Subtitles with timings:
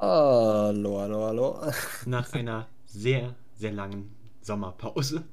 [0.00, 1.60] Hallo, hallo, hallo.
[2.04, 5.24] Nach einer sehr, sehr langen Sommerpause,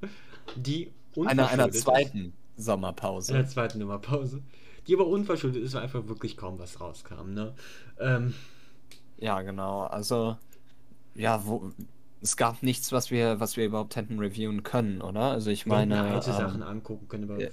[0.55, 0.91] die
[1.23, 2.33] Einer, einer unverschuldet zweiten.
[2.57, 3.33] Sommerpause.
[3.35, 4.41] Einer zweiten Nummerpause.
[4.87, 7.33] Die aber unverschuldet ist, weil einfach wirklich kaum was rauskam.
[7.33, 7.55] Ne?
[7.99, 8.33] Ähm,
[9.17, 9.83] Ja, genau.
[9.83, 10.37] Also,
[11.15, 11.71] ja, wo,
[12.21, 15.31] es gab nichts, was wir, was wir überhaupt hätten reviewen können, oder?
[15.31, 17.49] Also ich wir meine, alte ähm, Sachen angucken können, aber ja.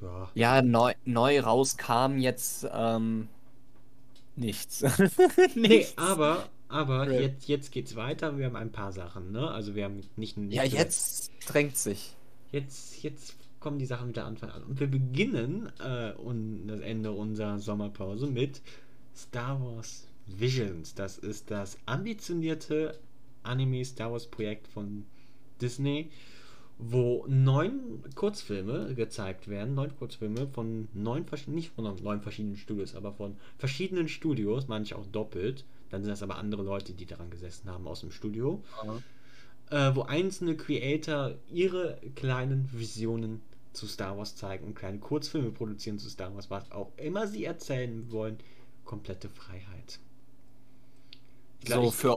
[0.00, 0.30] ja.
[0.34, 3.28] ja, neu, neu rauskam jetzt ähm,
[4.46, 4.82] nichts.
[5.54, 5.98] Nee, Nichts.
[5.98, 7.20] aber, aber Ja.
[7.20, 8.38] jetzt, jetzt geht's weiter.
[8.38, 9.50] Wir haben ein paar Sachen, ne?
[9.50, 12.14] Also wir haben nicht, nicht Ja, jetzt drängt sich.
[12.52, 14.62] Jetzt, jetzt kommen die Sachen wieder Anfang an.
[14.64, 18.62] Und wir beginnen äh, und das Ende unserer Sommerpause mit
[19.16, 20.94] Star Wars Visions.
[20.94, 22.98] Das ist das ambitionierte
[23.42, 25.04] Anime Star Wars Projekt von
[25.60, 26.10] Disney,
[26.78, 29.74] wo neun Kurzfilme gezeigt werden.
[29.74, 34.96] Neun Kurzfilme von neun verschiedenen, nicht von neun verschiedenen Studios, aber von verschiedenen Studios, manche
[34.96, 35.64] auch doppelt.
[35.90, 38.62] Dann sind das aber andere Leute, die daran gesessen haben aus dem Studio
[39.70, 43.42] äh, wo einzelne Creator ihre kleinen Visionen
[43.72, 47.44] zu Star Wars zeigen und kleine Kurzfilme produzieren zu Star Wars, was auch immer sie
[47.44, 48.38] erzählen wollen.
[48.84, 50.00] Komplette Freiheit.
[51.60, 52.16] Ich glaub, So ich, für,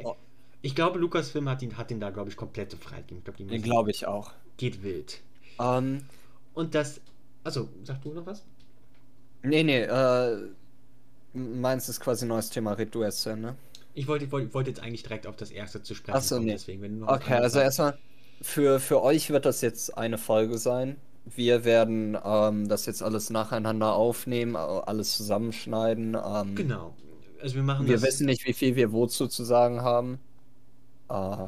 [0.62, 3.20] ich glaube, Lucasfilm hat ihn, hat ihn da, glaube ich, komplette Freiheit gegeben.
[3.20, 4.34] Ich glaube, müssen- glaube ich auch.
[4.62, 5.22] Geht wild.
[5.60, 6.10] Ähm,
[6.54, 7.02] Und das.
[7.44, 8.46] Also, sag du noch was?
[9.44, 10.38] nee, nee, äh,
[11.34, 13.58] meins ist quasi ein neues Thema, red du erst, Ende.
[13.94, 16.36] Ich wollte, ich wollte, wollte jetzt eigentlich direkt auf das erste zu sprechen Ach so,
[16.36, 16.52] kommen, nee.
[16.52, 17.98] deswegen, wenn du noch Okay, also erstmal,
[18.42, 21.02] für, für euch wird das jetzt eine Folge sein.
[21.26, 26.16] Wir werden ähm, das jetzt alles nacheinander aufnehmen, au- alles zusammenschneiden.
[26.24, 26.96] Ähm, Genau.
[27.42, 30.20] Also wir machen Wir wissen nicht, wie viel wir wozu zu sagen haben.
[31.10, 31.48] Äh,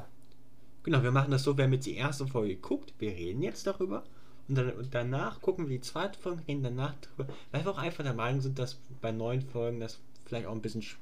[0.84, 4.04] Genau, wir machen das so, wer mit die erste Folge guckt, wir reden jetzt darüber.
[4.50, 7.78] Und, dann, und danach gucken wir die zweite Folge, reden danach darüber, weil wir auch
[7.78, 10.98] einfach der Meinung sind, dass bei neuen Folgen das vielleicht auch ein bisschen sch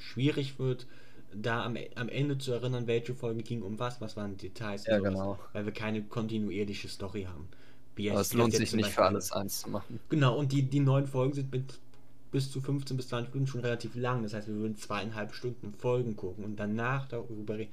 [0.00, 0.86] schwierig wird,
[1.34, 4.86] da am, am Ende zu erinnern, welche Folge ging um was, was waren die Details
[4.86, 5.38] Ja, genau.
[5.52, 7.48] weil wir keine kontinuierliche Story haben.
[7.94, 10.00] Wie aber es lohnt sich nicht für alles eins zu machen.
[10.08, 11.78] Genau, und die, die neuen Folgen sind mit
[12.30, 14.22] bis zu 15 bis 20 Minuten schon relativ lang.
[14.22, 17.68] Das heißt, wir würden zweieinhalb Stunden Folgen gucken und danach darüber re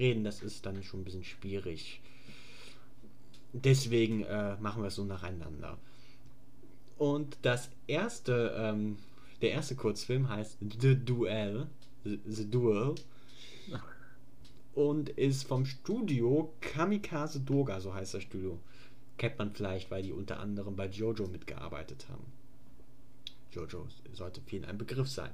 [0.00, 0.24] reden.
[0.24, 2.00] Das ist dann schon ein bisschen schwierig.
[3.52, 5.78] Deswegen äh, machen wir es so nacheinander.
[6.98, 8.98] Und das erste, ähm,
[9.40, 11.66] der erste Kurzfilm heißt The Duel.
[12.04, 12.94] The, The Duel.
[14.74, 18.58] Und ist vom Studio Kamikaze Doga, so heißt das Studio.
[19.18, 22.24] Kennt man vielleicht, weil die unter anderem bei Jojo mitgearbeitet haben.
[23.52, 25.32] Jojo sollte vielen ein Begriff sein.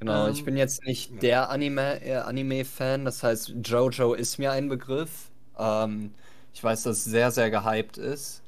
[0.00, 1.22] Genau, Ähm, ich bin jetzt nicht ja.
[1.22, 5.30] der Anime, äh, Anime-Fan, das heißt, JoJo ist mir ein Begriff.
[5.58, 6.14] Ähm,
[6.52, 8.42] ich weiß, dass es sehr, sehr gehypt ist.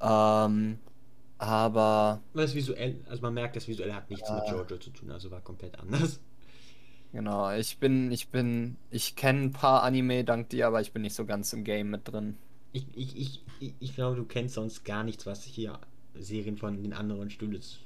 [0.00, 0.78] Ähm,
[1.38, 4.48] aber es visuell, also man merkt, das visuell hat nichts mit Ja.
[4.48, 6.18] Jojo zu tun, also war komplett anders.
[7.12, 11.02] genau, ich bin, ich bin, ich kenne ein paar Anime dank dir, aber ich bin
[11.02, 12.36] nicht so ganz im Game mit drin.
[12.72, 15.80] Ich, ich, ich, ich, ich glaube, du kennst sonst gar nichts, was hier
[16.14, 17.78] Serien von den anderen Studios.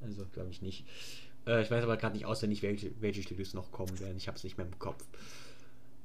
[0.00, 0.84] Also glaube ich nicht.
[1.46, 4.16] Äh, ich weiß aber gerade nicht auswendig, welche, welche Studios noch kommen werden.
[4.16, 5.04] Ich habe es nicht mehr im Kopf.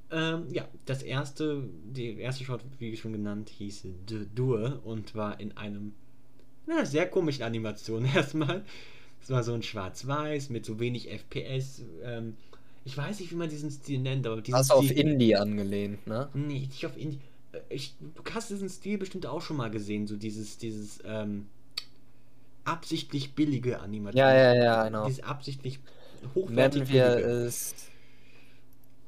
[0.10, 5.40] Ähm, ja, das erste, die erste Short, wie schon genannt, hieß The Duel und war
[5.40, 5.94] in einem
[6.66, 8.64] na, sehr komischen Animation erstmal.
[9.22, 11.82] Es war so ein Schwarz-Weiß mit so wenig FPS.
[12.04, 12.36] Ähm,
[12.86, 16.08] ich weiß nicht, wie man diesen Stil nennt, aber diesen Hast auf Stil- Indie angelehnt,
[16.08, 16.30] ne?
[16.34, 17.20] Nee, nicht auf Indie.
[17.52, 21.48] Äh, Ich, du hast diesen Stil bestimmt auch schon mal gesehen, so dieses, dieses ähm,
[22.68, 24.18] absichtlich billige Animation.
[24.18, 25.06] Ja, ja, ja, genau.
[25.08, 25.80] Dieses absichtlich
[26.36, 27.30] hochwertig Nennen wir billige.
[27.46, 27.76] es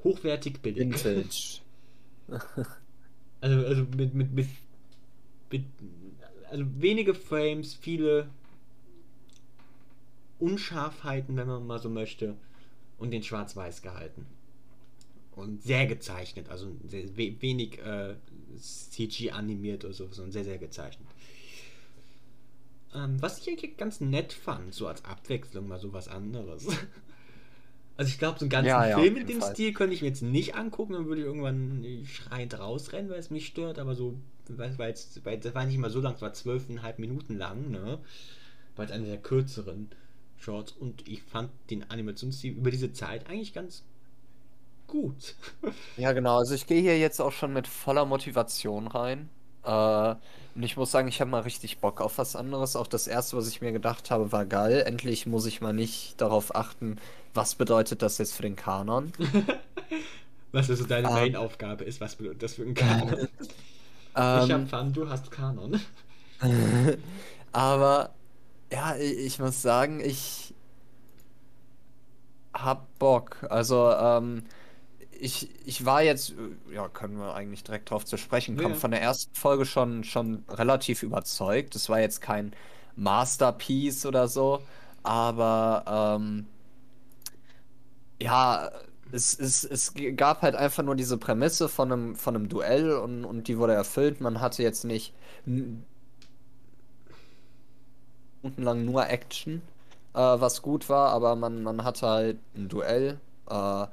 [0.03, 0.79] Hochwertig billig.
[0.79, 1.61] Vintage.
[3.41, 4.47] Also, also mit, mit, mit,
[5.49, 5.63] mit,
[6.49, 8.27] also wenige Frames, viele
[10.39, 12.35] Unscharfheiten, wenn man mal so möchte,
[12.97, 14.25] und den Schwarz-Weiß gehalten.
[15.37, 18.15] Und sehr gezeichnet, also sehr, we, wenig äh,
[18.57, 21.07] CG animiert oder so, sondern sehr, sehr gezeichnet.
[22.93, 26.67] Ähm, was ich eigentlich ganz nett fand, so als Abwechslung mal so was anderes.
[27.97, 29.53] Also ich glaube, so einen ganzen Ja, ja, Film mit dem Fall.
[29.53, 33.29] Stil könnte ich mir jetzt nicht angucken, dann würde ich irgendwann schreiend rausrennen, weil es
[33.29, 34.15] mich stört, aber so,
[34.47, 37.69] weil, weil, es, weil das war nicht mal so lang, es war zwölfeinhalb Minuten lang,
[37.71, 37.99] ne?
[38.77, 39.89] War es eine der kürzeren
[40.37, 43.83] Shorts und ich fand den Animationsstil über diese Zeit eigentlich ganz
[44.87, 45.35] gut.
[45.97, 46.37] Ja, genau.
[46.39, 49.29] Also ich gehe hier jetzt auch schon mit voller Motivation rein.
[49.63, 50.15] Äh,
[50.55, 52.75] und ich muss sagen, ich habe mal richtig Bock auf was anderes.
[52.75, 54.83] Auch das erste, was ich mir gedacht habe, war geil.
[54.85, 56.97] Endlich muss ich mal nicht darauf achten,
[57.33, 59.13] was bedeutet das jetzt für den Kanon.
[60.51, 61.11] Was also deine Ah.
[61.11, 63.27] Main-Aufgabe ist, was bedeutet das für ein Kanon?
[64.33, 65.79] ich hab Ähm, Fun, du hast Kanon.
[67.51, 68.13] aber
[68.71, 70.53] ja, i- ich muss sagen, ich
[72.53, 73.45] hab Bock.
[73.49, 74.43] Also, ähm,
[75.19, 78.75] ich, ich war jetzt, äh, ja, können wir eigentlich direkt drauf zu sprechen kommen, Ja.
[78.75, 81.75] von der ersten Folge schon, schon relativ überzeugt.
[81.75, 82.53] Es war jetzt kein
[82.95, 84.61] Masterpiece oder so,
[85.03, 86.47] aber ähm,
[88.21, 88.69] ja,
[89.11, 93.25] es, es, es gab halt einfach nur diese Prämisse von einem, von einem Duell und,
[93.25, 94.21] und die wurde erfüllt.
[94.21, 95.13] Man hatte jetzt nicht
[98.41, 99.61] stundenlang nur Action,
[100.13, 103.19] äh, was gut war, aber man, man hatte halt ein Duell.
[103.49, 103.87] Äh,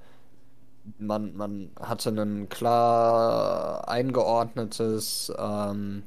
[0.99, 6.05] man, man hatte ein klar eingeordnetes, ähm,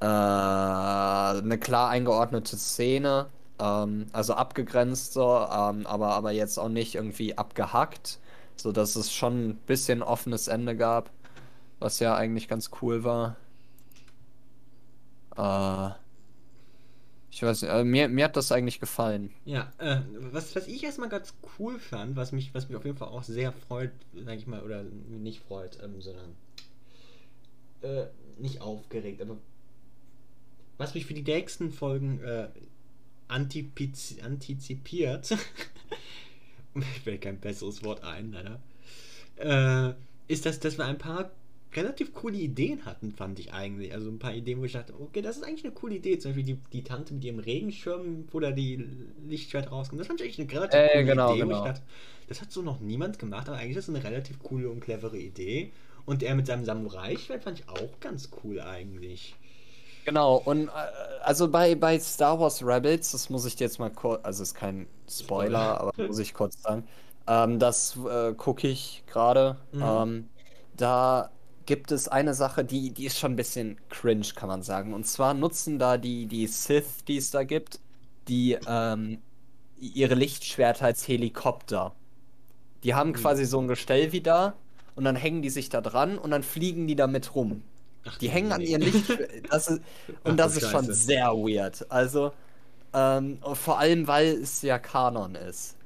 [0.00, 3.26] äh, eine klar eingeordnete Szene,
[3.58, 8.18] ähm, also abgegrenzt so, ähm, aber, aber jetzt auch nicht irgendwie abgehackt,
[8.56, 11.10] so dass es schon ein bisschen offenes Ende gab,
[11.80, 13.36] was ja eigentlich ganz cool war.
[15.36, 15.90] Äh,
[17.34, 19.34] ich weiß nicht, äh, mir, mir hat das eigentlich gefallen.
[19.44, 22.96] Ja, äh, was, was ich erstmal ganz cool fand, was mich, was mich auf jeden
[22.96, 23.90] Fall auch sehr freut,
[24.24, 26.36] sag ich mal, oder nicht freut, ähm, sondern
[27.82, 28.04] äh,
[28.38, 29.36] nicht aufgeregt, aber
[30.78, 32.46] was mich für die nächsten Folgen äh,
[33.26, 34.16] antizipiert,
[36.74, 38.60] mir fällt kein besseres Wort ein, leider,
[39.38, 39.94] äh,
[40.32, 41.32] ist, dass, dass wir ein paar
[41.76, 43.92] relativ coole Ideen hatten, fand ich eigentlich.
[43.92, 46.18] Also ein paar Ideen, wo ich dachte, okay, das ist eigentlich eine coole Idee.
[46.18, 48.84] Zum Beispiel die, die Tante mit ihrem Regenschirm, wo da die
[49.28, 50.00] Lichtschwert rauskommt.
[50.00, 51.46] Das fand ich eigentlich eine relativ Äh, coole genau, Idee.
[51.46, 51.64] Wo ich genau.
[51.64, 51.82] dachte,
[52.28, 55.18] das hat so noch niemand gemacht, aber eigentlich ist es eine relativ coole und clevere
[55.18, 55.72] Idee.
[56.06, 59.36] Und er mit seinem Samurai-Schwert fand ich auch ganz cool eigentlich.
[60.04, 60.70] Genau, und äh,
[61.22, 64.54] also bei, bei Star Wars Rebels, das muss ich dir jetzt mal kurz, also ist
[64.54, 65.80] kein Spoiler, Spoiler.
[65.80, 66.86] aber muss ich kurz sagen,
[67.26, 69.56] ähm, das äh, gucke ich gerade.
[69.72, 69.82] Mhm.
[69.82, 70.28] Ähm,
[70.76, 71.30] da
[71.66, 74.92] gibt es eine Sache, die, die ist schon ein bisschen cringe, kann man sagen.
[74.94, 77.80] Und zwar nutzen da die, die Sith, die es da gibt,
[78.28, 79.18] die ähm,
[79.80, 81.94] ihre Lichtschwerter als Helikopter.
[82.82, 83.16] Die haben Ui.
[83.16, 84.54] quasi so ein Gestell wie da
[84.94, 87.62] und dann hängen die sich da dran und dann fliegen die damit rum.
[88.06, 88.66] Ach, Die hängen an nee.
[88.68, 89.40] ihren Lichtschwertern.
[89.50, 89.68] Ach,
[90.24, 91.90] und das du ist schon sehr weird.
[91.90, 92.32] Also,
[92.92, 95.76] ähm, vor allem, weil es ja Kanon ist.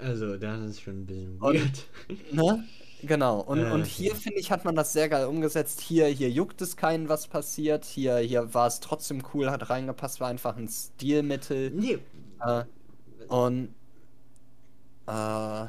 [0.00, 1.86] Also, das ist schon ein bisschen Und- weird.
[2.32, 2.64] Ne?
[3.02, 3.40] Genau.
[3.40, 4.16] Und, Äh, und hier, ja.
[4.16, 5.80] finde ich, hat man das sehr geil umgesetzt.
[5.80, 7.84] Hier, hier juckt es keinen, was passiert.
[7.84, 11.70] Hier, hier war es trotzdem cool, hat reingepasst, war einfach ein Stilmittel.
[11.70, 11.98] Nee,
[12.40, 12.64] Äh,
[13.28, 13.74] und
[15.06, 15.66] äh,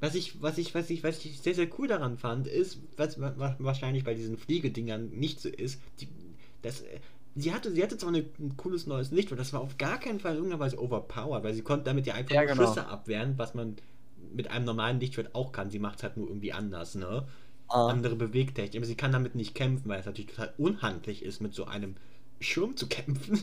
[0.00, 3.20] Was ich, was ich, was ich, was ich sehr, sehr cool daran fand, ist, was
[3.20, 6.08] wa- wa- wahrscheinlich bei diesen Fliegedingern nicht so ist, die,
[6.62, 7.00] das, äh,
[7.34, 9.98] sie hatte, sie hatte zwar eine, ein cooles neues Licht, aber das war auf gar
[9.98, 12.56] keinen Fall in irgendeiner Weise overpowered, weil sie konnte damit ja einfach Ja, genau.
[12.66, 13.76] Schüsse abwehren, was man
[14.34, 15.70] mit einem normalen Lichtschwert auch kann.
[15.70, 17.26] Sie macht es halt nur irgendwie anders, ne?
[17.70, 21.40] äh, Andere Bewegtechnik, aber sie kann damit nicht kämpfen, weil es natürlich total unhandlich ist,
[21.40, 21.96] mit so einem
[22.40, 23.40] Schirm zu kämpfen.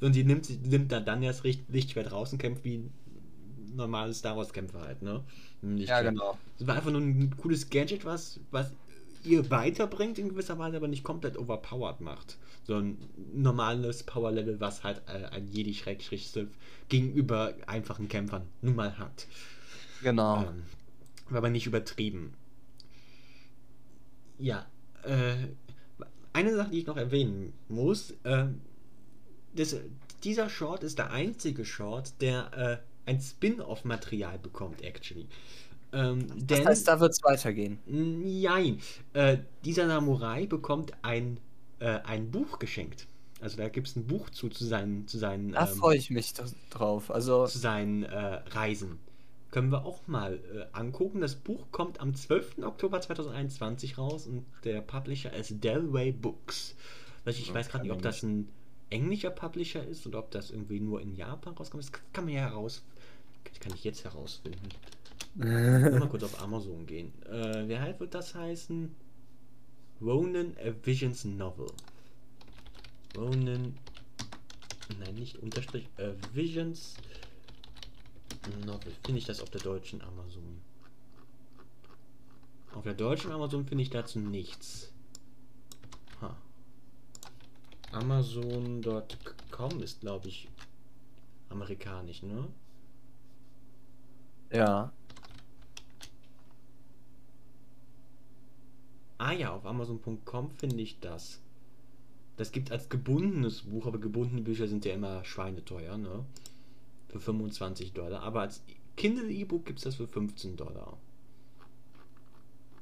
[0.00, 2.92] Und sie nimmt, sie nimmt da dann Richt- Lichtschwert raus und kämpft wie ein
[3.74, 5.22] normales Star Wars Kämpfer halt, ne?
[5.62, 6.38] Nicht ja, genau.
[6.58, 8.72] Es war einfach nur ein cooles Gadget, was, was
[9.24, 12.38] ihr weiterbringt in gewisser Weise, aber nicht komplett overpowered macht.
[12.64, 12.98] So ein
[13.34, 16.48] normales Power-Level, was halt äh, ein Jedi-Sith
[16.88, 19.26] gegenüber einfachen Kämpfern nun mal hat.
[20.00, 20.46] Genau.
[20.48, 20.62] Ähm,
[21.28, 22.34] war aber nicht übertrieben.
[24.38, 24.66] Ja,
[25.02, 25.36] äh,
[26.32, 28.46] eine Sache, die ich noch erwähnen muss, äh,
[29.54, 29.76] das,
[30.24, 35.28] dieser Short ist der einzige Short, der äh, ein Spin-off-Material bekommt, actually.
[35.92, 37.78] Ähm, Das denn, heißt, da wird es weitergehen.
[37.86, 38.80] Nein,
[39.12, 41.38] äh, dieser Samurai bekommt ein,
[41.78, 43.08] äh, ein Buch geschenkt.
[43.40, 46.10] Also da gibt es ein Buch zu, zu seinen, zu seinen, Da ähm, freue ich
[46.10, 46.32] mich
[46.70, 47.10] drauf.
[47.10, 48.16] Also, zu seinen äh,
[48.50, 48.98] Reisen.
[49.50, 51.20] Können wir auch mal äh, angucken.
[51.20, 52.58] Das Buch kommt am 12.
[52.62, 56.74] Oktober 2021 raus und der Publisher ist Delway Books.
[57.24, 58.48] Also ich Ja, weiß gerade nicht, ob das ein
[58.90, 61.84] englischer Publisher ist oder ob das irgendwie nur in Japan rauskommt.
[61.84, 62.82] Das kann man ja heraus.
[63.60, 64.68] Kann ich jetzt herausfinden.
[65.34, 67.12] Mal kurz auf Amazon gehen.
[67.24, 68.94] Äh, wie halt wird das heißen?
[70.00, 71.68] Ronan a Visions Novel.
[73.16, 73.76] Ronan.
[74.98, 75.88] Nein, nicht Unterstrich.
[75.98, 77.25] A Visions Novel.
[79.04, 80.60] Finde ich das auf der deutschen Amazon?
[82.74, 84.92] Auf der deutschen Amazon finde ich dazu nichts.
[86.20, 86.36] Ha.
[87.92, 90.48] Amazon.com ist, glaube ich,
[91.48, 92.48] amerikanisch, ne?
[94.52, 94.92] ja.
[99.18, 101.40] Ah ja, auf Amazon.com finde ich das.
[102.36, 106.24] Das gibt als gebundenes Buch, aber gebundene Bücher sind ja immer schweineteuer, ne?
[107.08, 108.22] Für 25 Dollar.
[108.22, 108.62] Aber als
[108.96, 110.98] Kindle E-Book gibt es das für 15 Dollar.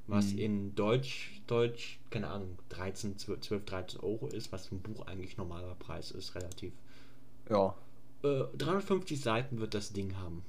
[0.06, 0.38] Was Hm.
[0.38, 5.06] in Deutsch, Deutsch, keine Ahnung, 13, 12, 12, 13 Euro ist, was für ein Buch
[5.06, 6.72] eigentlich normaler Preis ist, relativ.
[7.48, 7.74] Ja.
[8.24, 10.44] Äh, 350 Seiten wird das Ding haben.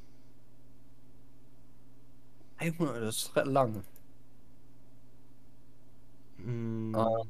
[2.59, 3.83] 100, das ist lang.
[6.39, 7.25] Mm, Ah.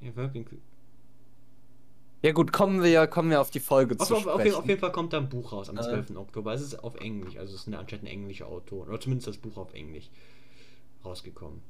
[0.00, 0.60] ja, wirklich.
[2.22, 4.54] Ja gut, kommen wir, kommen wir auf die Folge Auf, zu auf, sprechen.
[4.54, 5.82] auf jeden Fall kommt da ein Buch raus am Äh.
[5.82, 6.16] 12.
[6.16, 6.52] Oktober.
[6.52, 8.86] Es ist auf Englisch, also es ist eine, anscheinend ein englischer Autor.
[8.88, 10.10] Oder zumindest das Buch auf Englisch
[11.04, 11.62] rausgekommen.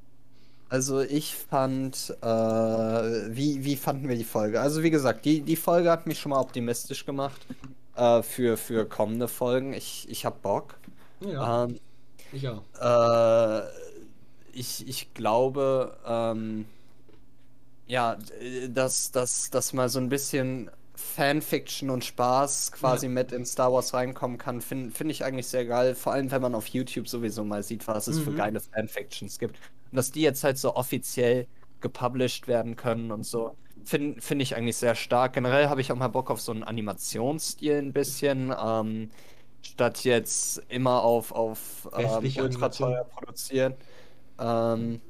[0.69, 4.61] Also ich fand, äh, wie, wie fanden wir die Folge?
[4.61, 7.41] Also wie gesagt, die, die Folge hat mich schon mal optimistisch gemacht
[7.97, 9.73] äh, für, für kommende Folgen.
[9.73, 10.79] Ich, ich hab Bock.
[11.21, 11.79] Ja, Ähm,
[12.33, 12.63] ich auch.
[12.81, 13.63] Äh,
[14.53, 16.67] ich, ich glaube, ähm,
[17.91, 23.09] ja, d- dass, dass, dass mal so ein bisschen Fanfiction und Spaß quasi Ja.
[23.09, 25.95] mit in Star Wars reinkommen kann, finde find ich eigentlich sehr geil.
[25.95, 28.35] Vor allem, wenn man auf YouTube sowieso mal sieht, was es für Mhm.
[28.35, 29.57] geile Fanfictions gibt.
[29.91, 31.49] Und dass die jetzt halt so offiziell
[31.81, 35.33] gepublished werden können und so, finde find ich eigentlich sehr stark.
[35.33, 38.55] Generell habe ich auch mal Bock auf so einen Animationsstil ein bisschen.
[38.59, 39.11] Ähm,
[39.63, 43.75] statt jetzt immer auf, auf ähm, ultra teuer produzieren.
[44.39, 45.03] Ähm,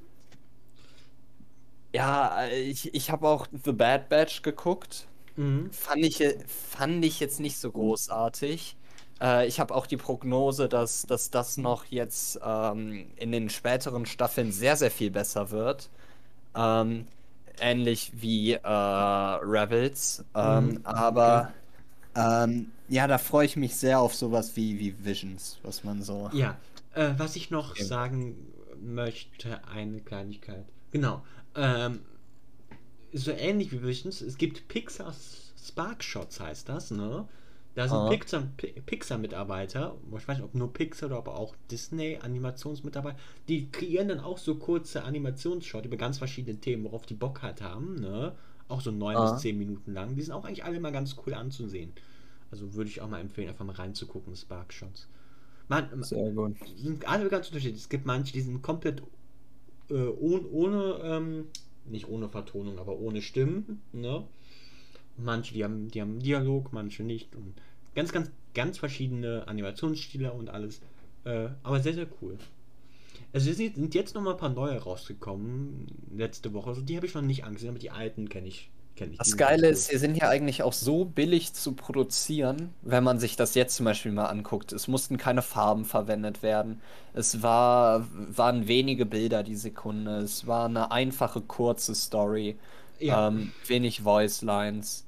[1.95, 5.09] ja, äh, ich, ich habe auch The Bad Batch geguckt.
[5.37, 5.71] Mhm.
[5.71, 8.77] Fand ich, äh, fand ich jetzt nicht so großartig.
[9.23, 14.07] Äh, ich habe auch die Prognose, dass, dass das noch jetzt ähm, in den späteren
[14.07, 15.91] Staffeln sehr, sehr viel besser wird.
[16.57, 17.09] Ähm,
[17.61, 20.25] ähnlich wie äh, Rebels.
[20.35, 21.55] Ähm, Mhm, aber
[22.17, 26.31] ähm, ja, da freue ich mich sehr auf sowas wie, wie Visions, was man so.
[26.31, 26.61] Ja,
[26.95, 27.77] äh, was ich noch Okay.
[27.77, 28.37] sagen
[28.81, 30.67] möchte, eine Kleinigkeit.
[30.91, 31.25] Genau.
[31.55, 32.01] Ähm,
[33.13, 35.15] so ähnlich wie Visions, es gibt Pixar
[35.63, 37.29] Spark Shots, heißt das, ne?
[37.75, 38.09] Da sind Ah.
[38.09, 43.17] Pixar, Pi- Pixar-Mitarbeiter, ich weiß nicht, ob nur Pixar oder aber auch Disney-Animationsmitarbeiter,
[43.49, 47.63] die kreieren dann auch so kurze Animationsshots über ganz verschiedene Themen, worauf die Bock halt
[47.63, 48.35] haben, ne?
[48.69, 49.33] Auch so neun Ah.
[49.33, 50.15] bis zehn Minuten lang.
[50.17, 51.93] Die sind auch eigentlich alle mal ganz cool anzusehen.
[52.51, 55.09] Also würde ich auch mal empfehlen, einfach mal reinzugucken, Spark Shots.
[55.69, 56.57] Man, Sehr gut.
[56.77, 57.83] sind alle ganz unterschiedlich.
[57.83, 59.03] Es gibt manche, die sind komplett
[59.91, 61.45] äh, ohne, ohne ähm,
[61.87, 64.25] nicht ohne Vertonung, aber ohne Stimmen, ne?
[65.17, 67.35] Manche, die haben, die haben Dialog, manche nicht.
[67.37, 67.55] Und
[67.95, 70.81] ganz, ganz, ganz verschiedene Animationsstile und alles.
[71.25, 72.39] Äh, aber sehr, sehr cool.
[73.33, 76.71] Also es sind jetzt noch mal ein paar neue rausgekommen letzte Woche.
[76.71, 78.71] Also die habe ich noch nicht angesehen, aber die alten kenne ich.
[78.95, 79.19] Kenn ich.
[79.19, 83.37] Das Geile ist, sie sind ja eigentlich auch so billig zu produzieren, wenn man sich
[83.37, 84.73] das jetzt zum Beispiel mal anguckt.
[84.73, 86.81] Es mussten keine Farben verwendet werden.
[87.13, 90.19] Es war, waren wenige Bilder die Sekunde.
[90.19, 92.59] Es war eine einfache, kurze Story.
[92.99, 93.27] Ja.
[93.29, 95.07] Ähm, wenig Voice Lines.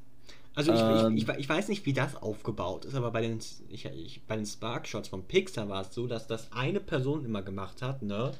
[0.54, 1.16] Also ich, Ähm.
[1.16, 4.36] ich, ich, ich weiß nicht, wie das aufgebaut ist, aber bei den, ich, ich, bei
[4.36, 8.38] den Spark-Shots von Pixar war es so, dass das eine Person immer gemacht hat, ne?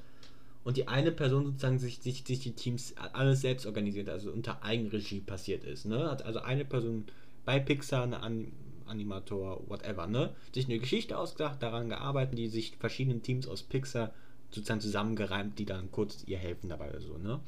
[0.65, 4.63] Und die eine Person sozusagen sich, sich, sich die Teams alles selbst organisiert, also unter
[4.63, 6.11] Eigenregie passiert ist, ne?
[6.11, 7.05] Hat also eine Person
[7.45, 8.53] bei Pixar, eine An
[8.87, 10.35] Animator, whatever, ne?
[10.53, 14.13] Sich eine Geschichte ausgedacht, daran gearbeitet, die sich verschiedenen Teams aus Pixar
[14.51, 17.41] sozusagen zusammengereimt, die dann kurz ihr helfen dabei oder so, ne?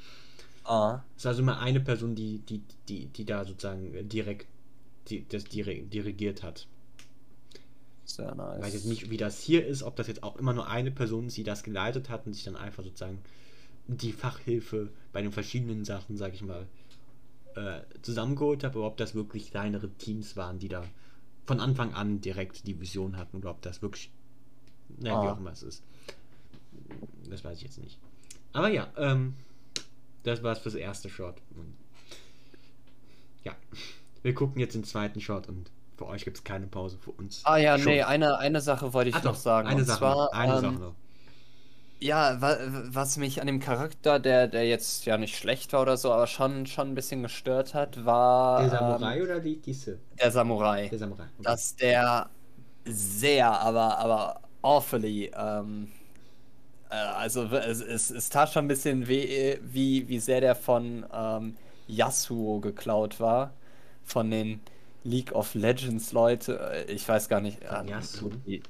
[0.65, 4.47] Ah, Es ist also immer eine Person, die, die, die, die da sozusagen direkt
[5.09, 6.67] die, das dirigiert hat.
[8.05, 8.75] Sehr Ich weiß nice.
[8.75, 11.37] jetzt nicht, wie das hier ist, ob das jetzt auch immer nur eine Person ist,
[11.37, 13.19] die das geleitet hat und sich dann einfach sozusagen
[13.87, 16.67] die Fachhilfe bei den verschiedenen Sachen, sag ich mal,
[17.55, 20.85] äh, zusammengeholt hat, oder ob das wirklich kleinere Teams waren, die da
[21.47, 24.11] von Anfang an direkt die Vision hatten, oder ob das wirklich,
[24.99, 25.33] naja, wie Ah.
[25.33, 25.83] auch immer es ist.
[27.29, 27.99] Das weiß ich jetzt nicht.
[28.53, 29.35] Aber ja, ähm,
[30.23, 31.37] das war's fürs erste Shot.
[31.57, 31.75] Und
[33.45, 33.55] ja,
[34.23, 37.45] wir gucken jetzt den zweiten Shot und für euch gibt es keine Pause, für uns.
[37.45, 37.93] Ah ja, schon.
[37.93, 39.69] nee, eine, eine Sache wollte ich Ach noch doch, sagen.
[39.69, 40.97] Eine Und Sache, zwar, eine ähm, Sache noch.
[42.01, 42.59] Ja, wa
[42.93, 46.27] was mich an dem Charakter, der, der jetzt ja nicht schlecht war oder so, aber
[46.27, 50.01] schon, schon ein bisschen gestört hat, war Der Samurai ähm, oder die, die Sith?
[50.19, 50.89] der Samurai.
[50.91, 51.29] Der Samurai.
[51.39, 51.43] okay.
[51.43, 52.31] Dass der
[52.85, 55.93] sehr, aber, aber awfully, ähm,
[56.91, 61.07] äh, also es, es, es tat schon ein bisschen weh, wie, wie sehr der von
[61.13, 63.55] ähm, Yasuo geklaut war.
[64.05, 64.61] Von den
[65.05, 66.59] League of Legends Leute.
[66.89, 67.59] Äh, Ich weiß gar nicht.
[67.71, 68.31] Ähm, Yasuo?
[68.47, 68.63] Die,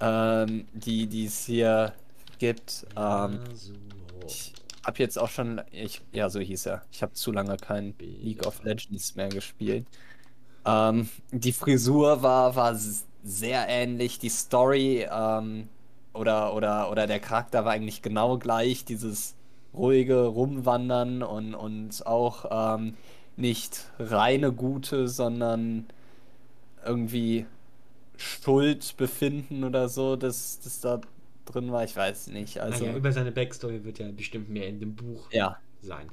[0.00, 1.94] ähm, die die es hier
[2.38, 2.86] gibt.
[2.96, 3.40] Ähm,
[4.26, 4.52] ich
[4.84, 6.82] habe jetzt auch schon, ich, ja, so hieß er.
[6.92, 9.86] Ich habe zu lange kein League of Legends mehr gespielt.
[10.64, 12.76] Ähm, die Frisur war, war
[13.24, 14.18] sehr ähnlich.
[14.18, 15.68] Die Story ähm,
[16.12, 18.84] oder, oder, oder der Charakter war eigentlich genau gleich.
[18.84, 19.34] Dieses
[19.74, 22.96] ruhige Rumwandern und, und auch ähm,
[23.36, 25.86] nicht reine Gute, sondern
[26.84, 27.46] irgendwie
[28.16, 31.00] Schuld befinden oder so, dass das da
[31.44, 31.84] drin war.
[31.84, 32.60] Ich weiß nicht.
[32.60, 35.58] Also, naja, über seine Backstory wird ja bestimmt mehr in dem Buch ja.
[35.80, 36.08] sein.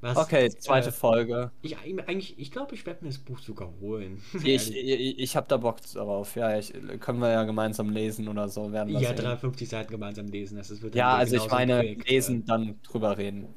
[0.00, 1.50] Was, Okay, zweite äh, Folge.
[1.62, 4.22] Ich eigentlich, ich glaube, ich werde mir das Buch sogar holen.
[4.44, 6.36] Ich, ich, ich habe da Bock darauf.
[6.36, 8.72] Ja, ich, können wir ja gemeinsam lesen oder so.
[8.72, 9.16] Werden ja, sehen.
[9.16, 10.58] 53 Seiten gemeinsam lesen.
[10.58, 13.48] Das wird Ja, also ich meine, Projekt, lesen, äh, dann drüber reden.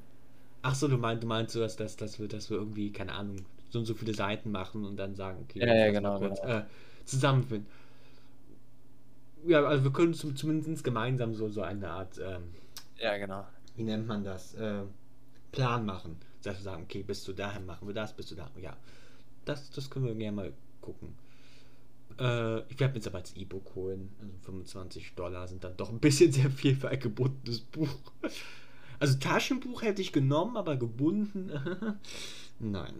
[0.61, 3.13] Ach so, du meinst, du meinst so, dass, dass, dass, wir, dass wir irgendwie, keine
[3.13, 3.37] Ahnung,
[3.69, 6.59] so und so viele Seiten machen und dann sagen, okay, Ja, ja, genau, kurz, genau.
[6.59, 6.63] Äh,
[7.05, 7.67] zusammenfinden.
[9.45, 12.43] Ja, also wir können zum, zumindest gemeinsam so, so eine Art, ähm,
[12.97, 13.45] Ja, genau.
[13.75, 14.83] wie nennt man das, äh,
[15.51, 16.17] Plan machen.
[16.43, 18.77] Dass wir sagen, okay, bis zu dahin machen wir das, bis zu dahin, ja.
[19.45, 21.15] Das, das können wir gerne mal gucken.
[22.19, 24.09] Äh, ich werde mir jetzt aber als E-Book holen.
[24.21, 27.89] Also 25 Dollar sind dann doch ein bisschen sehr viel für ein gebundenes Buch.
[28.99, 31.51] Also Taschenbuch hätte ich genommen, aber gebunden.
[32.59, 32.93] Nein.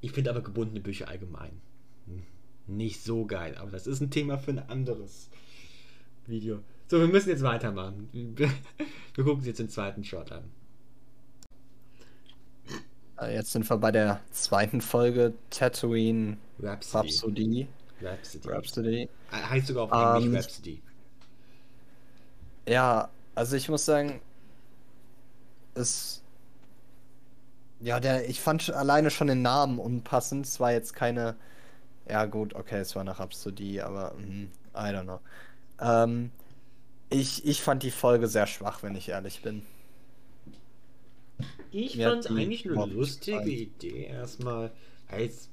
[0.00, 1.60] Ich finde aber gebundene Bücher allgemein
[2.68, 3.56] nicht so geil.
[3.58, 5.28] Aber das ist ein Thema für ein anderes
[6.26, 6.60] Video.
[6.86, 8.08] So, wir müssen jetzt weitermachen.
[9.14, 10.44] Wir gucken uns jetzt den zweiten Shot an.
[13.20, 17.08] Äh, Jetzt sind wir bei der zweiten Folge Tatooine Rhapsody.
[17.08, 17.68] Rhapsody.
[18.00, 18.48] Rhapsody.
[18.48, 19.02] Rhapsody.
[19.02, 20.82] Äh, Heißt sogar auf Englisch Ähm, Rhapsody.
[22.68, 24.20] Ja, also ich muss sagen,
[25.74, 26.22] es.
[27.80, 30.46] Ja, der, ich fand alleine schon den Namen unpassend.
[30.46, 31.36] Es war jetzt keine.
[32.08, 35.20] Ja, gut, okay, es war eine Rhapsodie, aber hm, I don't know.
[35.80, 36.30] Ähm,
[37.10, 39.62] ich, ich fand die Folge sehr schwach, wenn ich ehrlich bin.
[41.70, 43.48] Ich mir fand eigentlich eine lustige gefallen.
[43.50, 44.70] Idee erstmal.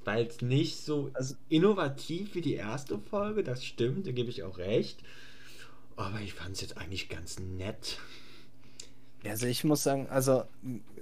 [0.04, 4.42] Weil es nicht so Also- innovativ wie die erste Folge, das stimmt, da gebe ich
[4.42, 5.02] auch recht.
[5.96, 7.98] Aber ich fand es jetzt eigentlich ganz nett.
[9.24, 10.44] Also ich muss sagen, also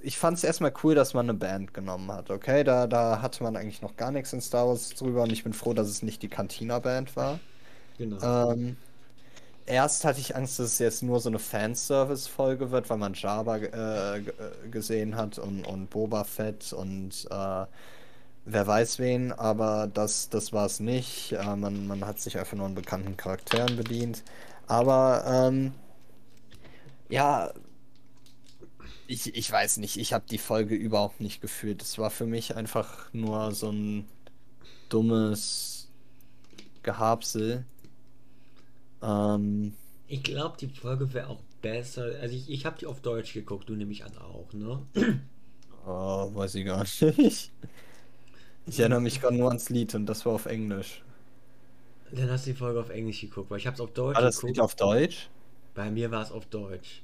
[0.02, 2.64] ich fand es erstmal cool, dass man eine Band genommen hat, okay?
[2.64, 5.52] Da, da hatte man eigentlich noch gar nichts in Star Wars drüber und ich bin
[5.52, 7.40] froh, dass es nicht die Cantina-Band war.
[7.98, 8.52] Genau.
[8.52, 8.76] Ähm,
[9.66, 13.56] erst hatte ich Angst, dass es jetzt nur so eine Fanservice-Folge wird, weil man Jabba
[13.56, 14.22] äh, äh,
[14.70, 17.66] gesehen hat und, und Boba Fett und äh,
[18.46, 21.32] wer weiß wen, aber das, das war es nicht.
[21.32, 24.24] Äh, man, man hat sich einfach nur an bekannten Charakteren bedient.
[24.66, 25.72] Aber ähm,
[27.08, 27.52] ja,
[29.06, 31.82] ich, ich weiß nicht, ich habe die Folge überhaupt nicht gefühlt.
[31.82, 34.06] Es war für mich einfach nur so ein
[34.88, 35.88] dummes
[36.82, 37.66] Gehabsel.
[39.02, 39.74] Ähm,
[40.06, 42.04] Ich glaube, die Folge wäre auch besser.
[42.20, 44.86] Also ich, ich habe die auf Deutsch geguckt, du nehme ich an auch, ne?
[45.86, 47.52] oh, weiß ich gar nicht.
[48.66, 51.02] Ich erinnere mich gerade nur ans Lied und das war auf Englisch.
[52.12, 54.22] Dann hast du die Folge auf Englisch geguckt, weil ich habe es auf Deutsch War
[54.22, 54.56] das geguckt.
[54.56, 55.28] Lied auf Deutsch?
[55.74, 57.02] Bei mir war es auf Deutsch.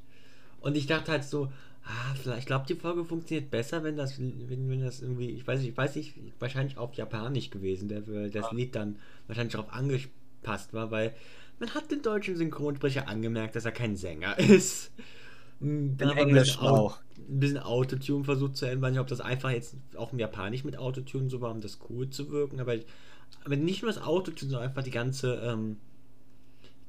[0.61, 1.53] Und ich dachte halt so,
[1.85, 5.47] ah, vielleicht, ich glaube, die Folge funktioniert besser, wenn das, wenn, wenn das irgendwie, ich
[5.47, 9.55] weiß nicht, ich weiß nicht, wahrscheinlich auf Japanisch gewesen, der, weil das Lied dann wahrscheinlich
[9.55, 11.15] darauf angepasst war, weil
[11.61, 14.93] man hat den deutschen Synchronsprecher angemerkt, dass er kein Sänger ist.
[15.61, 17.01] Mm, Da In ein Englisch Au- auch.
[17.19, 20.65] Ein bisschen Autotune versucht zu ändern, weiß nicht, ob das einfach jetzt auch im Japanisch
[20.65, 22.77] mit Autotune so war, um das cool zu wirken, aber,
[23.45, 25.77] aber nicht nur das Autotune, sondern einfach die ganze, ähm,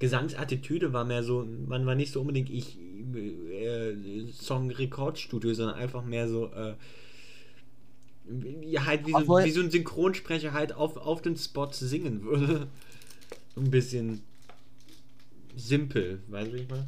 [0.02, 2.80] Gesangsattitüde war mehr so, man war nicht so unbedingt ich
[3.14, 6.74] äh, Song-Rekordstudio, sondern einfach mehr so, äh,
[8.64, 12.68] ja, halt wie so, wie so ein Synchronsprecher halt auf, auf den Spot singen würde.
[13.56, 14.24] Ein bisschen
[15.56, 16.86] simpel, weißt du, wie ich meine?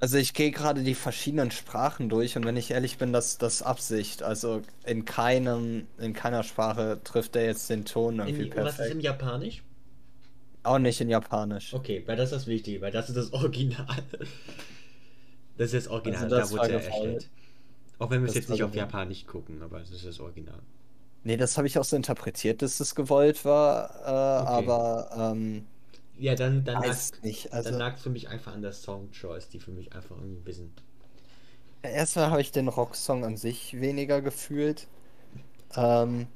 [0.00, 3.62] Also ich gehe gerade die verschiedenen Sprachen durch und wenn ich ehrlich bin, das das
[3.62, 4.22] Absicht.
[4.22, 8.88] Also in keinem, in keiner Sprache trifft er jetzt den Ton irgendwie In, was ist
[8.88, 8.90] perfekt.
[8.90, 9.62] im Japanisch?
[10.62, 11.74] Auch nicht in Japanisch.
[11.74, 13.86] Okay, weil das ist das Wichtige, weil das ist das Original.
[15.56, 16.84] Das ist das Original, Also das da wurde gefallen.
[16.86, 17.30] erstellt.
[17.98, 18.74] Auch wenn wir es Das jetzt nicht auf.
[18.74, 20.62] Japanisch gucken, aber es ist das Original.
[21.22, 24.50] Nee, das habe ich auch so interpretiert, dass es gewollt war, äh, Okay.
[24.56, 25.66] aber ähm,
[26.20, 27.52] Ja, dann, dann weiß lag- nicht.
[27.64, 30.36] Dann Also lag es für mich einfach an der Song-Choice, die für mich einfach irgendwie
[30.36, 30.74] ein bisschen.
[31.82, 34.86] erstmal habe ich den Rocksong an sich weniger gefühlt.
[35.76, 36.28] Ähm,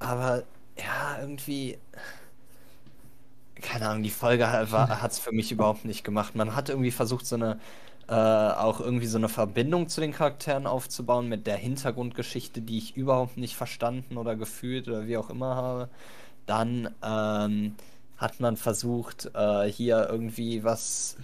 [0.00, 0.44] aber
[0.78, 1.78] ja, irgendwie.
[3.62, 6.34] Keine Ahnung, die Folge hat es für mich überhaupt nicht gemacht.
[6.34, 7.58] Man hat irgendwie versucht, so eine
[8.08, 12.96] äh, auch irgendwie so eine Verbindung zu den Charakteren aufzubauen mit der Hintergrundgeschichte, die ich
[12.96, 15.88] überhaupt nicht verstanden oder gefühlt oder wie auch immer habe.
[16.46, 17.76] Dann ähm,
[18.16, 21.16] hat man versucht, äh, hier irgendwie was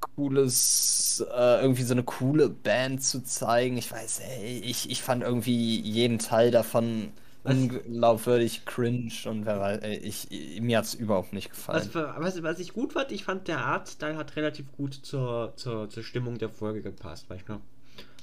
[0.00, 3.76] cooles, äh, irgendwie so eine coole Band zu zeigen.
[3.76, 7.12] Ich weiß, ey, ich, ich fand irgendwie jeden Teil davon
[7.44, 7.70] Was?
[7.70, 11.88] unglaubwürdig cringe und wer weiß, ich, ich, mir hat's überhaupt nicht Was, gefallen.
[11.88, 15.88] für, was, was ich gut fand, ich fand der Artstyle hat relativ gut zur, zur,
[15.90, 17.60] zur Stimmung der Folge gepasst, weil ich noch.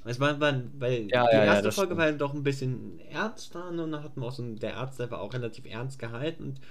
[0.06, 1.98] Es war, war, weil Ja, die ja, ja, erste das Folge stimmt.
[1.98, 5.12] war dann doch ein bisschen ernster ne, und dann hatten wir auch so der Artstyle
[5.12, 6.62] war auch relativ ernst gehalten und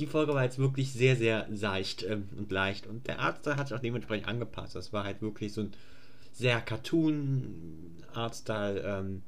[0.00, 3.68] die Folge war jetzt wirklich sehr, sehr seicht ähm, und leicht und der Artstyle hat
[3.68, 4.74] sich auch dementsprechend angepasst.
[4.74, 5.72] Das war halt wirklich so ein
[6.32, 8.80] sehr Cartoon-Artstyle.
[8.80, 9.22] Ähm,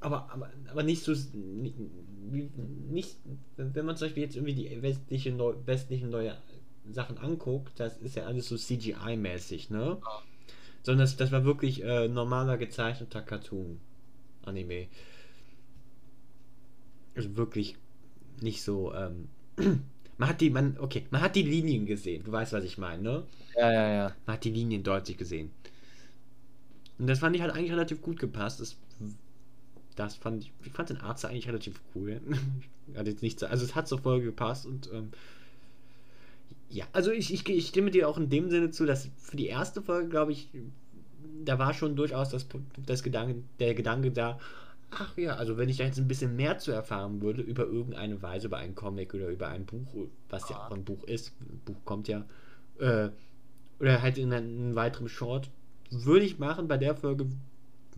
[0.00, 1.14] aber, aber, aber nicht so.
[2.90, 3.16] Nicht,
[3.56, 6.36] wenn man zum Beispiel jetzt irgendwie die westliche Neu, westlichen neue
[6.92, 9.98] Sachen anguckt, das ist ja alles so CGI-mäßig, ne?
[10.82, 14.88] Sondern das, das war wirklich äh, normaler gezeichneter Cartoon-Anime.
[17.14, 17.76] Also wirklich
[18.40, 18.92] nicht so.
[18.94, 19.28] Ähm,
[20.18, 22.24] man hat die, man, okay, man hat die Linien gesehen.
[22.24, 23.22] Du weißt, was ich meine, ne?
[23.56, 24.12] Ja, ja, ja.
[24.26, 25.50] Man hat die Linien deutlich gesehen.
[26.98, 28.60] Und das fand ich halt eigentlich relativ gut gepasst.
[28.60, 28.76] Das,
[29.96, 32.20] das fand ich, ich fand den Arzt eigentlich relativ cool.
[32.96, 35.10] hat jetzt nicht, also es hat zur Folge gepasst und ähm,
[36.68, 39.46] ja, also ich, ich, ich stimme dir auch in dem Sinne zu, dass für die
[39.46, 40.48] erste Folge, glaube ich,
[41.44, 42.46] da war schon durchaus das,
[42.84, 44.38] das Gedanke, der Gedanke da,
[44.98, 48.22] ach ja, also wenn ich da jetzt ein bisschen mehr zu erfahren würde über irgendeine
[48.22, 51.60] Weise, über einen Comic oder über ein Buch, was ja auch ein Buch ist, ein
[51.64, 52.24] Buch kommt ja,
[52.78, 53.10] äh,
[53.80, 55.50] oder halt in einem weiteren Short,
[55.90, 57.26] würde ich machen bei der Folge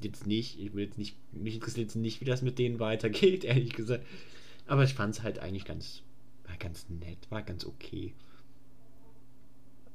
[0.01, 0.59] jetzt nicht.
[0.61, 4.05] Ich will jetzt nicht, mich interessiert jetzt nicht, wie das mit denen weitergeht, ehrlich gesagt.
[4.67, 6.03] Aber ich fand es halt eigentlich ganz,
[6.47, 8.15] war ganz nett, war ganz okay.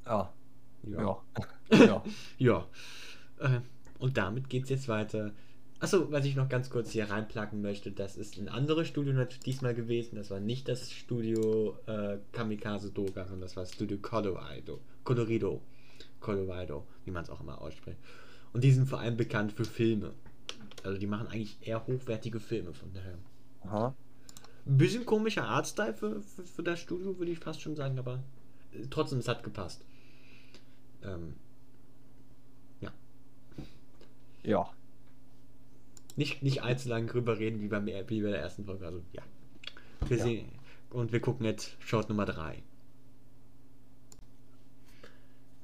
[0.06, 0.32] Ja.
[0.84, 1.22] Ja.
[1.70, 2.04] Ja.
[2.38, 2.66] ja.
[3.38, 3.60] Äh,
[3.98, 5.32] und damit geht es jetzt weiter.
[5.82, 9.74] Achso, was ich noch ganz kurz hier reinplacken möchte, das ist ein anderes Studio diesmal
[9.74, 10.14] gewesen.
[10.14, 14.78] Das war nicht das Studio äh, Kamikaze Doga, sondern das war Studio Colorado.
[15.02, 15.60] Colorido.
[16.20, 17.98] Colorado, wie man es auch immer ausspricht.
[18.52, 20.12] Und die sind vor allem bekannt für Filme.
[20.84, 23.18] Also die machen eigentlich eher hochwertige Filme, von daher.
[23.62, 23.92] Aha.
[24.64, 28.22] Ein bisschen komischer Artstyle für, für, für, das Studio, würde ich fast schon sagen, aber
[28.72, 29.84] äh, trotzdem, es hat gepasst.
[31.02, 31.34] Ähm,
[32.80, 32.92] ja.
[34.44, 34.70] Ja.
[36.16, 38.86] Nicht, nicht allzu lange drüber reden, wie, beim, wie bei der ersten Folge.
[38.86, 39.22] Also, ja.
[40.06, 40.24] Wir ja.
[40.24, 40.48] sehen.
[40.90, 42.62] Und wir gucken jetzt Short Nummer 3.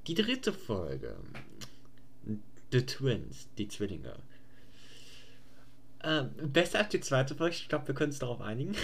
[0.06, 1.16] Die dritte Folge.
[2.72, 4.16] The Twins, die Zwillinge.
[6.02, 8.74] Ähm, besser als die zweite Folge, ich glaube, wir können uns darauf einigen.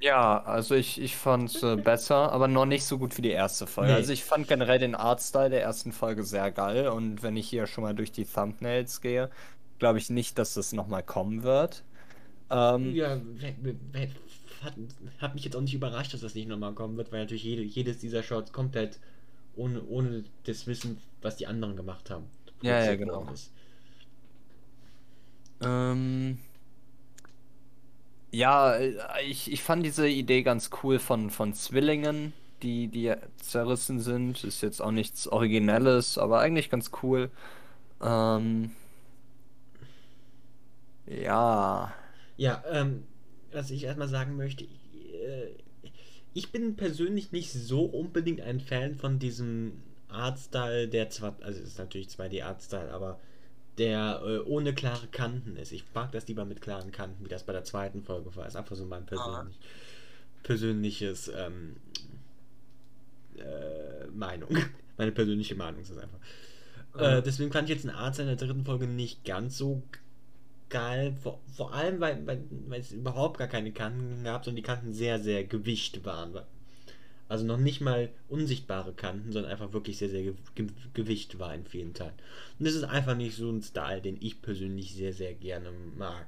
[0.00, 3.30] Ja, also ich, ich fand es äh, besser, aber noch nicht so gut wie die
[3.30, 3.92] erste Folge.
[3.92, 3.96] Nee.
[3.96, 7.66] Also ich fand generell den Artstyle der ersten Folge sehr geil und wenn ich hier
[7.66, 9.30] schon mal durch die Thumbnails gehe,
[9.78, 11.82] glaube ich nicht, dass das nochmal kommen wird.
[12.50, 13.20] Ähm, ja,
[14.62, 14.74] hat,
[15.18, 17.62] hat, mich jetzt auch nicht überrascht, dass das nicht nochmal kommen wird, weil natürlich jede,
[17.62, 18.98] jedes dieser Shots komplett
[19.56, 22.24] ohne, ohne das Wissen, was die anderen gemacht haben.
[22.62, 23.26] Ja, ja, genau.
[25.60, 26.38] Ähm,
[28.30, 28.78] ja,
[29.26, 34.44] ich, ich fand diese Idee ganz cool von, von Zwillingen, die, die zerrissen sind.
[34.44, 37.30] Ist jetzt auch nichts Originelles, aber eigentlich ganz cool.
[38.02, 38.72] Ähm,
[41.06, 41.92] ja.
[42.36, 43.04] Ja, ähm,
[43.52, 45.54] was ich erstmal sagen möchte, äh,
[46.34, 49.72] ich bin persönlich nicht so unbedingt ein Fan von diesem
[50.08, 53.18] Artstyle, der zwar, also es ist natürlich 2D-Artstyle, aber
[53.78, 55.72] der äh, ohne klare Kanten ist.
[55.72, 58.46] Ich mag das lieber mit klaren Kanten, wie das bei der zweiten Folge war.
[58.46, 59.58] Ist einfach so mein persönlich,
[60.42, 61.76] persönliches ähm,
[63.36, 64.48] äh, Meinung.
[64.98, 66.18] Meine persönliche Meinung ist das einfach.
[66.98, 69.82] Äh, deswegen fand ich jetzt ein Artstyle in der dritten Folge nicht ganz so
[70.68, 71.16] geil.
[71.22, 74.92] Vor, vor allem, weil, weil, weil es überhaupt gar keine Kanten gab, sondern die Kanten
[74.92, 76.40] sehr, sehr gewicht waren.
[77.28, 81.54] Also noch nicht mal unsichtbare Kanten, sondern einfach wirklich sehr, sehr ge ge Gewicht war
[81.54, 82.14] in vielen Teilen.
[82.58, 86.26] Und das ist einfach nicht so ein Style, den ich persönlich sehr, sehr gerne mag.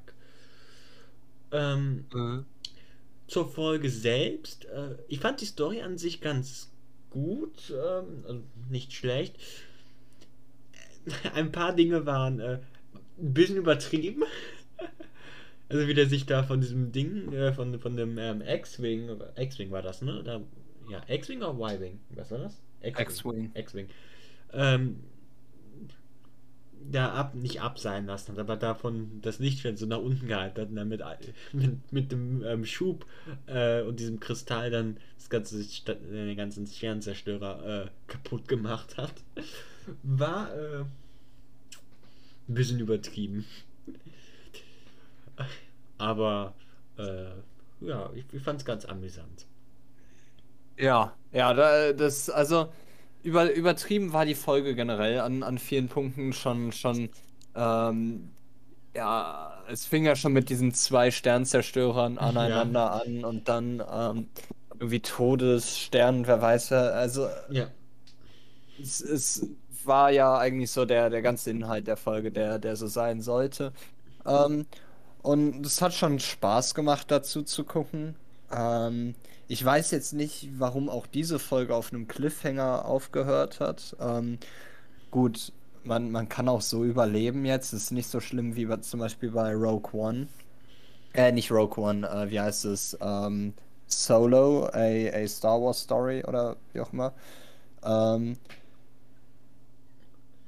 [1.52, 2.44] Ähm, mhm.
[3.28, 4.64] Zur Folge selbst.
[4.66, 6.70] Äh, ich fand die Story an sich ganz
[7.10, 9.36] gut, ähm, also nicht schlecht.
[11.34, 12.58] Ein paar Dinge waren äh,
[13.20, 14.24] ein bisschen übertrieben.
[15.68, 19.70] Also wie der sich da von diesem Ding, äh, von, von dem ähm, X-Wing, X-Wing
[19.70, 20.22] war das, ne?
[20.24, 20.40] Da,
[20.90, 22.00] ja, X-Wing oder Y-Wing?
[22.10, 22.58] Was war das?
[22.80, 23.50] X-Wing.
[23.54, 23.88] X-Wing.
[24.52, 25.00] Ähm,
[26.90, 30.60] da ab, nicht ab sein lassen hat, aber davon das Lichtfeld so nach unten gehalten
[30.60, 31.02] hat und dann mit,
[31.52, 33.04] mit, mit dem ähm, Schub
[33.46, 39.12] äh, und diesem Kristall dann das ganze, den ganzen Sternzerstörer äh, kaputt gemacht hat.
[40.02, 40.84] War äh,
[42.48, 43.44] ein bisschen übertrieben.
[45.98, 46.54] Aber
[46.96, 47.26] äh,
[47.80, 49.46] ja, ich, ich fand es ganz amüsant.
[50.76, 52.68] Ja, ja, da, das, also
[53.22, 57.10] über, übertrieben war die Folge generell an, an vielen Punkten schon, schon,
[57.54, 58.30] ähm,
[58.94, 63.02] ja, es fing ja schon mit diesen zwei Sternzerstörern aneinander ja.
[63.02, 64.28] an und dann ähm,
[64.72, 67.66] irgendwie Todesstern, wer weiß, also ja.
[68.80, 69.46] es, es
[69.88, 73.72] war ja eigentlich so der, der ganze Inhalt der Folge, der, der so sein sollte.
[74.26, 74.66] Ähm,
[75.22, 78.14] und es hat schon Spaß gemacht, dazu zu gucken.
[78.52, 79.14] Ähm,
[79.48, 83.96] ich weiß jetzt nicht, warum auch diese Folge auf einem Cliffhanger aufgehört hat.
[84.00, 84.38] Ähm,
[85.10, 85.52] gut,
[85.84, 87.72] man, man kann auch so überleben jetzt.
[87.72, 90.28] Es ist nicht so schlimm wie bei, zum Beispiel bei Rogue One.
[91.14, 92.96] Äh, nicht Rogue One, äh, wie heißt es?
[93.00, 93.54] Ähm,
[93.86, 97.14] Solo, a, a Star Wars Story oder wie auch immer.
[97.82, 98.36] Ähm,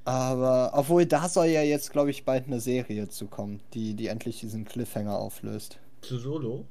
[0.04, 4.40] aber, obwohl da soll ja jetzt, glaube ich, bald eine Serie zukommen, die, die endlich
[4.40, 5.78] diesen Cliffhanger auflöst.
[6.00, 6.66] Zu Solo?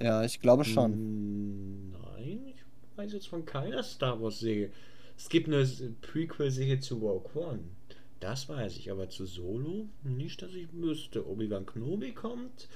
[0.00, 0.92] Ja, ich glaube schon.
[0.92, 2.64] Hm, Nein, ich
[2.96, 4.70] weiß jetzt von keiner Star Wars Serie.
[5.16, 5.66] Es gibt eine
[6.02, 7.60] Prequel-Serie zu Rogue One.
[8.20, 11.26] Das weiß ich, aber zu Solo nicht, dass ich wüsste.
[11.26, 12.68] Obi-Wan Kenobi kommt.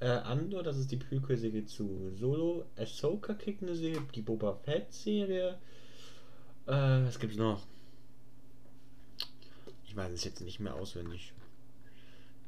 [0.00, 2.64] Äh, Andor, das ist die Prequel-Serie zu Solo.
[2.76, 5.58] Ahsoka kriegt eine Serie, die Boba Fett-Serie.
[6.66, 7.62] Äh, was gibt's noch?
[9.90, 11.32] Ich weiß es jetzt nicht mehr auswendig.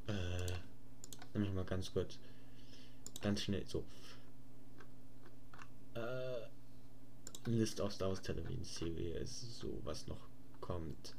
[0.07, 0.53] Äh,
[1.35, 2.17] nimm ich mal ganz kurz.
[3.21, 3.85] Ganz schnell so.
[5.95, 10.21] Äh, List of Star Wars Television Series, so was noch
[10.61, 11.17] kommt.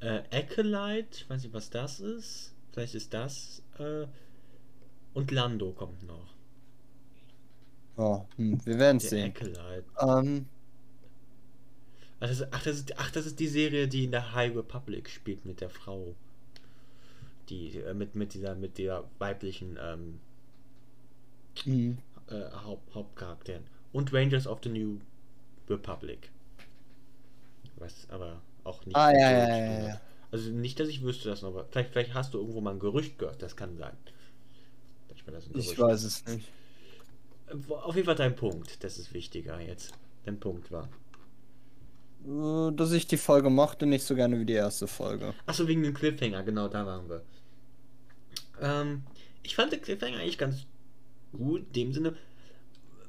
[0.00, 2.54] Äh, Acolyte, ich weiß nicht, was das ist.
[2.72, 3.62] Vielleicht ist das.
[3.78, 4.06] Äh,
[5.12, 6.32] und Lando kommt noch.
[7.96, 9.34] Oh, hm, wir werden sehen.
[9.36, 9.84] Acolyte.
[10.00, 10.46] Ähm,
[12.20, 14.54] Ach das, ist, ach, das ist, ach, das ist die Serie, die in der High
[14.54, 16.14] Republic spielt mit der Frau.
[17.48, 20.20] Die, äh, mit, mit dieser, mit der weiblichen ähm,
[21.64, 21.98] hm.
[22.28, 23.64] äh, Haupt, Hauptcharakteren.
[23.92, 25.00] Und Rangers of the New
[25.68, 26.30] Republic.
[27.76, 28.94] Was aber auch nicht.
[28.94, 30.00] Ah, ja, ja, ja, ja.
[30.30, 32.78] Also nicht, dass ich wüsste das noch, aber vielleicht, vielleicht hast du irgendwo mal ein
[32.78, 33.96] Gerücht gehört, das kann sein.
[35.26, 36.48] Das ich weiß es nicht.
[37.68, 39.92] Auf jeden Fall dein Punkt, das ist wichtiger jetzt.
[40.24, 40.88] Dein Punkt war.
[42.26, 45.34] Äh, Dass ich die Folge mochte, nicht so gerne wie die erste Folge.
[45.46, 47.22] Achso, wegen dem Cliffhanger, genau, da waren wir.
[48.60, 49.02] Ähm,
[49.42, 50.66] ich fand den Cliffhanger eigentlich ganz
[51.32, 52.16] gut, in dem Sinne,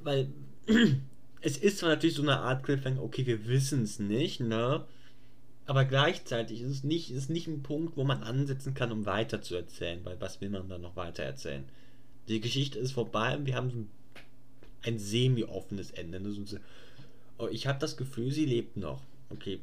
[0.03, 0.29] weil
[1.41, 4.85] es ist zwar natürlich so eine Art Cliffhanger, okay, wir wissen es nicht, ne?
[5.65, 9.41] Aber gleichzeitig ist es nicht, ist nicht ein Punkt, wo man ansetzen kann, um weiter
[9.41, 11.63] zu erzählen, weil was will man dann noch weiter erzählen?
[12.27, 13.89] Die Geschichte ist vorbei und wir haben so ein,
[14.83, 16.19] ein semi-offenes Ende.
[16.19, 16.31] Ne?
[16.31, 16.57] So,
[17.49, 19.01] ich habe das Gefühl, sie lebt noch.
[19.29, 19.59] Okay,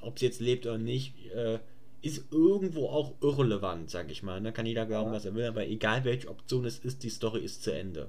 [0.00, 1.58] ob sie jetzt lebt oder nicht, äh,
[2.02, 4.40] ist irgendwo auch irrelevant, sag ich mal.
[4.42, 5.16] Da kann jeder glauben, Ja.
[5.16, 8.08] was er will, aber egal welche Option es ist, die Story ist zu Ende.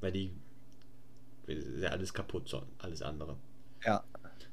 [0.00, 0.32] Weil die
[1.46, 3.36] ist ja alles kaputt, so alles andere.
[3.84, 4.04] Ja.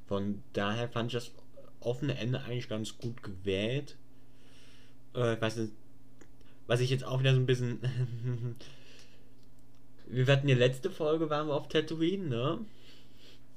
[0.07, 1.31] Von daher fand ich das
[1.81, 3.97] offene Ende eigentlich ganz gut gewählt.
[5.15, 5.73] Äh, ich weiß nicht,
[6.67, 7.79] was ich jetzt auch wieder so ein bisschen.
[10.09, 12.57] wir hatten die letzte Folge, waren wir auf Tatooine, ne?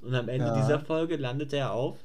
[0.02, 0.60] Und am Ende Ja.
[0.60, 1.96] dieser Folge landet er auf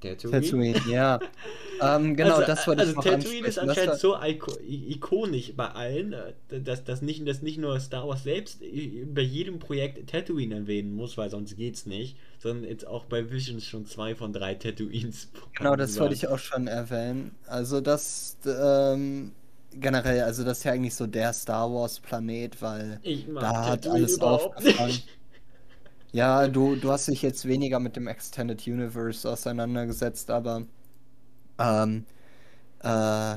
[0.00, 0.40] Tatooine.
[0.40, 1.20] Tatooine, ja.
[1.82, 3.58] ähm, genau, also, das wollte also ich noch Tatooine ist.
[3.58, 7.78] Das anscheinend war- so iko ikonisch bei allen, äh, dass, dass, nicht, dass nicht nur
[7.80, 12.64] Star Wars selbst i- bei jedem Projekt Tatooine erwähnen muss, weil sonst geht's nicht, sondern
[12.64, 15.28] jetzt auch bei Visions schon zwei von drei Tatooines.
[15.58, 17.32] Genau, das wollte ich auch schon erwähnen.
[17.46, 19.32] Also das ähm,
[19.72, 23.00] generell, also das ist ja eigentlich so der Star Wars Planet, weil
[23.34, 24.88] da hat alles aufgefallen.
[24.88, 25.08] nicht.
[26.12, 30.66] Ja, du, du hast dich jetzt weniger mit dem Extended Universe auseinandergesetzt, aber
[31.58, 32.04] ähm,
[32.80, 33.36] äh,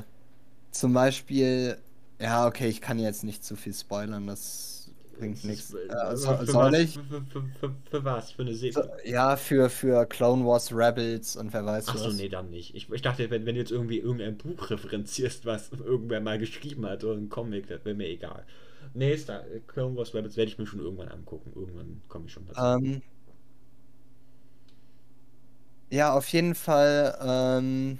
[0.72, 1.78] zum Beispiel,
[2.20, 4.73] ja, okay, ich kann jetzt nicht zu viel spoilern, das
[5.14, 5.74] bringt nichts.
[5.90, 7.00] Äh, für so, was- soll ich?
[7.10, 8.32] Für, für, für, für was?
[8.32, 8.92] Für eine So, Serie?
[9.06, 12.14] ja, für, für Clone Wars Rebels und wer weiß Achso, was.
[12.14, 12.76] nee, dann nicht.
[12.76, 16.86] Ich, ich dachte, wenn, wenn du jetzt irgendwie irgendein Buch referenzierst, was irgendwer mal geschrieben
[16.86, 18.46] hat oder ein Comic, das wäre mir egal.
[18.94, 21.52] Nee, Star, Clone Wars Rebels werde ich mir schon irgendwann angucken.
[21.56, 22.68] Irgendwann komme ich schon dazu.
[22.68, 23.02] Ähm,
[25.90, 28.00] ja, auf jeden Fall ähm,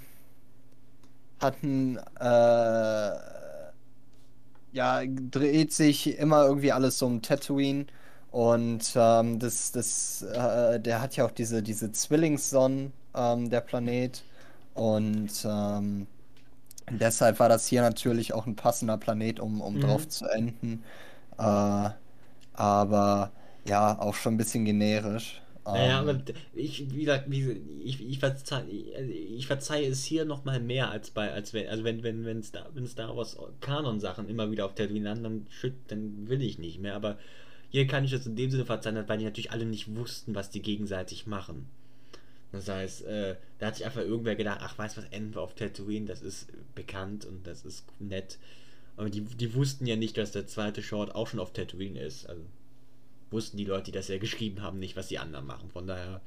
[1.40, 3.12] hatten, äh,
[4.74, 7.88] ja, dreht sich immer irgendwie alles so um Tatooine
[8.32, 14.26] und ähm, das, das, äh, der hat ja auch diese, diese Zwillingssonnen, ähm, der Planet
[14.76, 16.08] und ähm,
[16.90, 19.80] deshalb war das hier natürlich auch ein passender Planet, um, um Mhm.
[19.80, 20.84] drauf zu enden.
[21.40, 21.92] Äh,
[22.54, 23.34] aber
[23.66, 25.43] ja, auch schon ein bisschen generisch.
[25.66, 26.24] Naja, Ähm, aber
[26.54, 27.52] ich, wie gesagt, wie,
[27.84, 31.84] ich, ich, verzeihe, ich verzeihe es hier noch mal mehr als bei, als wenn, also
[31.84, 35.48] wenn, wenn, wenn Star, wenn Star Wars Kanon-Sachen immer wieder auf Tatooine landen, dann,
[35.88, 37.18] dann will ich nicht mehr, aber
[37.70, 40.50] hier kann ich das in dem Sinne verzeihen, weil die natürlich alle nicht wussten, was
[40.50, 41.68] die gegenseitig machen.
[42.52, 45.42] Das heißt, äh, da hat sich einfach irgendwer gedacht, ach, weißt du was, enden wir
[45.42, 48.38] auf Tatooine, das ist bekannt und das ist nett.
[48.96, 52.30] Aber die, die wussten ja nicht, dass der zweite Short auch schon auf Tatooine ist.
[52.30, 52.44] Also
[53.34, 55.70] wussten die Leute, die das ja geschrieben haben, nicht, was die anderen machen.
[55.72, 56.22] Von daher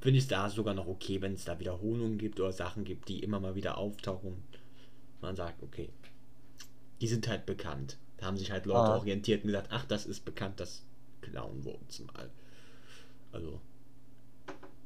[0.00, 3.08] finde ich es da sogar noch okay, wenn es da Wiederholungen gibt oder Sachen gibt,
[3.08, 4.44] die immer mal wieder auftauchen.
[5.22, 5.90] Man sagt, okay,
[7.00, 7.98] die sind halt bekannt.
[8.16, 8.96] Da haben sich halt Leute Ah.
[8.96, 10.84] orientiert und gesagt, ach, das ist bekannt, das
[11.20, 12.30] klauen wir uns mal.
[13.32, 13.60] Also,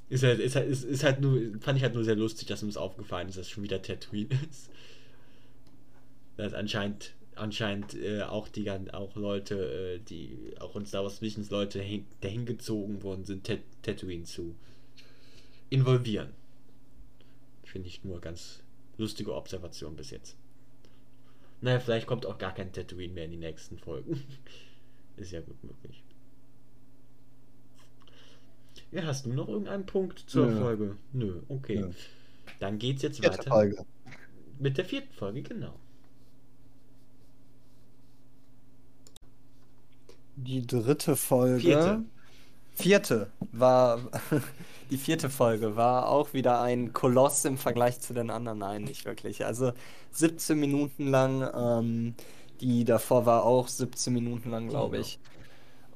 [0.09, 2.63] Ist halt, ist halt, ist, ist halt nur, fand ich halt nur sehr lustig, dass
[2.63, 4.71] uns aufgefallen ist, dass es schon wieder Tatooine ist.
[6.37, 11.51] Dass anscheinend, anscheinend äh, auch die auch Leute, äh, die auch uns Star Wars Visions
[11.51, 14.55] Leute hin, dahin gezogen worden sind, Tat Tatooine zu
[15.71, 16.31] involvieren.
[17.65, 18.63] Finde ich nur ganz
[18.99, 20.37] lustige Observation bis jetzt.
[21.61, 24.23] Naja, vielleicht kommt auch gar kein Tatooine mehr in die nächsten Folgen.
[25.17, 26.03] ist ja gut möglich.
[28.91, 30.59] Ja, hast du noch irgendeinen Punkt zur Nö.
[30.59, 30.97] Folge?
[31.13, 31.81] Nö, okay.
[31.81, 31.91] Nö.
[32.61, 33.51] Dann geht's jetzt Vierte weiter.
[33.51, 33.87] Folge.
[34.59, 35.79] Mit der vierten Folge, genau.
[40.37, 41.61] Die dritte Folge.
[41.61, 42.03] Vierte.
[42.75, 43.99] Vierte war.
[44.91, 48.59] die vierte Folge war auch wieder ein Koloss im Vergleich zu den anderen.
[48.59, 49.45] Nein, nicht wirklich.
[49.45, 49.73] Also
[50.13, 51.51] 17 Minuten lang.
[51.55, 52.15] Ähm,
[52.61, 55.19] die davor war auch 17 Minuten lang, glaube ich.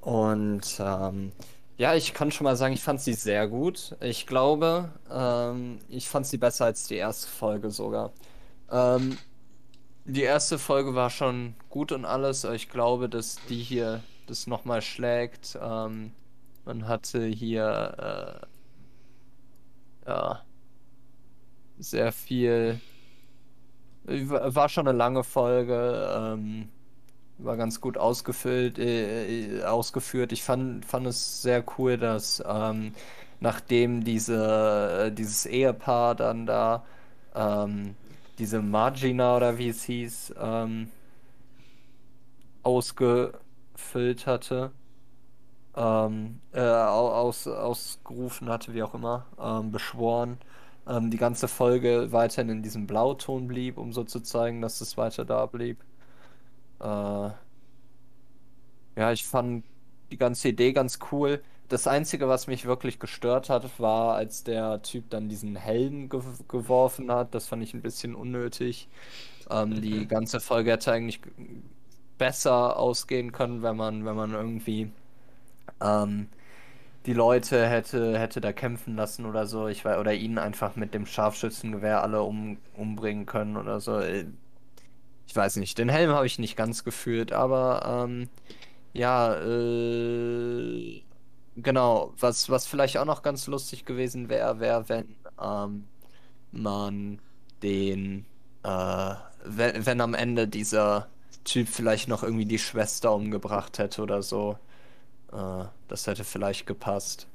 [0.01, 1.33] Und ähm,
[1.77, 3.97] ja, ich kann schon mal sagen, ich fand sie sehr gut.
[4.01, 8.13] Ich glaube, ähm, ich fand sie besser als die erste Folge sogar.
[8.71, 9.17] Ähm,
[10.05, 14.47] die erste Folge war schon gut und alles, aber ich glaube, dass die hier das
[14.47, 15.59] nochmal schlägt.
[15.61, 16.13] Ähm,
[16.65, 18.43] man hatte hier
[20.07, 20.43] äh, ja,
[21.79, 22.81] sehr viel.
[24.05, 26.11] War schon eine lange Folge.
[26.17, 26.69] Ähm,
[27.39, 30.33] war ganz gut ausgefüllt, äh, äh, ausgeführt.
[30.33, 32.93] Ich fand, fand es sehr cool, dass ähm,
[33.41, 36.85] nachdem diese, äh, dieses Ehepaar dann da,
[37.35, 37.95] ähm,
[38.39, 40.91] diese Margina oder wie es hieß, ähm,
[42.63, 43.35] ausgefüllt
[44.27, 44.73] hatte,
[45.77, 50.39] ähm, äh, aus, ausgerufen hatte, wie auch immer, ähm, beschworen,
[50.87, 54.97] ähm, die ganze Folge weiterhin in diesem Blauton blieb, um so zu zeigen, dass es
[54.97, 55.85] weiter da blieb.
[56.81, 57.35] Äh, ja,
[59.13, 59.65] ich fand
[60.11, 61.43] die ganze Idee ganz cool.
[61.69, 66.21] Das Einzige, was mich wirklich gestört hat, war, als der Typ dann diesen Helm ge
[66.49, 67.35] geworfen hat.
[67.35, 68.89] Das fand ich ein bisschen unnötig.
[69.51, 71.21] Ähm, die ganze Folge hätte eigentlich
[72.21, 74.93] besser ausgehen können, wenn man, wenn man irgendwie
[75.81, 76.29] ähm,
[77.07, 79.69] die Leute hätte, hätte da kämpfen lassen oder so.
[79.69, 83.99] Ich weiß, oder ihn einfach mit dem Scharfschützengewehr alle um, umbringen können oder so.
[83.99, 84.27] Äh,
[85.27, 88.29] ich weiß nicht, den Helm habe ich nicht ganz gefühlt, aber ähm,
[88.93, 91.03] ja, äh,
[91.57, 95.87] genau, was, was vielleicht auch noch ganz lustig gewesen wäre, wäre, wenn ähm,
[96.53, 97.21] man
[97.63, 98.27] den,
[98.63, 101.09] äh, wenn, wenn am Ende dieser
[101.45, 104.59] Typ vielleicht noch irgendwie die Schwester umgebracht hätte oder so.
[105.33, 107.27] Äh, das hätte vielleicht gepasst.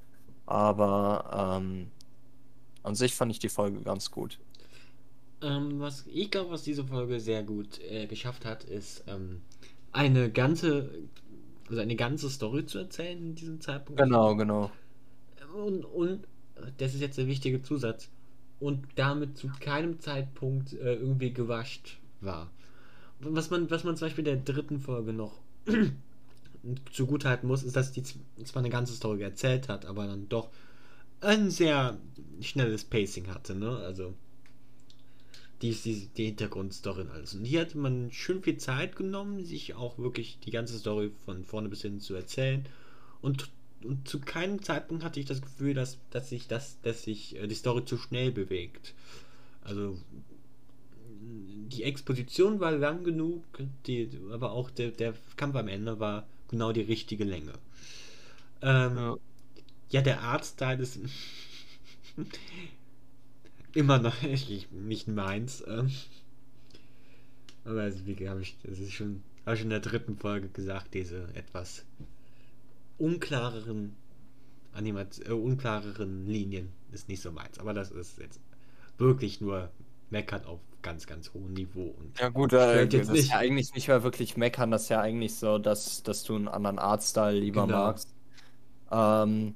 [0.46, 1.92] Aber ähm,
[2.84, 4.40] an sich fand ich die Folge ganz gut.
[5.42, 9.42] Ähm, was ich glaube, was diese Folge sehr gut äh, geschafft hat, ist ähm,
[9.92, 10.90] eine ganze,
[11.70, 14.02] also eine ganze Story zu erzählen in diesem Zeitpunkt.
[14.02, 14.72] Genau, genau.
[15.56, 16.28] Und, und
[16.78, 18.10] das ist jetzt der wichtige Zusatz.
[18.60, 22.52] Und damit zu keinem Zeitpunkt äh, irgendwie gewascht war.
[23.28, 25.40] Was man, was man zum Beispiel der dritten Folge noch
[26.92, 30.50] zugutehalten muss, ist, dass die zwar eine ganze Story erzählt hat, aber dann doch
[31.22, 31.98] ein sehr
[32.42, 33.78] schnelles Pacing hatte, ne?
[33.78, 34.14] Also
[35.62, 37.34] die die, die Hintergrundstory und alles.
[37.34, 41.44] Und hier hat man schön viel Zeit genommen, sich auch wirklich die ganze Story von
[41.44, 42.66] vorne bis hin zu erzählen.
[43.22, 43.50] Und,
[43.84, 47.48] und zu keinem Zeitpunkt hatte ich das Gefühl, dass, dass sich das, dass sich äh,
[47.48, 48.94] die Story zu schnell bewegt.
[49.62, 49.98] Also
[51.68, 53.44] die Exposition war lang genug,
[53.86, 57.54] die, aber auch der, der Kampf am Ende war genau die richtige Länge.
[58.62, 59.18] Ähm, ja.
[59.90, 61.00] ja, der Artstyle ist
[63.74, 64.22] immer noch
[64.72, 65.64] nicht meins.
[65.68, 65.92] Ähm.
[67.64, 70.94] Aber also, wie habe ich, das ist schon, habe ich in der dritten Folge gesagt,
[70.94, 71.86] diese etwas
[72.98, 73.96] unklareren
[74.76, 77.60] Animat äh, unklareren Linien ist nicht so meins.
[77.60, 78.40] Aber das ist jetzt
[78.98, 79.72] wirklich nur
[80.10, 81.96] meckern auf ganz, ganz hohem Niveau.
[81.98, 83.24] Und ja gut, äh, das nicht.
[83.24, 86.36] ist ja eigentlich nicht mehr wirklich meckern, das ist ja eigentlich so, dass, dass du
[86.36, 87.88] einen anderen Artstyle lieber genau.
[87.88, 88.14] magst.
[88.92, 89.56] Ähm,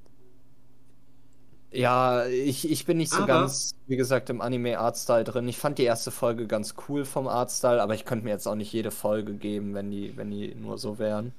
[1.72, 5.48] ja, ich, ich bin nicht so aber, ganz, wie gesagt, im Anime-Artstyle drin.
[5.48, 8.56] Ich fand die erste Folge ganz cool vom Artstyle, aber ich könnte mir jetzt auch
[8.56, 11.32] nicht jede Folge geben, wenn die, wenn die nur so wären.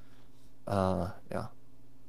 [0.66, 1.50] Äh, ja.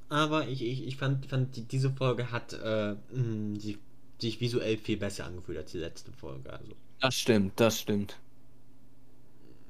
[0.09, 3.79] Aber ich, ich, ich fand, fand die, diese Folge hat äh, die,
[4.19, 6.53] sich visuell viel besser angefühlt als die letzte Folge.
[6.53, 6.73] Also.
[7.01, 8.17] Das stimmt, das stimmt.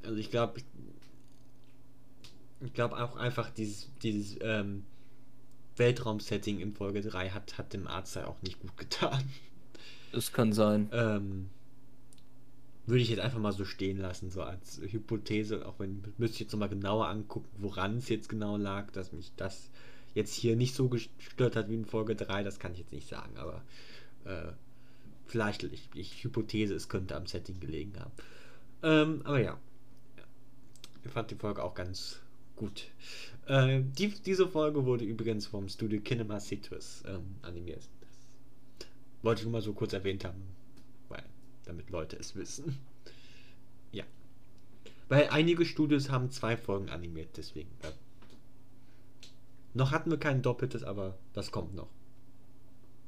[0.03, 0.61] Also ich glaube,
[2.59, 4.83] ich glaube auch einfach dieses, dieses ähm,
[5.77, 9.23] Weltraum-Setting in Folge 3 hat, hat dem Arzt ja auch nicht gut getan.
[10.11, 10.89] Das kann sein.
[10.91, 11.49] Ähm,
[12.85, 16.39] würde ich jetzt einfach mal so stehen lassen, so als Hypothese, auch wenn müsste ich
[16.41, 19.69] jetzt nochmal genauer angucken, woran es jetzt genau lag, dass mich das
[20.13, 23.07] jetzt hier nicht so gestört hat wie in Folge 3, das kann ich jetzt nicht
[23.07, 23.63] sagen, aber
[24.25, 24.51] äh,
[25.31, 28.11] vielleicht, ich, ich Hypothese, es könnte am Setting gelegen haben.
[28.83, 29.57] Ähm, aber ja,
[31.03, 32.19] ich fand die Folge auch ganz
[32.55, 32.87] gut.
[33.47, 37.87] Äh, die, diese Folge wurde übrigens vom Studio Kinema Citrus ähm, animiert.
[38.79, 38.87] Das
[39.23, 40.43] wollte ich nur mal so kurz erwähnt haben,
[41.07, 41.23] weil,
[41.65, 42.77] damit Leute es wissen.
[43.91, 44.03] Ja.
[45.09, 47.69] Weil einige Studios haben zwei Folgen animiert, deswegen.
[47.83, 47.91] Äh,
[49.73, 51.89] noch hatten wir kein doppeltes, aber das kommt noch.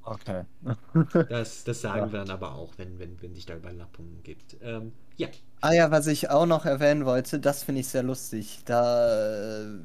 [0.03, 0.43] Okay.
[1.29, 2.11] Das, das sagen ja.
[2.11, 4.57] wir dann aber auch, wenn, wenn, wenn sich da Überlappungen gibt.
[4.61, 5.27] Ähm, ja.
[5.61, 8.61] Ah ja, was ich auch noch erwähnen wollte, das finde ich sehr lustig.
[8.65, 9.79] Da äh,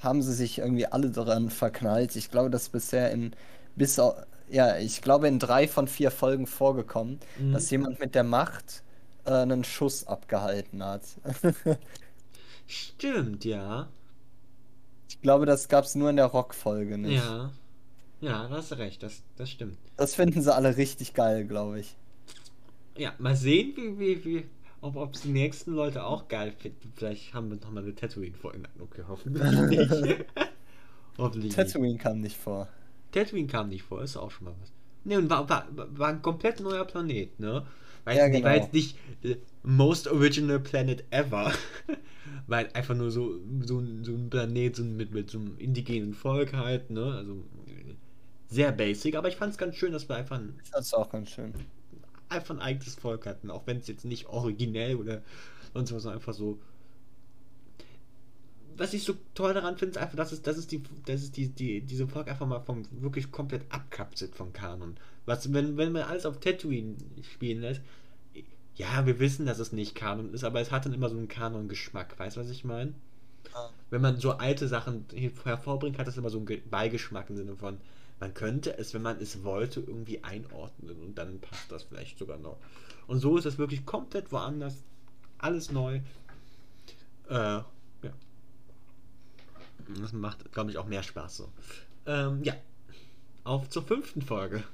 [0.00, 2.16] haben sie sich irgendwie alle dran verknallt.
[2.16, 3.34] Ich glaube, das ist bisher in
[3.76, 4.00] bis
[4.50, 7.52] ja, ich glaube in drei von vier Folgen vorgekommen, mhm.
[7.52, 8.82] dass jemand mit der Macht
[9.24, 11.02] äh, einen Schuss abgehalten hat.
[12.66, 13.88] Stimmt, ja.
[15.08, 17.24] Ich glaube, das gab es nur in der Rock-Folge nicht.
[17.24, 17.52] Ja.
[18.20, 19.78] Ja, da hast du recht, das, das stimmt.
[19.96, 21.96] Das finden sie alle richtig geil, glaube ich.
[22.96, 24.44] Ja, mal sehen, wie, wie, wie,
[24.80, 26.92] ob es die nächsten Leute auch geil finden.
[26.96, 28.62] Vielleicht haben wir nochmal eine Tatooine-Folge.
[28.80, 29.42] Okay, hoffentlich
[30.00, 30.24] nicht.
[31.16, 32.02] hoffentlich Tatooine nicht.
[32.02, 32.68] kam nicht vor.
[33.12, 34.72] Tatooine kam nicht vor, ist auch schon mal was.
[35.04, 37.64] Ne, und war, war, war ein komplett neuer Planet, ne?
[38.04, 38.44] Weil ja, genau.
[38.44, 41.52] war jetzt nicht äh, Most Original Planet Ever.
[42.46, 46.54] weil einfach nur so, so, so ein Planet so mit, mit so einem indigenen Volk
[46.54, 47.14] halt, ne?
[47.14, 47.44] Also
[48.48, 51.10] sehr basic, aber ich fand es ganz schön, dass wir einfach ein, ich fand's auch
[51.10, 51.54] ganz schön.
[52.28, 55.22] einfach ein eigenes Volk hatten, auch wenn es jetzt nicht originell oder
[55.74, 56.58] sonst was, einfach so.
[58.76, 61.32] Was ich so toll daran finde, ist einfach, dass es, dass es die, dass es
[61.32, 64.96] die, die, diese Volk einfach mal vom wirklich komplett abkapselt vom Kanon.
[65.26, 66.96] Was, wenn, wenn man alles auf Tatooine
[67.34, 67.80] spielen lässt,
[68.76, 71.26] ja, wir wissen, dass es nicht Kanon ist, aber es hat dann immer so einen
[71.28, 72.94] Kanon-Geschmack, weißt du, was ich meine?
[73.90, 75.06] Wenn man so alte Sachen
[75.44, 77.78] hervorbringt, hat das immer so einen Beigeschmack im Sinne von,
[78.20, 82.38] man könnte es, wenn man es wollte, irgendwie einordnen und dann passt das vielleicht sogar
[82.38, 82.58] noch.
[83.06, 84.84] Und so ist es wirklich komplett woanders,
[85.38, 86.00] alles neu.
[87.28, 87.64] Äh, ja.
[90.00, 91.52] Das macht, glaube ich, auch mehr Spaß so.
[92.06, 92.54] Ähm, ja.
[93.44, 94.64] Auf zur fünften Folge.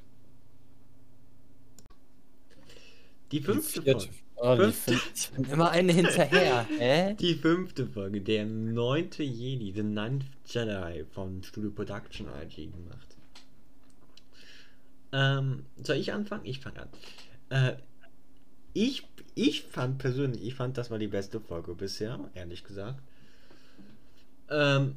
[3.31, 4.09] Die fünfte die Folge.
[4.37, 4.99] Oh, fünfte.
[5.37, 6.67] Bin immer eine hinterher.
[6.79, 7.15] Hä?
[7.15, 13.14] Die fünfte Folge, der neunte Jedi, The Ninth Jedi von Studio Production IG gemacht.
[15.15, 16.45] Ähm, soll ich anfangen?
[16.45, 16.89] Ich fange an.
[17.49, 17.77] Äh,
[18.73, 19.07] ich,
[19.37, 23.01] ich fand persönlich, ich fand, das war die beste Folge bisher, ehrlich gesagt.
[24.51, 24.97] Ähm,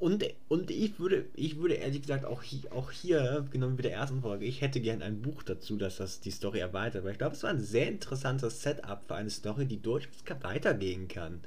[0.00, 3.92] und, und ich würde, ich würde ehrlich gesagt auch hier, auch hier, genau wie der
[3.92, 7.18] ersten Folge, ich hätte gern ein Buch dazu, dass das die Story erweitert, weil ich
[7.18, 11.40] glaube, es war ein sehr interessantes Setup für eine Story, die durchaus weitergehen kann.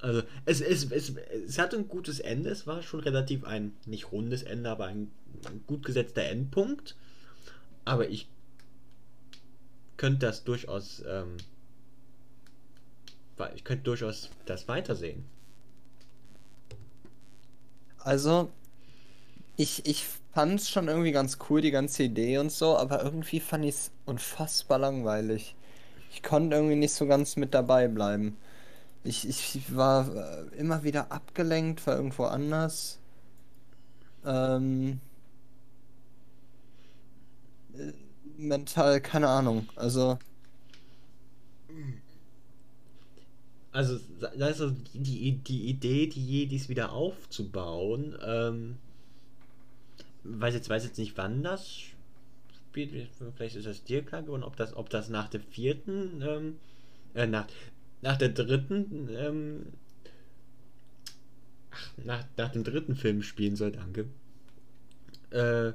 [0.00, 1.14] Also, es, es, es,
[1.46, 5.10] es hatte ein gutes Ende, es war schon relativ ein, nicht rundes Ende, aber ein
[5.66, 6.96] gut gesetzter Endpunkt.
[7.84, 8.28] Aber ich
[9.96, 11.36] könnte das durchaus, ähm,
[13.54, 15.24] ich könnte durchaus das weitersehen.
[17.98, 18.50] Also,
[19.56, 23.40] ich, ich fand es schon irgendwie ganz cool, die ganze Idee und so, aber irgendwie
[23.40, 25.56] fand ich es unfassbar langweilig.
[26.12, 28.36] Ich konnte irgendwie nicht so ganz mit dabei bleiben.
[29.02, 32.98] Ich, ich war äh, immer wieder abgelenkt, war irgendwo anders.
[34.24, 35.05] Ähm, äh,
[38.36, 39.68] mental, keine Ahnung.
[39.76, 40.18] Also.
[43.72, 44.00] Also,
[44.40, 48.76] also die, die Idee, die Jedis wieder aufzubauen, ähm,
[50.24, 51.68] weiß jetzt, weiß jetzt nicht, wann das
[52.76, 53.08] spielt.
[53.36, 56.56] Vielleicht ist das dir klar geworden, ob das, ob das nach der vierten, ähm,
[57.14, 57.46] äh, nach,
[58.00, 59.66] nach der dritten, ähm,
[61.70, 64.06] ach, nach, nach dem dritten Film spielen soll, danke.
[65.30, 65.72] Äh,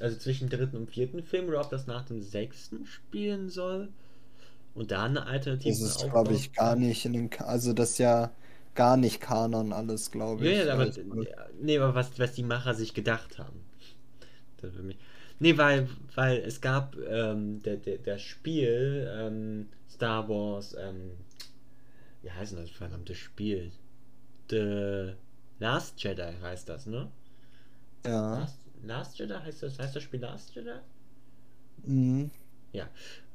[0.00, 3.88] also zwischen dritten und vierten Film oder ob das nach dem sechsten spielen soll.
[4.74, 5.70] Und da eine Alternative.
[5.70, 8.30] Das ist, glaube ich, gar nicht in dem, also das ist ja
[8.74, 10.56] gar nicht Kanon alles, glaube ich.
[10.56, 11.00] Ja, aber, also,
[11.60, 13.60] nee, aber was, was die Macher sich gedacht haben.
[14.58, 14.98] Das mich,
[15.40, 21.12] nee, weil, weil es gab ähm, der, der, das Spiel ähm, Star Wars ähm,
[22.22, 23.70] wie heißt denn das verdammte Spiel?
[24.50, 25.14] The
[25.58, 27.10] Last Jedi heißt das, ne?
[28.04, 28.40] Ja.
[28.40, 30.78] Last, Last Jedi heißt das, heißt das Spiel Last Jedi?
[31.84, 32.30] Mhm.
[32.72, 32.88] Ja.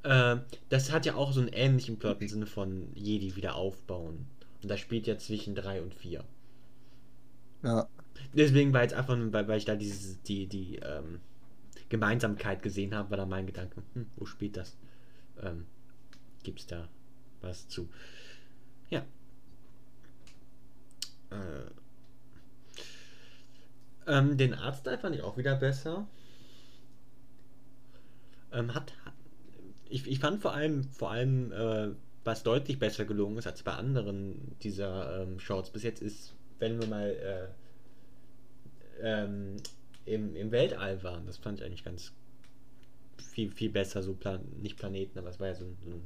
[0.04, 4.28] Ähm, das hat ja auch so einen ähnlichen Plot im Sinne von Jedi wieder aufbauen.
[4.62, 6.24] Und das spielt ja zwischen 3 und 4.
[7.64, 7.88] Ja.
[8.34, 11.20] Deswegen war jetzt einfach, weil, weil ich da diese, die, die ähm,
[11.89, 14.78] Gemeinsamkeit gesehen habe, war da mein Gedanke, hm, wo spielt das?
[15.41, 15.66] Ähm,
[16.44, 16.88] gibt's da
[17.41, 17.89] was zu?
[18.89, 19.06] Ja.
[21.30, 21.70] Äh,
[24.08, 26.08] Ähm, den Artstyle fand ich auch wieder besser.
[28.51, 28.93] Ähm, hat,
[29.89, 31.89] ich, ich fand vor allem, vor allem, äh,
[32.24, 36.80] was deutlich besser gelungen ist als bei anderen dieser ähm, Shorts bis jetzt ist, wenn
[36.80, 37.47] wir mal äh,
[39.01, 39.58] ähm,
[40.06, 41.26] im, im Weltall waren.
[41.26, 42.14] Das fand ich eigentlich ganz
[43.18, 46.01] viel, viel besser, so Plan nicht Planeten, aber es war ja so ein, so ein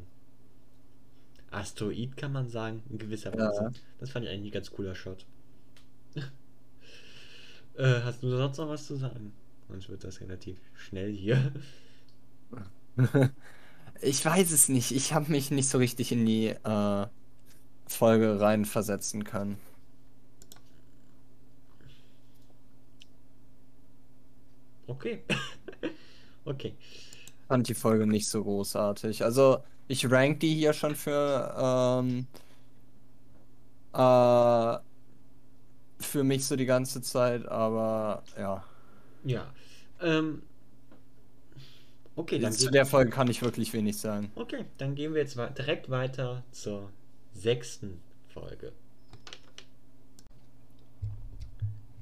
[1.52, 3.64] Asteroid, kann man sagen, in gewisser Weise.
[3.64, 3.72] Ja.
[4.00, 5.26] Das fand ich eigentlich ein ganz cooler Shot.
[7.78, 9.34] Äh, hast du sonst noch was zu sagen?
[9.70, 11.52] Sonst wird das relativ schnell hier.
[14.02, 14.92] Ich weiß es nicht.
[14.92, 17.08] Ich habe mich nicht so richtig in die äh,
[17.88, 19.58] Folge reinversetzen können.
[24.88, 25.24] Okay.
[26.46, 26.76] okay.
[27.48, 29.24] Fand die Folge nicht so großartig.
[29.24, 31.56] Also, ich rank die hier schon für
[32.04, 32.28] ähm,
[33.94, 34.78] äh,
[36.18, 38.63] für mich so die ganze Zeit, aber ja.
[39.24, 39.53] Ja.
[40.01, 40.41] Ähm,
[42.15, 44.32] okay, dann zu der Folge kann ich wirklich wenig sagen.
[44.34, 46.89] Okay, dann gehen wir jetzt direkt weiter zur
[47.36, 48.01] sechsten
[48.34, 48.72] Folge.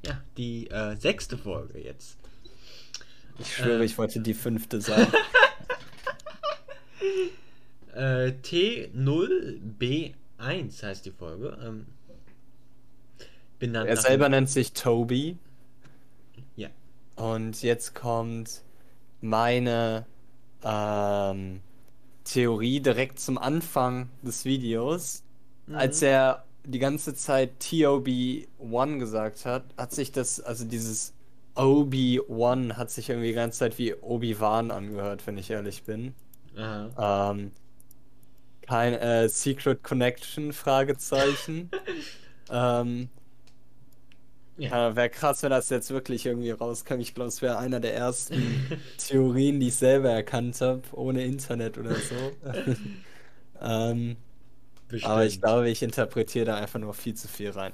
[0.06, 2.18] Ja, die äh, sechste Folge jetzt.
[3.40, 3.86] Ich schwöre, Äh.
[3.86, 5.12] ich wollte die fünfte sagen.
[7.94, 10.14] Äh, T0B1
[10.84, 11.58] heißt die Folge.
[11.64, 11.86] Ähm,
[13.68, 15.38] benannt er selber nennt sich Toby.
[16.56, 16.70] Ja.
[17.16, 18.62] Und jetzt kommt
[19.22, 20.06] meine
[20.64, 21.62] ähm,
[22.24, 25.24] Theorie direkt zum Anfang des Videos.
[25.68, 25.76] Mhm.
[25.76, 31.14] Als er die ganze Zeit TOB1 gesagt hat, hat sich das, also dieses
[31.56, 36.14] OB1 hat sich irgendwie die ganze Zeit wie Obi-Wan angehört, wenn ich ehrlich bin.
[36.58, 37.32] Aha.
[37.32, 37.52] Ähm,
[38.62, 41.70] kein äh, Secret Connection, Fragezeichen.
[42.50, 43.10] ähm,
[44.58, 44.96] Ja.
[44.96, 47.00] wäre krass, wenn das jetzt wirklich irgendwie rauskam.
[47.00, 48.66] Ich glaube, es wäre einer der ersten
[48.98, 52.38] Theorien, die ich selber erkannt habe, ohne Internet oder so.
[53.62, 54.18] ähm,
[55.02, 57.74] aber ich glaube, ich interpretiere da einfach nur viel zu viel rein.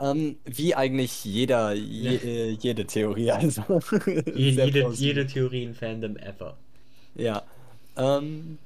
[0.00, 2.22] Ähm, wie eigentlich jeder, je, Ja.
[2.24, 3.62] äh, jede Theorie, also.
[4.34, 6.58] Jede, jede Theorie in Fandom ever.
[7.14, 7.42] Ja.
[7.96, 8.58] Ähm,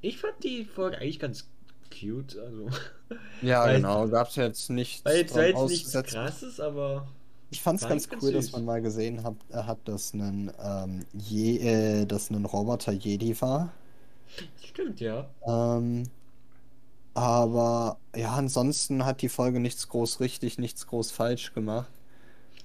[0.00, 1.50] Ich fand die Folge eigentlich ganz
[1.90, 2.38] cute.
[2.40, 2.68] Also,
[3.42, 4.08] ja, Weil- genau.
[4.08, 7.06] Gab es jetzt nichts war jetzt, war jetzt nichts krasses, aber
[7.50, 8.52] Ich fand es War ganz ganz cool, dass süß.
[8.52, 13.40] man mal gesehen hat, äh, hat dass ein, ähm, Je äh, dass ein Roboter Jedi
[13.40, 13.72] war.
[14.64, 15.28] stimmt ja.
[15.46, 16.04] Ähm,
[17.14, 21.88] aber ja, ansonsten hat die Folge nichts groß richtig, nichts groß falsch gemacht.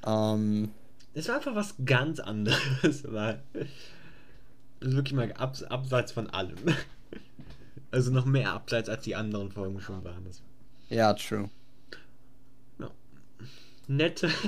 [0.06, 0.72] Ähm,
[1.14, 3.04] Es war einfach was ganz anderes.
[3.06, 3.42] Weil,
[4.82, 6.58] also wirklich mal abs abseits von allem.
[7.92, 10.24] Also noch mehr abseits als die anderen Folgen schon waren.
[10.26, 10.42] Das
[10.90, 11.50] ja, true.
[13.88, 14.30] nette.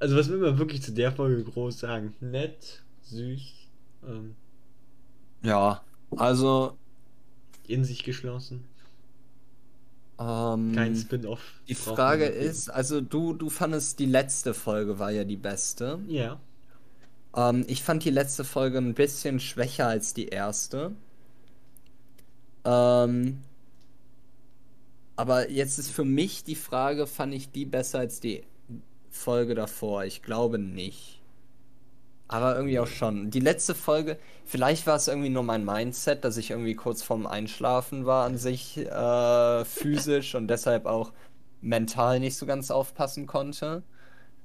[0.00, 2.12] Also was will man wirklich zu der Folge groß sagen?
[2.20, 3.40] Nett, süß,
[4.08, 4.34] ähm,
[5.42, 5.80] Ja,
[6.16, 6.76] also,
[7.68, 8.64] in sich geschlossen.
[10.18, 11.60] ähm, Kein Spin-off.
[11.68, 16.00] die Frage ist, also du, du fandest die letzte Folge war ja die beste.
[16.08, 16.40] Ja.
[17.36, 20.96] Ähm, ich fand die letzte Folge ein bisschen schwächer als die erste.
[22.66, 23.38] Ähm,
[25.14, 28.42] aber jetzt ist für mich die Frage, fand ich die besser als die
[29.10, 30.04] Folge davor?
[30.04, 31.22] Ich glaube nicht.
[32.28, 33.30] Aber irgendwie auch schon.
[33.30, 37.26] Die letzte Folge, vielleicht war es irgendwie nur mein Mindset, dass ich irgendwie kurz vorm
[37.26, 41.12] Einschlafen war an sich äh, physisch und deshalb auch
[41.60, 43.84] mental nicht so ganz aufpassen konnte.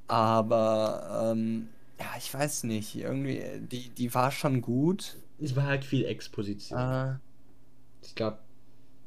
[0.07, 1.69] Aber ähm,
[1.99, 2.95] ja, ich weiß nicht.
[2.95, 5.17] Irgendwie, die, die war schon gut.
[5.39, 6.80] Es war halt viel Exposition.
[6.80, 7.15] Äh,
[8.04, 8.39] Ich glaube,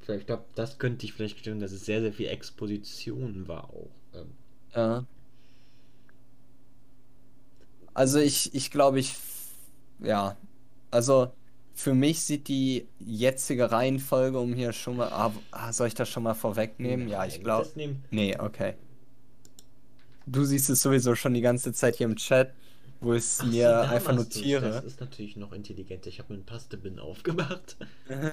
[0.08, 3.90] ich glaube, das könnte ich vielleicht stimmen, dass es sehr, sehr viel Exposition war auch.
[4.14, 4.32] Ähm,
[4.74, 5.06] Ja.
[7.94, 9.14] Also ich, ich glaube, ich,
[10.00, 10.36] ja,
[10.90, 11.32] also
[11.74, 16.08] für mich sieht die jetzige Reihenfolge, um hier schon mal, ah, ah, soll ich das
[16.08, 17.08] schon mal vorwegnehmen?
[17.08, 18.74] Ja, ich glaube, das nehmen- nee, okay.
[20.26, 22.52] Du siehst es sowieso schon die ganze Zeit hier im Chat,
[23.04, 24.70] wo ich es mir einfach notiere.
[24.70, 26.08] Das ist natürlich noch intelligenter.
[26.08, 27.76] Ich habe einen Pastebin aufgemacht.
[28.08, 28.30] Äh,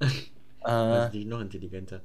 [0.64, 2.00] Das ist noch intelligenter.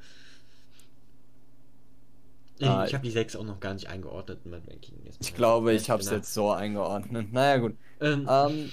[2.61, 4.95] Ah, ich habe die 6 auch noch gar nicht eingeordnet in mein Ranking.
[5.19, 6.19] Ich glaube, ich habe es danach.
[6.19, 7.31] jetzt so eingeordnet.
[7.31, 7.75] Naja, gut.
[8.01, 8.71] Ähm, Ähm,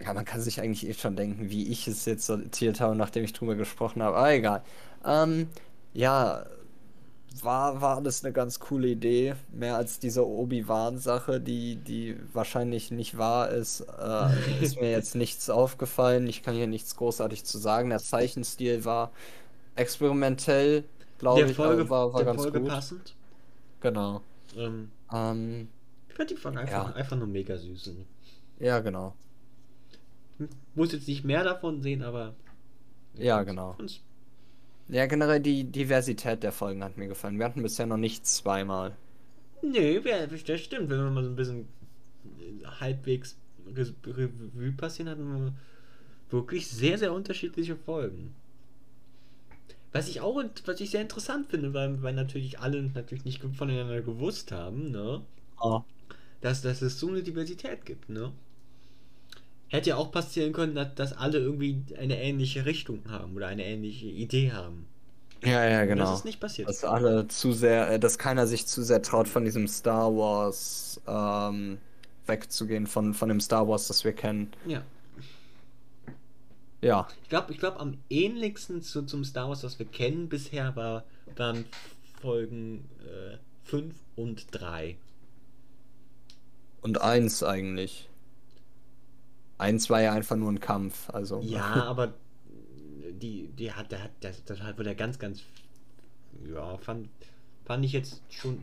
[0.00, 3.24] ja, man kann sich eigentlich eh schon denken, wie ich es jetzt sortiert habe, nachdem
[3.24, 4.16] ich drüber gesprochen habe.
[4.16, 4.62] Aber egal.
[5.04, 5.48] Ähm,
[5.94, 6.44] ja,
[7.44, 9.34] war, war das eine ganz coole Idee.
[9.52, 15.50] Mehr als diese Obi-Wan-Sache, die, die wahrscheinlich nicht wahr ist, äh, ist mir jetzt nichts
[15.50, 16.26] aufgefallen.
[16.26, 17.90] Ich kann hier nichts großartig zu sagen.
[17.90, 19.10] Der Zeichenstil war
[19.74, 20.84] experimentell,
[21.18, 22.68] glaube ich, Folge, war, war der ganz Folge gut.
[22.68, 23.14] passend.
[23.80, 24.22] Genau.
[24.56, 25.68] Ähm, Ähm,
[26.08, 26.94] ich fand die Folge einfach, Ja.
[26.94, 27.90] einfach nur mega süß.
[28.58, 29.14] Ja, genau.
[30.74, 32.34] muss jetzt nicht mehr davon sehen, aber.
[33.14, 33.74] Ja, genau.
[33.74, 34.00] fand's-
[34.88, 37.38] Ja, generell die Diversität der Folgen hat mir gefallen.
[37.38, 38.96] Wir hatten bisher noch nicht zweimal.
[39.62, 40.90] Nee, das stimmt.
[40.90, 41.68] Wenn man mal so ein bisschen
[42.38, 45.54] äh, halbwegs Re- Revue passieren hat, haben wir
[46.30, 48.34] wirklich sehr, sehr unterschiedliche Folgen.
[49.90, 54.00] Was ich auch, was ich sehr interessant finde, weil, weil natürlich alle natürlich nicht voneinander
[54.00, 55.22] gewusst haben, ne?
[55.62, 55.84] Oh.
[56.40, 58.32] Dass, dass es so eine Diversität gibt, ne?
[59.68, 63.64] Hätte ja auch passieren können, dass, dass alle irgendwie eine ähnliche Richtung haben oder eine
[63.64, 64.86] ähnliche Idee haben.
[65.42, 66.04] Ja, ja, Und genau.
[66.04, 66.68] Das ist nicht passiert.
[66.68, 71.00] Dass alle zu sehr, äh, dass keiner sich zu sehr traut, von diesem Star Wars
[71.06, 71.78] ähm,
[72.26, 74.52] wegzugehen, von, von dem Star Wars, das wir kennen.
[74.66, 74.82] Ja.
[76.82, 80.76] Ja, Ich glaube, ich glaub, am ähnlichsten zu, zum Star Wars, was wir kennen bisher,
[80.76, 81.04] war,
[81.36, 81.64] waren
[82.20, 82.84] Folgen
[83.64, 84.96] 5 und 3.
[86.82, 88.08] und eins eigentlich.
[89.58, 91.40] Eins war ja einfach nur ein Kampf, also.
[91.40, 92.14] Ja, aber
[93.12, 95.42] die, die hat, der hat, das, das hat wurde ja ganz, ganz,
[96.44, 97.08] ja, fand,
[97.64, 98.62] fand ich jetzt schon,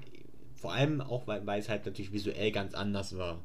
[0.55, 3.39] vor allem auch, weil, weil es halt natürlich visuell ganz anders war.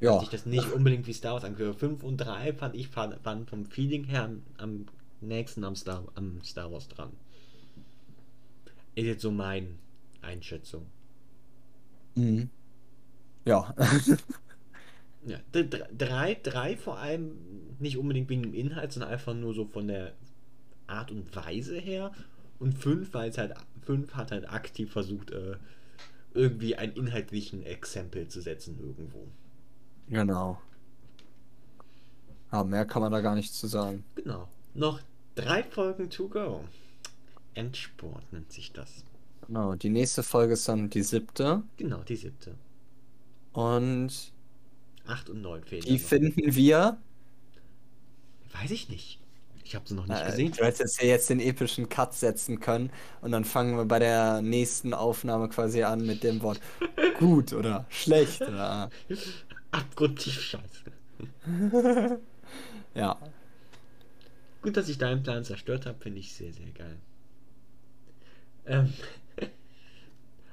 [0.00, 0.14] ja.
[0.14, 1.76] Hat sich das nicht unbedingt wie Star Wars angehört.
[1.76, 4.86] 5 und 3 fand ich, fand, waren vom Feeling her am, am
[5.20, 7.12] nächsten am Star, am Star Wars dran.
[8.94, 9.68] Ist jetzt so meine
[10.22, 10.86] Einschätzung.
[12.14, 12.50] Mhm.
[13.44, 13.74] Ja.
[15.26, 17.32] Ja, 3, 3 vor allem
[17.78, 20.14] nicht unbedingt wegen dem Inhalt, sondern einfach nur so von der
[20.86, 22.12] Art und Weise her.
[22.58, 25.56] Und 5, weil es halt, 5 hat halt aktiv versucht, äh,
[26.34, 29.26] irgendwie einen inhaltlichen Exempel zu setzen irgendwo.
[30.08, 30.60] genau.
[32.50, 34.04] Ja, mehr kann man da gar nicht zu sagen.
[34.14, 34.48] Genau.
[34.72, 35.00] Noch
[35.34, 36.64] drei Folgen to go.
[37.54, 39.04] Endsport nennt sich das.
[39.46, 41.62] Genau, die nächste Folge ist dann die siebte.
[41.76, 42.54] Genau, die siebte.
[43.52, 44.32] Und
[45.08, 45.82] 8 und 9 fehlen.
[45.82, 46.98] die finden wir.
[48.52, 49.18] Weiß ich nicht.
[49.64, 50.52] Ich habe sie noch nicht Äh, gesehen.
[50.56, 52.90] du hättest ja jetzt den epischen Cut setzen können
[53.20, 56.60] und dann fangen wir bei der nächsten Aufnahme quasi an mit dem Wort
[57.18, 58.90] gut oder schlecht oder
[59.70, 60.84] Abgrundtief scheiße.
[62.94, 63.18] ja.
[64.62, 66.96] Gut, dass ich deinen Plan zerstört habe, finde ich sehr, sehr geil.
[68.66, 68.92] Ähm,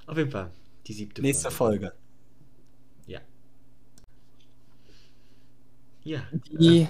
[0.07, 0.51] auf jeden Fall,
[0.87, 1.85] die siebte Nächste Folge.
[1.87, 1.91] Ja.
[6.05, 6.21] Ja.
[6.47, 6.87] Die äh,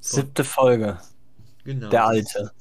[0.00, 1.00] siebte Folge.
[1.64, 1.90] genau.
[1.90, 2.52] Der Alte.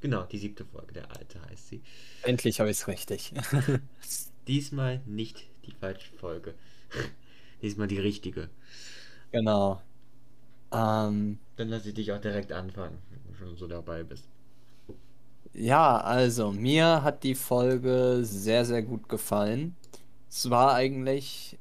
[0.00, 1.82] Genau, die siebte Folge, der Alte heißt sie.
[2.22, 3.32] Endlich habe ich es richtig.
[4.46, 6.54] Diesmal nicht die falsche Folge.
[7.62, 8.50] Diesmal die richtige.
[9.32, 9.82] genau.
[10.72, 14.28] Ähm, Dann lasse ich dich auch direkt anfangen, wenn du schon so dabei bist.
[15.54, 19.76] ja, also mir hat die Folge sehr, sehr gut gefallen.
[20.30, 21.58] Es war eigentlich,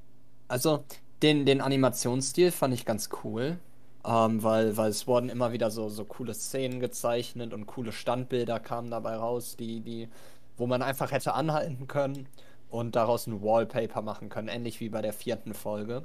[0.47, 0.85] also
[1.21, 3.57] den, den Animationsstil fand ich ganz cool,
[4.05, 8.59] ähm, weil, weil es wurden immer wieder so, so coole Szenen gezeichnet und coole Standbilder
[8.59, 10.09] kamen dabei raus, die, die,
[10.57, 12.27] wo man einfach hätte anhalten können
[12.69, 16.03] und daraus ein Wallpaper machen können, ähnlich wie bei der vierten Folge.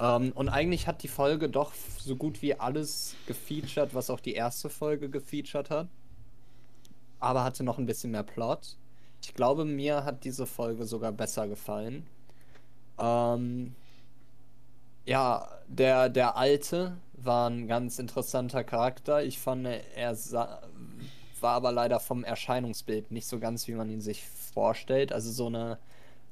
[0.00, 4.34] Ähm, und eigentlich hat die Folge doch so gut wie alles gefeatured, was auch die
[4.34, 5.88] erste Folge gefeatured hat.
[7.20, 8.76] Aber hatte noch ein bisschen mehr Plot.
[9.22, 12.06] Ich glaube, mir hat diese Folge sogar besser gefallen.
[12.98, 13.74] Ähm,
[15.08, 19.22] ja, der, der Alte war ein ganz interessanter Charakter.
[19.24, 20.62] Ich fand, er sa-
[21.40, 25.12] war aber leider vom Erscheinungsbild nicht so ganz, wie man ihn sich vorstellt.
[25.12, 25.78] Also so eine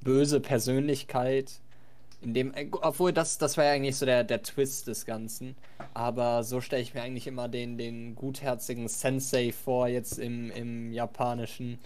[0.03, 1.61] böse Persönlichkeit.
[2.23, 5.57] In dem, äh, obwohl das, das war ja eigentlich so der, der Twist des Ganzen.
[5.95, 10.93] Aber so stelle ich mir eigentlich immer den, den gutherzigen Sensei vor, jetzt im, im
[10.93, 11.79] japanischen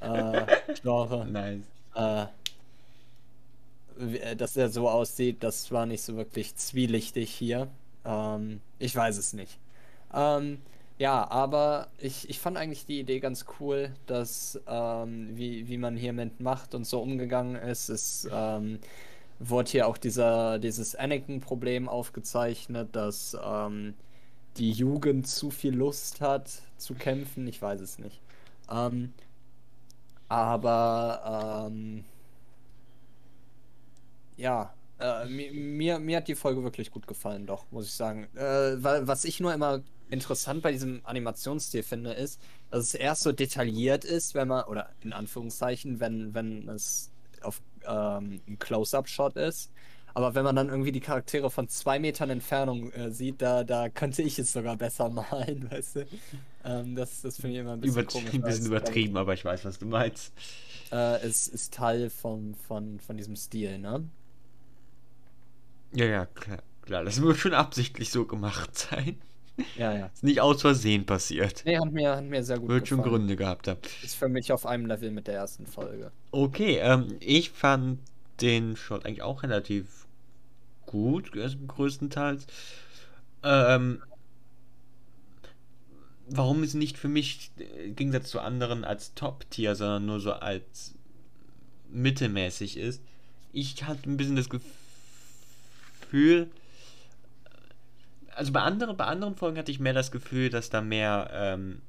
[0.00, 0.46] äh,
[0.82, 1.26] Genre.
[1.26, 1.62] Nice.
[1.94, 2.26] Äh,
[4.36, 7.68] dass er so aussieht, das war nicht so wirklich zwielichtig hier.
[8.04, 9.58] Ähm, ich weiß es nicht.
[10.14, 10.58] Ähm,
[10.98, 15.96] ja, aber ich, ich fand eigentlich die Idee ganz cool, dass ähm, wie, wie man
[15.96, 17.88] hier mit Macht und so umgegangen ist.
[17.88, 18.80] Es ähm,
[19.38, 23.94] wurde hier auch dieser, dieses Anakin-Problem aufgezeichnet, dass ähm,
[24.56, 27.46] die Jugend zu viel Lust hat zu kämpfen.
[27.46, 28.20] Ich weiß es nicht.
[28.70, 29.12] Ähm,
[30.28, 32.04] aber ähm,
[34.38, 38.28] ja, äh, mi- mir, mir hat die Folge wirklich gut gefallen, doch, muss ich sagen.
[38.36, 43.22] Äh, weil, was ich nur immer interessant bei diesem Animationsstil finde, ist, dass es erst
[43.22, 47.12] so detailliert ist, wenn man, oder in Anführungszeichen, wenn, wenn es
[47.42, 49.72] auf ähm, ein Close-Up-Shot ist.
[50.14, 53.88] Aber wenn man dann irgendwie die Charaktere von zwei Metern Entfernung äh, sieht, da, da
[53.90, 56.06] könnte ich es sogar besser malen, weißt du?
[56.64, 58.34] Ähm, das das finde ich immer ein bisschen Übertrie komisch.
[58.36, 60.32] ein bisschen übertrieben, aber ich weiß, was du meinst.
[60.92, 64.08] Äh, es ist Teil von, von, von diesem Stil, ne?
[65.92, 67.04] Ja, ja, klar, klar.
[67.04, 69.18] Das wird schon absichtlich so gemacht sein.
[69.76, 70.06] Ja, ja.
[70.06, 71.62] Ist nicht aus Versehen passiert.
[71.64, 73.02] Nee, hat mir, hat mir sehr gut Wird schon.
[73.02, 73.80] Gründe gehabt haben.
[74.02, 76.12] Ist für mich auf einem Level mit der ersten Folge.
[76.30, 78.00] Okay, ähm, ich fand
[78.40, 80.06] den Shot eigentlich auch relativ
[80.86, 82.46] gut, also größtenteils.
[83.42, 84.02] Ähm,
[86.28, 90.32] warum es nicht für mich äh, im Gegensatz zu anderen als Top-Tier, sondern nur so
[90.32, 90.94] als
[91.90, 93.02] mittelmäßig ist.
[93.52, 94.70] Ich hatte ein bisschen das Gefühl,
[98.34, 101.82] also bei anderen, bei anderen Folgen hatte ich mehr das Gefühl, dass da mehr ähm,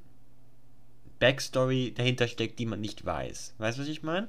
[1.19, 3.55] Backstory dahinter steckt, die man nicht weiß.
[3.57, 4.27] Weißt du, was ich meine?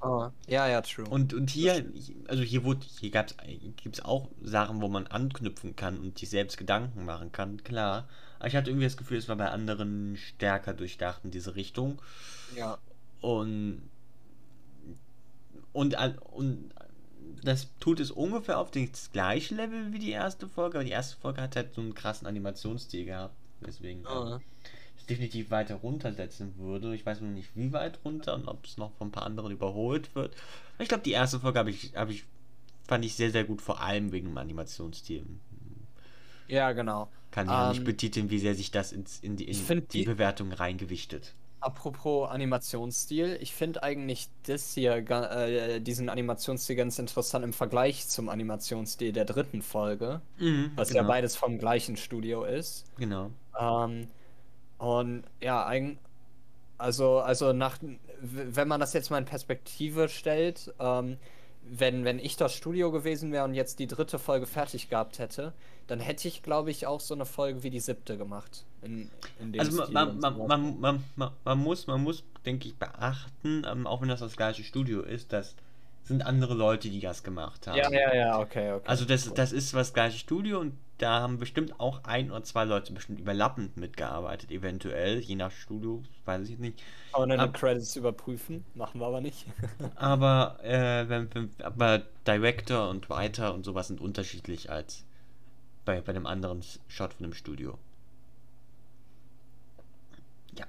[0.00, 1.06] Ah, ja, ja, true.
[1.08, 1.84] Und, und hier,
[2.28, 6.58] also hier wurde, hier gibt es auch Sachen, wo man anknüpfen kann und sich selbst
[6.58, 8.08] Gedanken machen kann, klar.
[8.38, 12.00] Aber ich hatte irgendwie das Gefühl, es war bei anderen stärker durchdacht in diese Richtung.
[12.56, 12.78] ja.
[13.20, 13.90] Und,
[15.72, 16.70] und, an- und
[17.42, 21.16] das tut es ungefähr auf das gleiche Level wie die erste Folge, aber die erste
[21.16, 23.34] Folge hat halt so einen krassen Animationsstil gehabt.
[23.66, 24.40] Deswegen äh, Ah.
[24.98, 26.94] es definitiv weiter runtersetzen würde.
[26.94, 29.52] Ich weiß nur nicht, wie weit runter und ob es noch von ein paar anderen
[29.52, 30.34] überholt wird.
[30.74, 32.24] Aber Ich glaube, die erste Folge habe ich, habe ich,
[32.86, 35.24] fand ich sehr, sehr gut, vor allem wegen dem Animationsstil.
[36.48, 37.08] Ja, genau.
[37.30, 39.66] Kann ich ja nicht Ähm, betiteln, wie sehr sich das ins, in die, in ich
[39.66, 41.34] die die- Bewertung reingewichtet.
[41.60, 48.28] Apropos Animationsstil, ich finde eigentlich das hier, äh, diesen Animationsstil ganz interessant im Vergleich zum
[48.28, 52.84] Animationsstil der dritten Folge, Mhm, was ja genau, beides vom gleichen Studio ist.
[52.98, 53.30] Genau.
[53.58, 54.08] Ähm,
[54.78, 55.66] und ja,
[56.78, 57.78] also, also nach,
[58.20, 61.16] wenn man das jetzt mal in Perspektive stellt, ähm,
[61.68, 65.52] wenn, wenn ich das Studio gewesen wäre und jetzt die dritte Folge fertig gehabt hätte,
[65.86, 68.64] dann hätte ich, glaube ich, auch so eine Folge wie die siebte gemacht.
[68.82, 69.10] In,
[69.40, 70.48] in dem Also man, man, sowas.
[70.78, 75.02] man, man, muss, man muss, denke ich, beachten, ähm, auch wenn das das gleiche Studio
[75.02, 75.56] ist, das
[76.06, 77.76] sind andere Leute, die das gemacht haben.
[77.76, 78.84] Ja, ja, ja, okay, okay.
[78.88, 82.64] Also das, das ist das gleiche Studio und da haben bestimmt auch ein oder zwei
[82.64, 86.78] Leute bestimmt überlappend mitgearbeitet, eventuell, je nach Studio, weiß ich nicht.
[87.12, 88.64] Kann man in den ab- Credits überprüfen?
[88.74, 89.46] Machen wir aber nicht.
[89.96, 95.04] Aber, äh, wenn, wenn, aber Director und Writer und sowas sind unterschiedlich als
[95.84, 97.78] bei, bei dem anderen Shot von dem Studio.
[100.56, 100.66] Ja.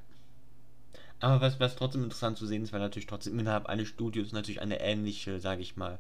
[1.20, 4.62] Aber was, was trotzdem interessant zu sehen ist, weil natürlich trotzdem innerhalb eines Studios natürlich
[4.62, 6.00] eine ähnliche, sage ich mal,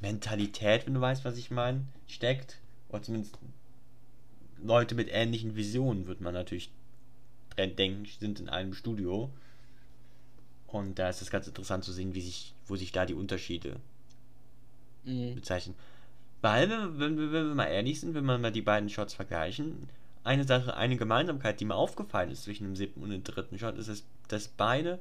[0.00, 2.58] Mentalität, wenn du weißt, was ich meine, steckt.
[2.88, 3.38] Oder zumindest
[4.62, 6.70] Leute mit ähnlichen Visionen, wird man natürlich
[7.56, 9.30] denken, sind in einem Studio.
[10.66, 13.76] Und da ist es ganz interessant zu sehen, wie sich, wo sich da die Unterschiede
[15.04, 15.34] Mhm.
[15.34, 15.74] bezeichnen.
[16.40, 19.14] Weil, wenn, wenn, wir- wenn wir mal ehrlich sind, wenn wir mal die beiden Shots
[19.14, 19.88] vergleichen,
[20.24, 23.76] eine Sache, eine Gemeinsamkeit, die mir aufgefallen ist zwischen dem siebten und dem dritten Shot,
[23.76, 24.98] ist, es, dass beide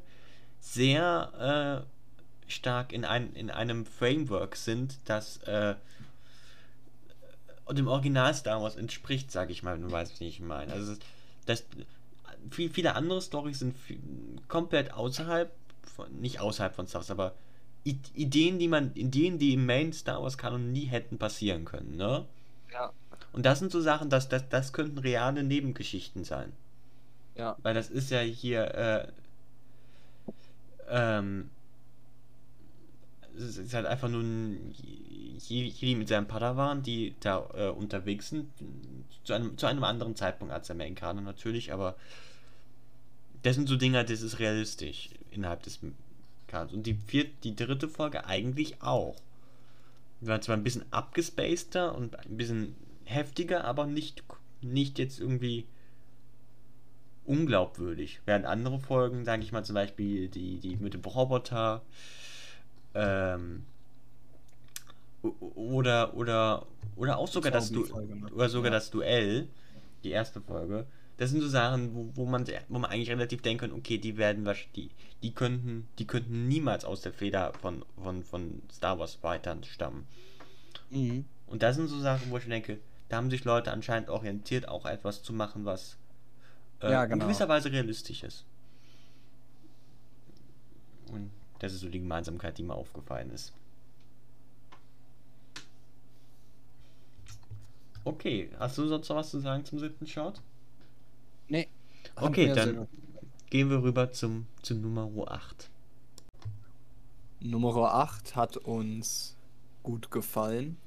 [0.60, 5.76] sehr äh, stark in, ein, in einem Framework sind, das äh,
[7.70, 10.74] dem Original Star Wars entspricht, sage ich mal, du weißt, was ich meine.
[10.74, 10.96] Also,
[11.46, 11.64] das,
[12.50, 13.76] viel, viele andere Storys sind
[14.48, 15.52] komplett außerhalb,
[15.84, 17.34] von, nicht außerhalb von Star Wars, aber
[17.84, 22.26] Ideen, die man, Ideen, die im Main Star Wars Kanon nie hätten passieren können, ne?
[22.72, 22.92] Ja,
[23.34, 26.52] Und das sind so Sachen, dass das, das könnten reale Nebengeschichten sein.
[27.36, 27.56] ja.
[27.62, 29.08] Weil das ist ja hier, äh,
[30.90, 31.50] ähm,
[33.38, 34.76] es ist halt einfach nur ein
[35.38, 38.50] Jedi mit seinem Padawan, die da äh, unterwegs sind,
[39.24, 41.96] zu einem, zu einem anderen Zeitpunkt als der Main Kanon natürlich, aber
[43.44, 45.80] das sind so Dinge, das ist realistisch innerhalb des
[46.48, 46.74] Kanons.
[46.74, 49.16] Und die vierte, die dritte Folge eigentlich auch.
[50.20, 52.76] War zwar ein bisschen abgespaceder und ein bisschen
[53.12, 54.24] heftiger, aber nicht,
[54.62, 55.66] nicht jetzt irgendwie
[57.26, 58.22] unglaubwürdig.
[58.26, 61.82] Während andere Folgen, sage ich mal zum Beispiel die, die mit dem Roboter,
[62.94, 63.64] ähm,
[65.22, 68.28] oder, oder, oder auch sogar das, Folge, ne?
[68.34, 68.78] oder sogar Ja.
[68.78, 69.48] das Duell,
[70.04, 70.86] die erste Folge.
[71.18, 74.18] Das sind so Sachen, wo, wo man wo man eigentlich relativ denken kann, okay, die
[74.18, 74.90] werden die,
[75.22, 80.08] die könnten, die könnten niemals aus der Feder von, von, von Star Wars weitern stammen.
[80.90, 81.26] Mhm.
[81.46, 82.80] Und das sind so Sachen, wo ich denke,
[83.12, 85.98] da haben sich Leute anscheinend orientiert, auch etwas zu machen, was
[86.80, 87.26] äh, Ja, in genau.
[87.26, 88.46] gewisser Weise realistisch ist.
[91.12, 93.52] Und das ist so die Gemeinsamkeit, die mir aufgefallen ist.
[98.06, 100.42] Okay, hast du sonst noch was zu sagen zum siebten Shot?
[101.50, 101.68] Nee.
[102.16, 102.88] Okay, dann sehr-
[103.50, 105.70] gehen wir rüber zum, zum Nummer 8.
[107.42, 109.36] Nummer 8 hat uns
[109.84, 110.78] gut gefallen,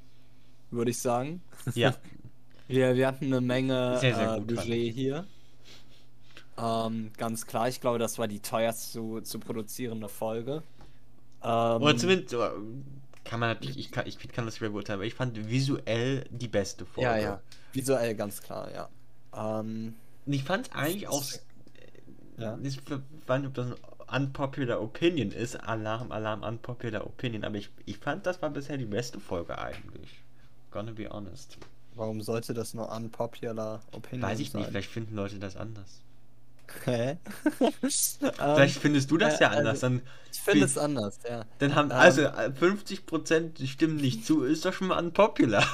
[0.70, 1.42] würde ich sagen.
[1.74, 1.94] Ja.
[2.68, 5.26] Wir, wir hatten eine Menge Sehr, sehr äh, Budget hier.
[6.56, 10.62] Ähm, ganz klar, ich glaube, das war die teuerst zu, zu produzierende Folge.
[11.42, 12.50] Ähm, Oder zumindest äh,
[13.24, 16.48] kann man natürlich, ich kann, ich kann das schwer beurteilen, aber ich fand visuell die
[16.48, 17.10] beste Folge.
[17.10, 17.40] ja, ja.
[17.72, 18.88] Visuell ganz klar, ja.
[19.60, 19.94] Ähm,
[20.26, 21.24] ich fand es eigentlich auch.
[22.38, 22.58] Ja.
[22.62, 22.76] Ich
[23.26, 23.72] weiß nicht, ob das
[24.06, 25.56] ein unpopular Opinion ist.
[25.56, 27.44] Alarm, Alarm, unpopular Opinion.
[27.44, 30.22] Aber ich, ich fand, das war bisher die beste Folge eigentlich.
[30.70, 31.58] Gonna be honest.
[31.94, 34.60] Warum sollte das nur unpopular Opinion Weiß ich sein?
[34.62, 36.00] nicht, vielleicht finden Leute das anders.
[36.84, 37.18] Hä?
[37.80, 39.80] Vielleicht findest du das äh, ja also- anders.
[39.80, 41.44] Dann, Ich finde es anders, ja.
[41.58, 45.64] dann haben ähm, also äh, 50% stimmen nicht zu, ist doch schon mal unpopular.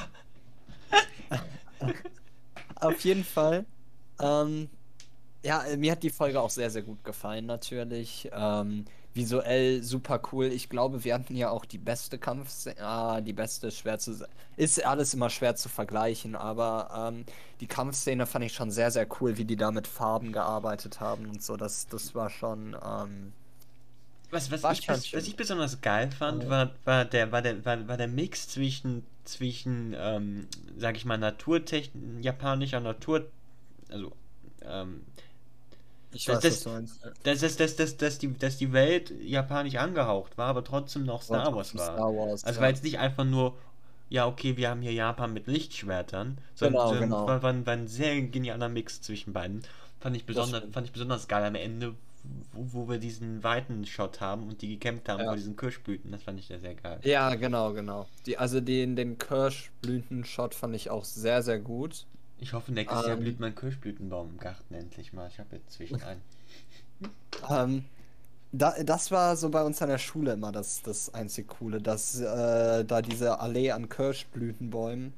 [2.75, 3.65] Auf jeden Fall.
[4.19, 4.69] Ähm,
[5.43, 8.29] ja, äh, mir hat die Folge auch sehr, sehr gut gefallen, natürlich.
[8.31, 10.45] Ähm, visuell super cool.
[10.47, 12.79] Ich glaube, wir hatten ja auch die beste Kampfszene.
[12.81, 14.25] Ah, die beste, schwer zu.
[14.57, 17.25] Ist alles immer schwer zu vergleichen, aber ähm,
[17.59, 21.27] die Kampfszene fand ich schon sehr, sehr cool, wie die da mit Farben gearbeitet haben
[21.29, 21.57] und so.
[21.57, 22.75] Das, das war schon.
[22.85, 23.33] Ähm,
[24.31, 25.19] Was, was, War ich, schon schön.
[25.19, 29.05] was ich besonders geil fand, war, war, der, war, der, war, war der Mix zwischen,
[29.25, 30.47] zwischen ähm,
[30.77, 33.29] sag ich mal, Naturtechnik, japanischer Natur,
[33.89, 34.13] also,
[34.63, 35.01] ähm,
[36.13, 37.01] ich Das- weiß, das- was du meinst.
[37.23, 41.21] dass, dass, dass, dass, dass, die, dass die Welt japanisch angehaucht war, aber trotzdem noch
[41.21, 41.83] Star Wars war.
[41.93, 42.43] Star Wars.
[42.43, 42.61] Also ja.
[42.61, 43.57] war jetzt nicht einfach nur,
[44.09, 47.27] ja, okay, wir haben hier Japan mit Lichtschwertern, sondern, Genau, genau.
[47.27, 49.61] War, war, ein, war ein sehr genialer Mix zwischen beiden.
[49.99, 51.93] Fand ich, besonders, fand ich besonders geil am Ende,
[52.53, 55.25] wo, wo wir diesen weiten Shot haben und die gekämpft haben Ja.
[55.27, 56.11] vor diesen Kirschblüten.
[56.11, 56.99] Das fand ich sehr, sehr geil.
[57.03, 58.07] Ja, genau, genau.
[58.25, 62.05] Die, also den, den Kirschblüten-Shot fand ich auch sehr, sehr gut.
[62.41, 63.19] Ich hoffe, nächstes Jahr Ähm.
[63.19, 65.29] blüht mein Kirschblütenbaum im Garten endlich mal.
[65.29, 66.21] Ich habe jetzt zwischen ein.
[67.49, 67.85] Ähm,
[68.51, 72.19] da, das war so bei uns an der Schule immer das, das einzig Coole, dass
[72.19, 75.13] äh, da diese Allee an Kirschblütenbäumen,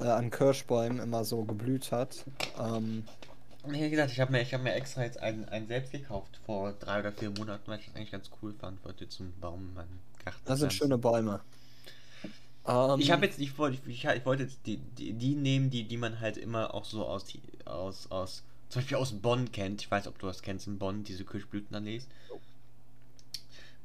[0.00, 2.24] äh, an Kirschbäumen immer so geblüht hat.
[2.58, 3.04] Ähm,
[3.66, 6.72] Wie gesagt, ich habe mir, ich hab mir extra jetzt einen, einen selbst gekauft vor
[6.74, 8.84] drei oder vier Monaten, weil ich das eigentlich ganz cool fand.
[8.84, 10.40] Wollte einen Baum in meinem Garten.
[10.44, 11.40] das sind schöne Bäume.
[12.66, 15.84] Ähm, Ich habe jetzt, ich wollte, ich, ich wollte jetzt die, die, die nehmen, die,
[15.84, 19.82] die man halt immer auch so aus, die- aus, aus, zum Beispiel aus Bonn kennt.
[19.82, 22.06] Ich weiß, ob du das kennst in Bonn, diese Kirschblütenallees.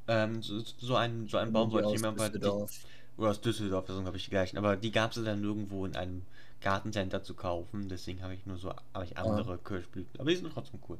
[0.06, 2.86] Ähm, so, so ein, so ein Baum die wollte ich aus immer bei, die, Düsseldorf.
[3.18, 4.58] oder aus Düsseldorf, das sind glaube ich die gleichen.
[4.58, 6.22] Aber die gab es dann nirgendwo in einem
[6.60, 7.88] Gartencenter zu kaufen.
[7.88, 10.20] Deswegen habe ich nur so, habe ich andere Kirschblüten.
[10.20, 10.98] Aber die sind trotzdem cool.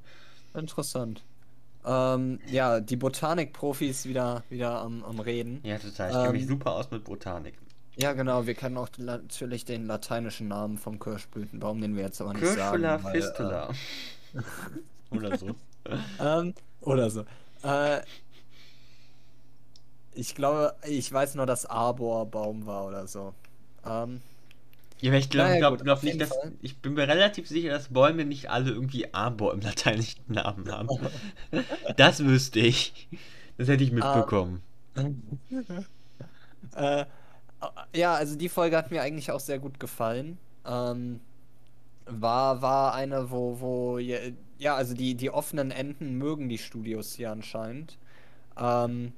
[0.54, 1.22] Interessant.
[1.84, 5.62] Ähm, ja, die Botanik-Profis wieder, wieder am, am Reden.
[5.62, 6.10] Ja, total.
[6.10, 7.54] Ich kenne mich Ähm, super aus mit Botanik.
[7.98, 12.32] Ja, genau, wir kennen auch natürlich den lateinischen Namen vom Kirschblütenbaum, den wir jetzt aber
[12.34, 13.04] nicht Kirschula sagen.
[13.04, 13.74] weil, äh, fistula.
[15.10, 15.56] Oder so.
[16.18, 17.24] Ähm, oder so.
[17.62, 18.02] Äh,
[20.12, 23.34] ich glaube, ich weiß nur, dass Arborbaum war oder so.
[23.86, 24.20] Ähm,
[25.00, 26.30] Ja, aber ich glaube Naja, glaub, glaub nicht, dass.
[26.30, 26.52] Fall.
[26.60, 30.88] Ich bin mir relativ sicher, dass Bäume nicht alle irgendwie Arbor im lateinischen Namen haben.
[31.96, 33.08] das wüsste ich.
[33.58, 34.62] Das hätte ich mitbekommen.
[36.76, 37.04] äh,
[37.94, 40.38] ja, also die Folge hat mir eigentlich auch sehr gut gefallen.
[40.66, 41.20] Ähm,
[42.06, 47.30] war, war eine, wo, wo, ja, also die, die offenen Enden mögen die Studios hier
[47.30, 47.98] anscheinend.
[48.58, 49.12] Ähm,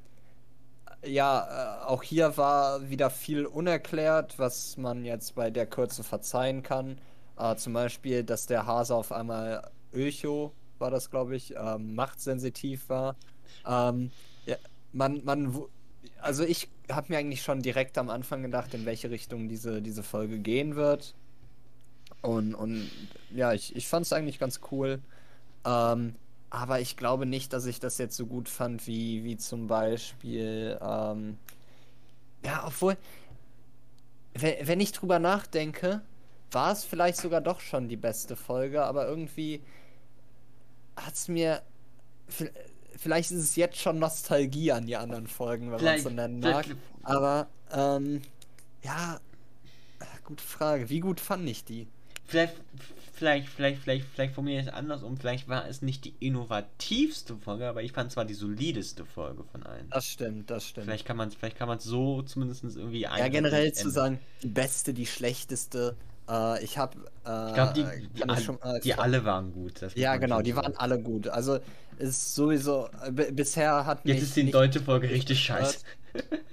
[1.04, 6.62] ja, äh, auch hier war wieder viel unerklärt, was man jetzt bei der Kürze verzeihen
[6.62, 6.98] kann.
[7.38, 12.88] Äh, zum Beispiel, dass der Hase auf einmal Öcho, war das glaube ich, ähm, machtsensitiv
[12.88, 13.16] war.
[13.66, 14.10] Ähm,
[14.46, 14.56] ja,
[14.92, 15.64] man, man,
[16.20, 20.02] also ich habe mir eigentlich schon direkt am Anfang gedacht, in welche Richtung diese, diese
[20.02, 21.14] Folge gehen wird.
[22.22, 22.90] Und, und
[23.30, 25.00] ja, ich, ich fand es eigentlich ganz cool.
[25.64, 26.14] Ähm,
[26.50, 30.78] aber ich glaube nicht, dass ich das jetzt so gut fand, wie, wie zum Beispiel,
[30.82, 31.38] ähm,
[32.44, 32.96] ja, obwohl,
[34.34, 36.02] wenn, wenn ich drüber nachdenke,
[36.50, 39.62] war es vielleicht sogar doch schon die beste Folge, aber irgendwie
[40.96, 41.62] hat es mir,
[42.96, 46.40] vielleicht ist es jetzt schon Nostalgie an die anderen Folgen, wenn man es so nennen
[46.40, 46.66] mag.
[47.02, 48.20] Aber, ähm,
[48.82, 49.20] ja,
[50.24, 50.88] gute Frage.
[50.90, 51.86] Wie gut fand ich die?
[52.26, 52.54] Vielleicht,
[53.12, 55.16] vielleicht, vielleicht, vielleicht, vielleicht formuliere ich es andersrum.
[55.16, 59.42] Vielleicht war es nicht die innovativste Folge, aber ich fand es war die solideste Folge
[59.50, 59.88] von allen.
[59.90, 60.84] Das stimmt, das stimmt.
[60.86, 64.20] Vielleicht kann man es vielleicht kann man so zumindest irgendwie Ja, eindeutig generell zu sagen,
[64.42, 65.96] die beste, die schlechteste.
[66.28, 66.96] Äh, ich habe.
[67.26, 69.80] Äh, Ich glaube, die, die, all- schon, äh, die alle waren gut.
[69.96, 71.26] Ja, genau, die waren alle gut.
[71.28, 71.58] Also
[72.00, 72.88] ist sowieso.
[73.32, 74.00] bisher hat.
[74.04, 75.78] Jetzt ist die deutsche Folge richtig scheiße.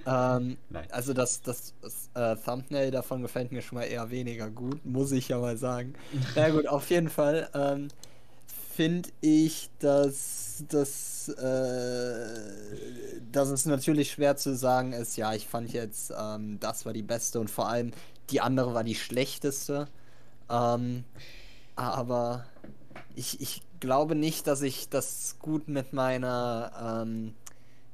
[0.06, 0.56] Ähm,
[0.90, 5.12] also das, das, das äh, Thumbnail davon gefällt mir schon mal eher weniger gut, muss
[5.12, 5.94] ich ja mal sagen.
[6.36, 7.48] Na gut, auf jeden Fall.
[7.54, 7.88] Ähm,
[8.74, 12.26] finde ich, dass, dass, äh,
[13.32, 17.02] dass es natürlich schwer zu sagen ist, ja, ich fand jetzt, ähm, das war die
[17.02, 17.90] beste und vor allem
[18.30, 19.88] die andere war die schlechteste.
[20.48, 21.04] Ähm,
[21.74, 22.46] aber
[23.14, 27.34] ich, ich glaube nicht, dass ich das gut mit meiner, ähm,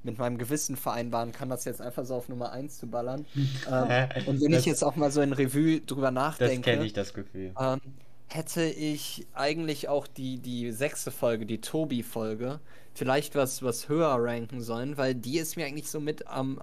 [0.03, 3.25] mit meinem Gewissen vereinbaren kann, das jetzt einfach so auf Nummer 1 zu ballern.
[3.35, 6.85] ähm, und wenn Das- ich jetzt auch mal so in Revue drüber Das nachdenke, kenne
[6.85, 7.53] ich, das Gefühl.
[7.59, 7.81] ähm,
[8.29, 12.61] hätte ich eigentlich auch die, die sechste Folge, die Tobi-Folge,
[12.95, 16.61] vielleicht was, was höher ranken sollen, weil die ist mir eigentlich so mit am,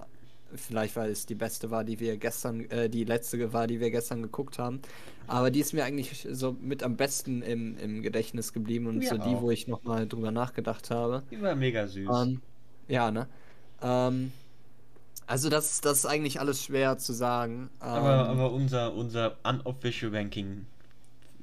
[0.56, 3.92] vielleicht weil es die beste war, die wir gestern, äh, die letzte war, die wir
[3.92, 4.82] gestern geguckt haben,
[5.28, 9.06] aber die ist mir eigentlich so mit am besten im, im Gedächtnis geblieben und Mir
[9.06, 9.42] so die, auch.
[9.42, 11.24] wo ich nochmal drüber nachgedacht habe.
[11.32, 12.28] Die war mega süß.
[12.28, 12.42] Ähm,
[12.88, 13.28] ja, ne?
[13.82, 14.34] Ähm,
[15.28, 17.70] also das, das ist eigentlich alles schwer zu sagen.
[17.80, 20.66] aber, Ähm, aber unser, unser unofficial Ranking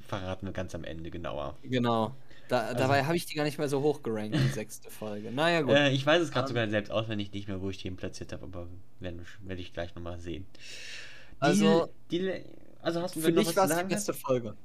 [0.01, 1.57] verraten wir ganz am Ende genauer.
[1.63, 2.15] Genau.
[2.49, 5.31] Da, Also- dabei habe ich die gar nicht mehr so hoch gerankt, die sechste Folge.
[5.31, 5.75] Naja, gut.
[5.75, 8.33] Äh, ich weiß es gerade Ähm, sogar selbst auswendig nicht mehr, wo ich den platziert
[8.33, 8.67] habe, aber
[8.99, 10.45] werde werd ich gleich nochmal sehen.
[10.51, 12.43] Die, Also- die,
[12.81, 14.55] also hast du Für noch dich war es die beste Folge.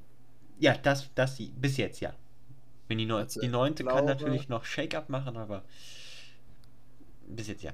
[0.59, 2.15] Ja, das, das die, bis jetzt, ja.
[2.89, 5.63] Wenn die, neun, Also, die neunte ich kann glaube- natürlich noch Shake-Up machen, aber
[7.29, 7.73] bis jetzt ja.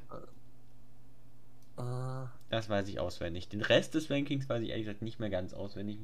[1.78, 3.48] Äh, Das weiß ich auswendig.
[3.48, 5.98] Den Rest des Rankings weiß ich ehrlich gesagt nicht mehr ganz auswendig.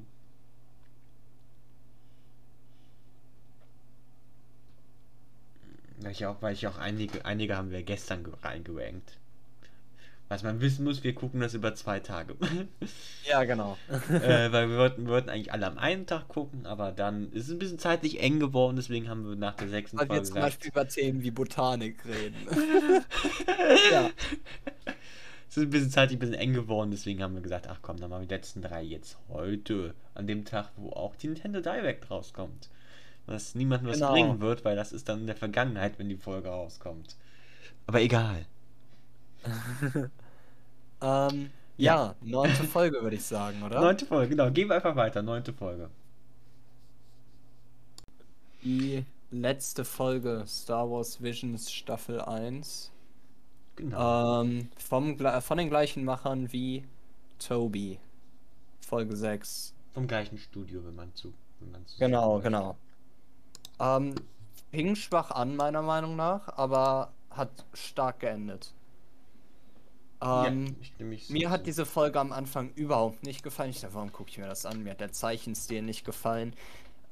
[6.00, 9.18] Weil ich auch, weil ich auch einige, einige haben wir gestern ge- reingerankt.
[10.28, 12.34] Was man wissen muss, wir gucken das über zwei Tage.
[13.28, 13.78] ja, genau.
[14.10, 17.44] äh, weil wir wollten, wir wollten eigentlich alle am einen Tag gucken, aber dann ist
[17.46, 20.34] es ein bisschen zeitlich eng geworden, deswegen haben wir nach der sechsten Weil wir zum
[20.34, 22.34] gesagt, Beispiel über Themen wie Botanik reden.
[23.92, 24.10] ja.
[25.48, 27.98] Es ist ein bisschen zeitlich ein bisschen eng geworden, deswegen haben wir gesagt, ach komm,
[27.98, 31.60] dann machen wir die letzten drei jetzt heute, an dem Tag, wo auch die Nintendo
[31.60, 32.68] Direct rauskommt.
[33.26, 34.12] Was niemandem was Genau.
[34.12, 37.16] bringen wird, weil das ist dann in der Vergangenheit, wenn die Folge rauskommt.
[37.86, 38.46] Aber egal.
[41.02, 43.80] Ähm, ja, neunte Folge würde ich sagen, oder?
[43.80, 44.50] Neunte Folge, genau.
[44.50, 45.22] Gehen wir einfach weiter.
[45.22, 45.90] Neunte Folge.
[48.62, 52.90] Die letzte Folge Star Wars Visions Staffel 1.
[53.76, 54.42] Genau.
[54.42, 56.84] Ähm, vom, von den gleichen Machern wie
[57.38, 57.98] Toby.
[58.80, 59.74] Folge 6.
[59.92, 61.34] Vom gleichen Studio, wenn man zu.
[61.60, 62.76] Wenn man zu Genau, genau.
[63.80, 64.14] Ähm,
[64.70, 68.74] fing schwach an, meiner Meinung nach, aber hat stark geendet.
[70.22, 71.64] Ähm, ja, so mir hat zu.
[71.64, 73.70] diese Folge am Anfang überhaupt nicht gefallen.
[73.70, 74.82] Ich dachte, warum gucke ich mir das an?
[74.82, 76.54] Mir hat der Zeichenstil nicht gefallen.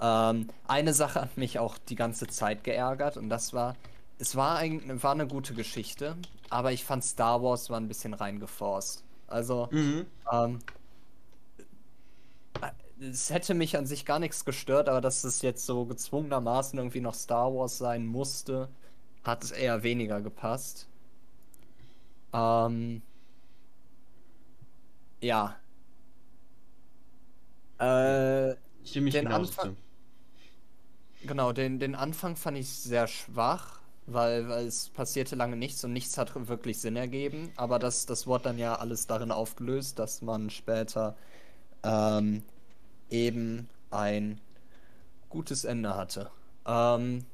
[0.00, 3.76] Ähm, eine Sache hat mich auch die ganze Zeit geärgert und das war,
[4.18, 6.16] es war, ein, war eine gute Geschichte,
[6.50, 9.04] aber ich fand Star Wars war ein bisschen reingeforst.
[9.26, 10.06] Also, Mhm.
[10.32, 10.58] ähm,
[13.10, 17.00] es hätte mich an sich gar nichts gestört, aber dass es jetzt so gezwungenermaßen irgendwie
[17.00, 18.68] noch Star Wars sein musste,
[19.24, 20.88] hat es eher weniger gepasst.
[22.32, 23.02] Ähm,
[25.20, 25.56] ja.
[27.78, 29.76] Äh, Stimme ich den Anfang-
[31.22, 31.26] zu.
[31.26, 35.92] genau, den, den Anfang fand ich sehr schwach, weil, weil es passierte lange nichts und
[35.92, 37.52] nichts hat wirklich Sinn ergeben.
[37.56, 41.16] Aber das, das wurde dann ja alles darin aufgelöst, dass man später
[41.84, 42.42] ähm,
[43.14, 44.40] eben ein
[45.28, 46.30] gutes Ende hatte.
[46.66, 47.24] Ähm,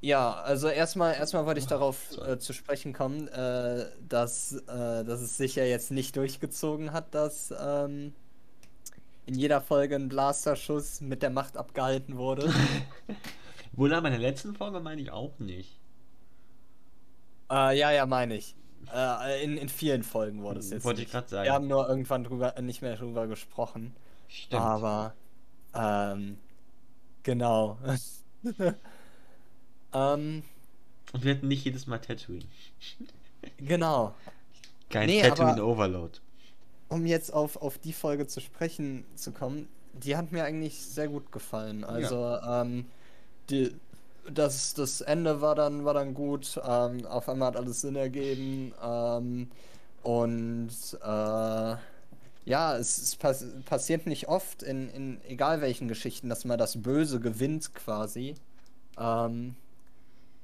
[0.00, 5.20] ja, also erstmal, erstmal wollte ich darauf äh, zu sprechen kommen, äh, dass, äh, dass
[5.20, 8.14] es sich ja jetzt nicht durchgezogen hat, dass ähm,
[9.26, 12.52] in jeder Folge ein Blasterschuss mit der Macht abgehalten wurde.
[13.72, 15.80] Wohl aber in der letzten Folge meine ich auch nicht.
[17.50, 18.54] äh, ja, ja, meine ich.
[18.92, 20.84] Äh, in, in vielen Folgen wurde es jetzt.
[20.84, 21.44] Wollte ich gerade sagen.
[21.44, 23.94] Wir haben nur irgendwann drüber, nicht mehr drüber gesprochen.
[24.28, 24.62] Stimmt.
[24.62, 25.14] Aber,
[25.74, 26.38] ähm,
[27.22, 27.78] genau.
[29.94, 30.42] ähm,
[31.12, 32.44] Und wir hatten nicht jedes Mal Tatooine.
[33.58, 34.14] genau.
[34.90, 36.18] Kein Nee, Tatooine Overload.
[36.88, 41.08] Um jetzt auf, auf die Folge zu sprechen zu kommen, die hat mir eigentlich sehr
[41.08, 41.84] gut gefallen.
[41.84, 42.86] Also, ähm,
[43.50, 43.74] die,
[44.30, 46.60] das, das Ende war dann, war dann gut.
[46.64, 48.74] Ähm, auf einmal hat alles Sinn ergeben.
[48.82, 49.50] Ähm,
[50.02, 50.70] und
[51.02, 51.76] äh,
[52.46, 56.82] ja, es, es pass passiert nicht oft in, in egal welchen Geschichten, dass mal das
[56.82, 58.34] Böse gewinnt quasi.
[58.98, 59.56] Ähm,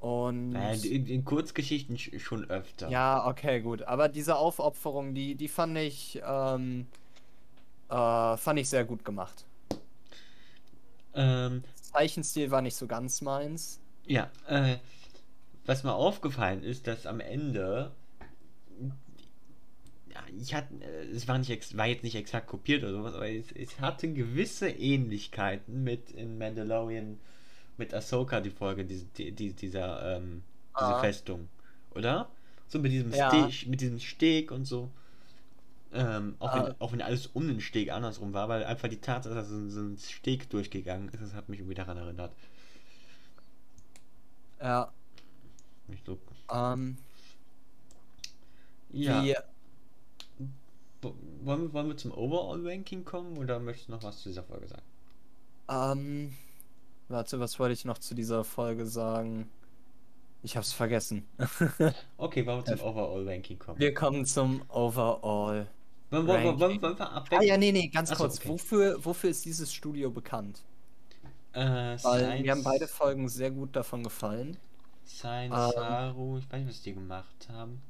[0.00, 2.88] und in, in Kurzgeschichten sch- schon öfter.
[2.90, 3.82] ja, okay, gut.
[3.82, 6.86] Aber diese Aufopferung, die, die fand ich, ähm,
[7.88, 9.44] äh, fand ich sehr gut gemacht.
[11.14, 11.62] Ähm,
[11.92, 13.80] Zeichenstil war nicht so ganz meins.
[14.06, 14.78] ja, äh,
[15.66, 17.92] was mir aufgefallen ist, dass am Ende
[20.38, 23.52] ich hatte, äh, es war, nicht, war jetzt nicht exakt kopiert oder sowas, aber es,
[23.52, 27.18] es hatte gewisse Ähnlichkeiten mit in Mandalorian,
[27.76, 30.42] mit Ahsoka, die Folge, diese, die, die, dieser, ähm,
[30.78, 31.00] diese Ah.
[31.00, 31.48] Festung,
[31.94, 32.30] oder?
[32.68, 33.28] So mit diesem Ja.
[33.28, 34.90] Steg, mit diesem Steg und so.
[35.92, 36.66] Ähm, auch, Ah.
[36.66, 39.56] wenn, auch wenn alles um den Steg andersrum war, weil einfach die Tatsache, dass so
[39.80, 42.32] ein Steg durchgegangen ist, das hat mich irgendwie daran erinnert.
[44.60, 44.92] Ja,
[45.88, 46.18] Nicht so.
[46.52, 46.96] ähm,
[48.92, 49.22] Ja.
[51.02, 54.42] Wo- Wollen wir, wollen wir zum Overall-Ranking kommen oder möchtest du noch was zu dieser
[54.44, 54.82] Folge sagen?
[55.68, 56.34] ähm,
[57.08, 59.48] warte, was wollte ich noch zu dieser Folge sagen?
[60.42, 61.26] Ich hab's vergessen.
[62.18, 63.78] Okay, wollen wir zum Overall-Ranking kommen?
[63.78, 65.68] Wir kommen zum Overall.
[66.10, 67.48] Wollen, wollen, wollen, wollen, wir Ah abwechseln?
[67.48, 68.38] ja, nee, nee, ganz Ach so, kurz.
[68.38, 68.48] okay.
[68.48, 70.64] Wofür, wofür ist dieses Studio bekannt?
[71.52, 74.56] Äh, Weil mir haben beide Folgen sehr gut davon gefallen.
[75.06, 75.72] Science Ähm.
[75.74, 77.82] Saru, ich weiß nicht, was die gemacht haben.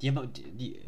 [0.00, 0.80] Die haben, die, die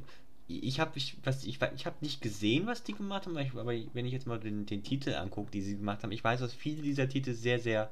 [0.46, 4.06] ich habe ich, was, ich, ich hab nicht gesehen, was die gemacht haben, aber wenn
[4.06, 6.82] ich jetzt mal den, den Titel angucke, die sie gemacht haben, ich weiß, dass viele
[6.82, 7.90] dieser Titel sehr, sehr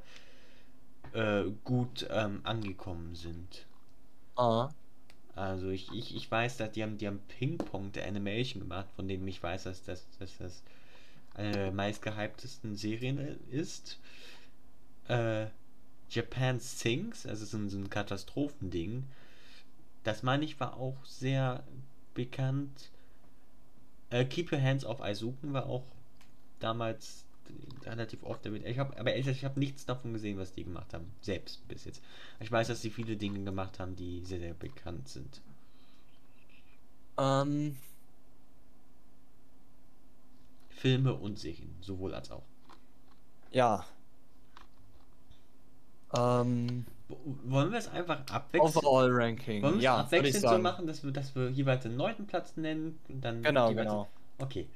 [1.13, 3.67] äh, gut ähm, angekommen sind.
[4.37, 4.71] Ah.
[5.35, 9.09] Also ich, ich, ich weiß, dass die haben, die haben Ping-Pong der Animation gemacht, von
[9.09, 10.63] dem ich weiß, dass, dass, dass das
[11.35, 13.19] eine der meistgehyptesten Serien
[13.51, 13.99] ist.
[15.09, 15.47] Äh,
[16.11, 19.05] Japan Sings, also so ein, so ein Katastrophending.
[20.05, 21.65] Das meine ich war auch sehr
[22.15, 22.91] bekannt.
[24.11, 25.85] Äh, Keep Your Hands Off Aizuken war auch
[26.61, 27.25] damals
[27.85, 28.65] relativ oft damit.
[28.67, 31.11] Ich habe, aber ehrlich gesagt, ich habe nichts davon gesehen, was die gemacht haben.
[31.21, 32.03] Selbst bis jetzt.
[32.41, 35.41] Ich weiß, dass sie viele Dinge gemacht haben, die sehr, sehr bekannt sind.
[37.19, 37.77] Ähm,
[40.71, 42.45] Filme und Serien, sowohl als auch.
[43.51, 43.85] ja.
[46.15, 46.85] Ähm,
[47.45, 48.85] Wollen wir es einfach abwechseln?
[48.85, 49.63] Overall Ranking.
[49.63, 52.57] Wollen wir es Ja, abwechselnd so machen, dass wir, dass wir jeweils den neunten Platz
[52.57, 54.09] nennen und dann Genau, genau.
[54.39, 54.69] Okay.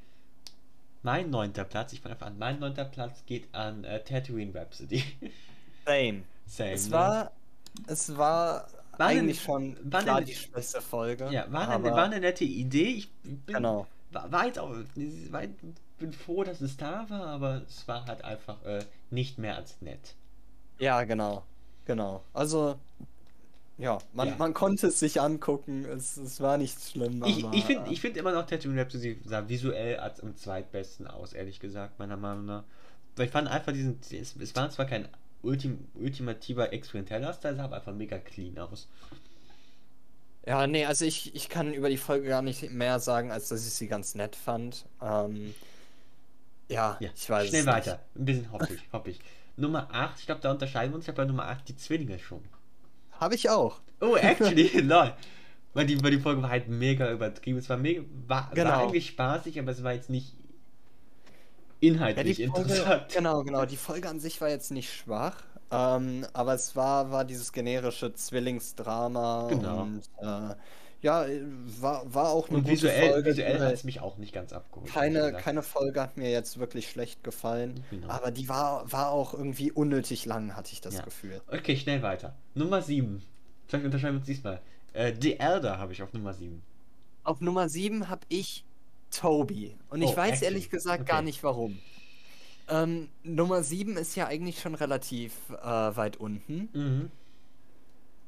[1.06, 2.36] Mein neunter Platz, ich fange einfach an.
[2.36, 5.04] Mein neunter Platz geht an äh, Tatooine Rhapsody.
[5.86, 6.24] Same.
[6.46, 6.72] Same.
[6.72, 6.92] Es ne?
[6.92, 7.30] war,
[7.86, 11.28] es war, War eigentlich schon war klar eine- die schwächste Folge.
[11.30, 12.88] Ja, war eine, war eine nette Idee.
[12.88, 13.86] Ich bin, Genau.
[14.10, 14.68] war, war jetzt auch,
[15.30, 15.42] war,
[16.00, 19.80] bin froh, dass es da war, aber es war halt einfach äh, nicht mehr als
[19.82, 20.16] nett.
[20.80, 21.44] Ja, genau.
[21.84, 22.24] Genau.
[22.34, 22.80] Also,
[23.78, 24.36] ja, man, Ja.
[24.38, 25.84] man konnte es sich angucken.
[25.84, 27.22] Es, es war nicht schlimm.
[27.24, 30.36] Ich, aber, ich finde äh, ich find immer noch Tatooine Rhapsody sah visuell als am
[30.36, 32.64] zweitbesten aus, ehrlich gesagt, meiner Meinung nach.
[33.16, 35.08] Weil ich fand einfach diesen, es, es war zwar kein
[35.42, 38.88] ultim, ultimativer experimenteller Style, sah aber einfach mega clean aus.
[40.46, 43.66] Ja, nee, also ich, ich kann über die Folge gar nicht mehr sagen, als dass
[43.66, 44.86] ich sie ganz nett fand.
[45.02, 45.54] Ähm,
[46.68, 48.00] ja, Ja, ich weiß schnell es weiter.
[48.14, 49.20] Ein bisschen hoppig, hoppig.
[49.56, 51.04] Nummer 8, ich glaube, da unterscheiden wir uns.
[51.04, 52.42] Ich habe bei Nummer 8 die Zwillinge schon.
[53.20, 53.80] Habe ich auch.
[54.00, 55.12] Oh, actually, lol.
[55.74, 57.58] Weil die, weil die Folge war halt mega übertrieben.
[57.58, 58.88] Es war mega, war, war Genau.
[58.88, 60.34] eigentlich spaßig, aber es war jetzt nicht
[61.80, 63.12] Ja, inhaltlich die Folge, interessant.
[63.14, 63.64] genau, genau.
[63.66, 65.36] Die Folge an sich war jetzt nicht schwach,
[65.70, 69.82] ähm, aber es war, war dieses generische Zwillingsdrama Genau.
[69.82, 70.54] und äh,
[71.02, 71.42] ja, äh,
[71.80, 73.30] war, war auch eine Und gute visuell, Folge.
[73.30, 74.90] visuell die hat es mich auch nicht ganz abgeholt.
[74.92, 78.08] Keine, keine Folge hat mir jetzt wirklich schlecht gefallen, Genau.
[78.08, 81.02] aber die war, war auch irgendwie unnötig lang, hatte ich das Ja.
[81.02, 81.40] Gefühl.
[81.48, 82.34] Okay, schnell weiter.
[82.54, 83.22] Nummer 7.
[83.68, 84.60] Vielleicht unterscheiden wir uns diesmal.
[84.92, 86.62] Äh, The Elder habe ich auf Nummer 7.
[87.24, 88.64] Auf Nummer 7 habe ich
[89.10, 89.76] Toby.
[89.90, 90.46] Und ich Oh, weiß actually.
[90.46, 91.10] ehrlich gesagt Okay.
[91.12, 91.78] gar nicht warum.
[92.68, 96.68] Ähm, Nummer 7 ist ja eigentlich schon relativ äh, weit unten.
[96.72, 97.10] Mhm.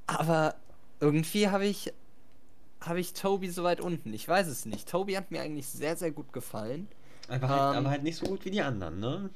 [0.07, 0.55] Aber
[1.01, 1.93] irgendwie habe ich,
[2.81, 4.13] habe ich Toby so weit unten.
[4.15, 4.89] Ich weiß es nicht.
[4.89, 6.89] Toby hat mir eigentlich sehr, sehr gut gefallen.
[7.29, 7.79] Aber, halt, Ähm.
[7.79, 9.31] aber halt nicht so gut wie die anderen, ne?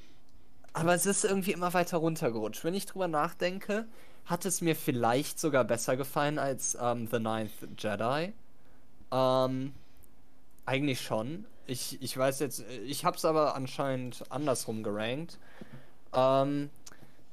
[0.72, 2.64] Aber es ist irgendwie immer weiter runtergerutscht.
[2.64, 3.86] Wenn ich drüber nachdenke,
[4.24, 8.32] hat es mir vielleicht sogar besser gefallen als ähm, The Ninth Jedi.
[9.10, 9.72] Ähm,
[10.64, 11.44] eigentlich schon.
[11.66, 15.38] Ich, ich weiß jetzt, ich habe es aber anscheinend andersrum gerankt.
[16.14, 16.70] Ähm,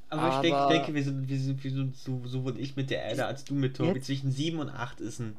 [0.10, 2.90] Aber, ich denke, Aber- denke wir sind, wir sind, wir sind so, sowohl ich mit
[2.90, 3.92] der Elder als du mit Tobi.
[3.94, 5.38] Jetzt- Zwischen 7 und 8 ist ein.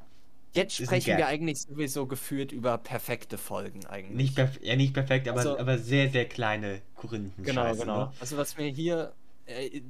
[0.55, 4.17] Jetzt sprechen wir eigentlich sowieso gefühlt über perfekte Folgen eigentlich.
[4.17, 7.45] Nicht perf ja, nicht perfekt, aber, Also- aber sehr, sehr kleine Korinthen.
[7.45, 7.99] Genau, genau.
[8.07, 8.13] Ne?
[8.21, 9.13] Also was mir hier,
[9.47, 9.81] äh,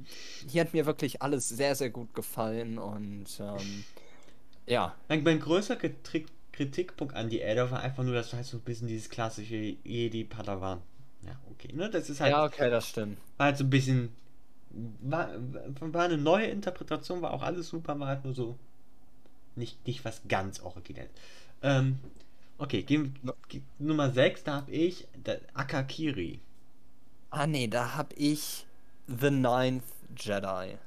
[0.47, 3.83] hier hat mir wirklich alles sehr, sehr gut gefallen und ähm,
[4.67, 4.95] ja.
[5.09, 8.57] Mein, mein größter Kritik, Kritikpunkt an die Elder war einfach nur, dass du halt so
[8.57, 10.79] ein bisschen dieses klassische Jedi-Padawan.
[11.25, 11.89] Ja, okay, ne?
[11.89, 13.17] Das ist halt, Ja, okay, das stimmt.
[13.37, 14.09] war halt so ein bisschen.
[15.01, 15.29] War,
[15.79, 18.57] war eine neue Interpretation, war auch alles super, war halt nur so.
[19.55, 21.09] Nicht, nicht was ganz originell.
[21.61, 21.99] Ähm,
[22.57, 23.15] okay, gehen,
[23.49, 26.41] ge- Nummer 6, da habe ich der Akakiri.
[27.29, 28.65] Ah nee, da hab ich
[29.07, 29.83] The Ninth
[30.15, 30.77] Jedi.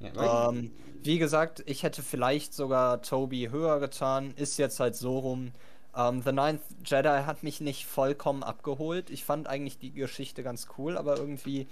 [0.00, 0.72] Ja, Ähm,
[1.02, 5.52] wie gesagt, ich hätte vielleicht sogar Toby höher getan, ist jetzt halt so rum.
[5.94, 9.10] Ähm, The Ninth Jedi hat mich nicht vollkommen abgeholt.
[9.10, 11.68] Ich fand eigentlich die Geschichte ganz cool, aber irgendwie.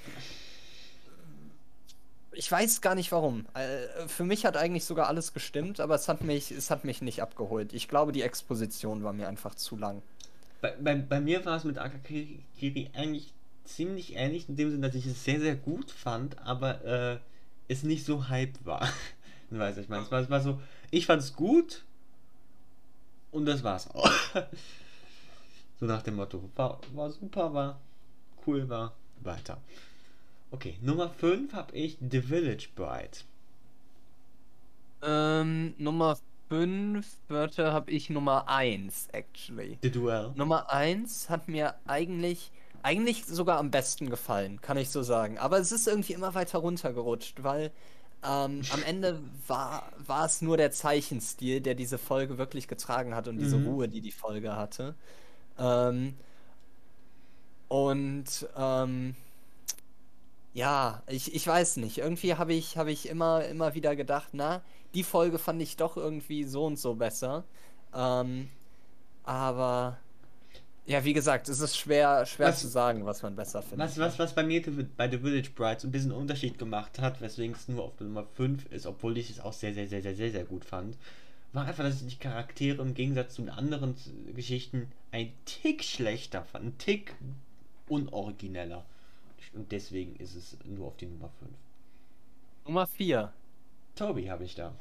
[2.32, 3.46] Ich weiß gar nicht warum.
[3.54, 7.02] Äh, für mich hat eigentlich sogar alles gestimmt, aber es hat mich, es hat mich
[7.02, 7.72] nicht abgeholt.
[7.72, 10.02] Ich glaube, die Exposition war mir einfach zu lang.
[10.60, 13.32] Bei, bei, bei mir war es mit Akakiri eigentlich
[13.64, 17.18] ziemlich ähnlich, in dem Sinne, dass ich es sehr, sehr gut fand, aber äh,
[17.68, 18.88] es nicht so hype war.
[19.50, 20.60] du weißt, ich meine, es war, es war so,
[20.90, 21.84] ich fand es gut
[23.30, 24.10] und das war's auch.
[25.80, 27.80] so nach dem Motto, war, war super, war
[28.46, 29.60] cool, war weiter.
[30.50, 33.18] Okay, Nummer 5 habe ich The Village Bride.
[35.02, 36.18] Ähm, Nummer
[36.48, 39.78] 5 Wörter habe ich Nummer 1, actually.
[39.82, 40.32] The Duel.
[40.34, 42.50] Nummer 1 hat mir eigentlich
[42.82, 45.38] eigentlich sogar am besten gefallen, kann ich so sagen.
[45.38, 47.72] Aber es ist irgendwie immer weiter runtergerutscht, weil
[48.24, 53.28] ähm, am Ende war, war es nur der Zeichenstil, der diese Folge wirklich getragen hat
[53.28, 53.40] und mhm.
[53.40, 54.94] diese Ruhe, die die Folge hatte.
[55.58, 56.14] Ähm,
[57.68, 59.14] und ähm,
[60.58, 61.98] ja, ich, ich weiß nicht.
[61.98, 64.60] Irgendwie habe ich, hab ich immer, immer wieder gedacht, na,
[64.92, 67.44] die Folge fand ich doch irgendwie so und so besser.
[67.94, 68.48] Ähm,
[69.22, 69.98] aber
[70.84, 73.78] ja, wie gesagt, es ist schwer, schwer was, zu sagen, was man besser findet.
[73.78, 74.60] Was, was, was bei mir
[74.96, 78.72] bei The Village Brides ein bisschen Unterschied gemacht hat, weswegen es nur auf Nummer 5
[78.72, 80.96] ist, obwohl ich es auch sehr, sehr, sehr, sehr, sehr, sehr gut fand,
[81.52, 83.94] war einfach, dass ich die Charaktere im Gegensatz zu den anderen
[84.34, 87.14] Geschichten ein Tick schlechter fand, ein Tick
[87.86, 88.84] unorigineller.
[89.54, 91.50] Und deswegen ist es nur auf die Nummer 5.
[92.66, 93.32] Nummer 4.
[93.94, 94.74] Toby habe ich da.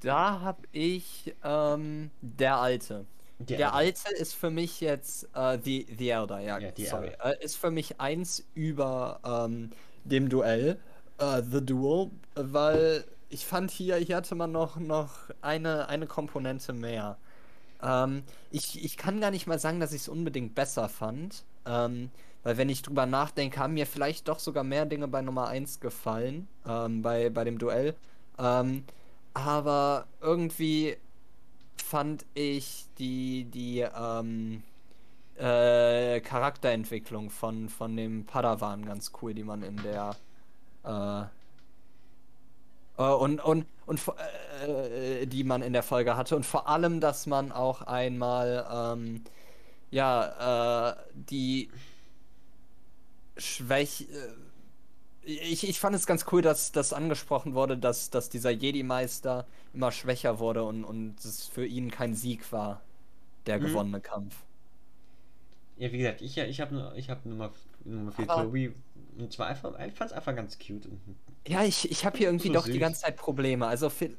[0.00, 3.06] Da habe ich ähm, der Alte.
[3.38, 7.12] Der, der alte ist für mich jetzt äh, The, The Elder, ja, ja sorry.
[7.22, 9.72] Äh, ist für mich eins über ähm,
[10.04, 10.78] dem Duell,
[11.18, 15.10] äh, The Duel, weil ich fand hier, hier hatte man noch, noch
[15.42, 17.18] eine, eine Komponente mehr.
[17.82, 21.44] Ähm, ich, ich kann gar nicht mal sagen, dass ich es unbedingt besser fand.
[21.66, 22.10] Ähm,
[22.46, 25.80] weil wenn ich drüber nachdenke, haben mir vielleicht doch sogar mehr Dinge bei Nummer 1
[25.80, 27.96] gefallen, ähm, bei, bei dem Duell.
[28.38, 28.84] Ähm,
[29.34, 30.96] aber irgendwie
[31.84, 34.62] fand ich die, die ähm,
[35.36, 40.14] äh, Charakterentwicklung von, von dem Padawan ganz cool, die man in der
[40.84, 41.22] äh,
[43.02, 44.00] äh, und, und, und
[44.64, 46.36] äh, die man in der Folge hatte.
[46.36, 49.24] Und vor allem, dass man auch einmal ähm,
[49.90, 51.70] ja, äh, die
[53.36, 54.34] Schwäche äh,
[55.26, 59.90] ich, ich fand es ganz cool, dass das angesprochen wurde, dass, dass dieser Jedi-Meister immer
[59.90, 62.80] schwächer wurde und, und es für ihn kein Sieg war,
[63.46, 63.64] der mhm.
[63.64, 64.36] gewonnene Kampf.
[65.76, 67.52] Ja, wie gesagt, ich, ich habe ich hab Nummer,
[67.84, 68.74] Nummer 4 Toby
[69.18, 70.88] und zwar einfach, ich fand es einfach ganz cute.
[71.46, 72.72] Ja, ich, ich habe hier irgendwie so doch süß.
[72.72, 73.66] die ganze Zeit Probleme.
[73.66, 74.10] Also, für,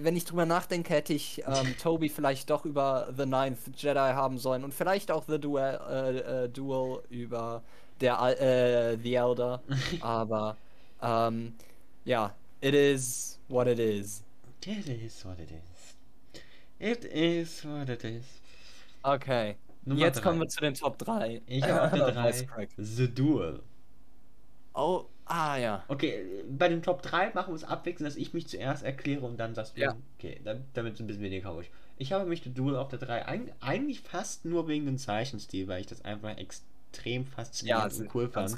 [0.00, 4.38] wenn ich drüber nachdenke, hätte ich ähm, Toby vielleicht doch über The Ninth Jedi haben
[4.38, 7.62] sollen und vielleicht auch The Duel, äh, äh, Duel über
[8.00, 9.62] der äh, The Elder.
[10.00, 10.56] aber
[11.02, 11.54] ähm,
[12.04, 14.22] ja, it is what it is.
[14.66, 15.96] It is what it is.
[16.78, 18.24] It is what it is.
[19.02, 19.56] Okay.
[19.84, 20.22] Nummer Jetzt drei.
[20.22, 21.42] kommen wir zu den Top 3.
[21.46, 23.62] Ich habe auf der 3 The Duel.
[24.74, 25.84] Oh, ah ja.
[25.88, 29.38] Okay, bei den Top 3 machen wir es abwechselnd, dass ich mich zuerst erkläre und
[29.38, 29.80] dann sagst du.
[29.80, 29.96] Ja.
[30.18, 30.40] Okay,
[30.74, 31.70] damit es ein bisschen weniger chaotisch.
[31.96, 33.26] Ich habe mich The Duel auf der 3
[33.60, 38.14] eigentlich fast nur wegen dem Zeichenstil, weil ich das einfach extrem extrem faszinierend ja, und
[38.14, 38.56] cool fand.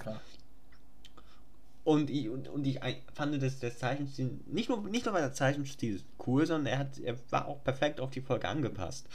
[1.82, 2.78] Und ich, und, und ich
[3.14, 6.98] fand das, das Zeichenstil, nicht nur, nicht nur weil der Zeichenstil cool, sondern er, hat,
[6.98, 9.06] er war auch perfekt auf die Folge angepasst.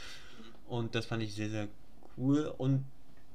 [0.66, 1.68] Und das fand ich sehr, sehr
[2.16, 2.52] cool.
[2.58, 2.84] Und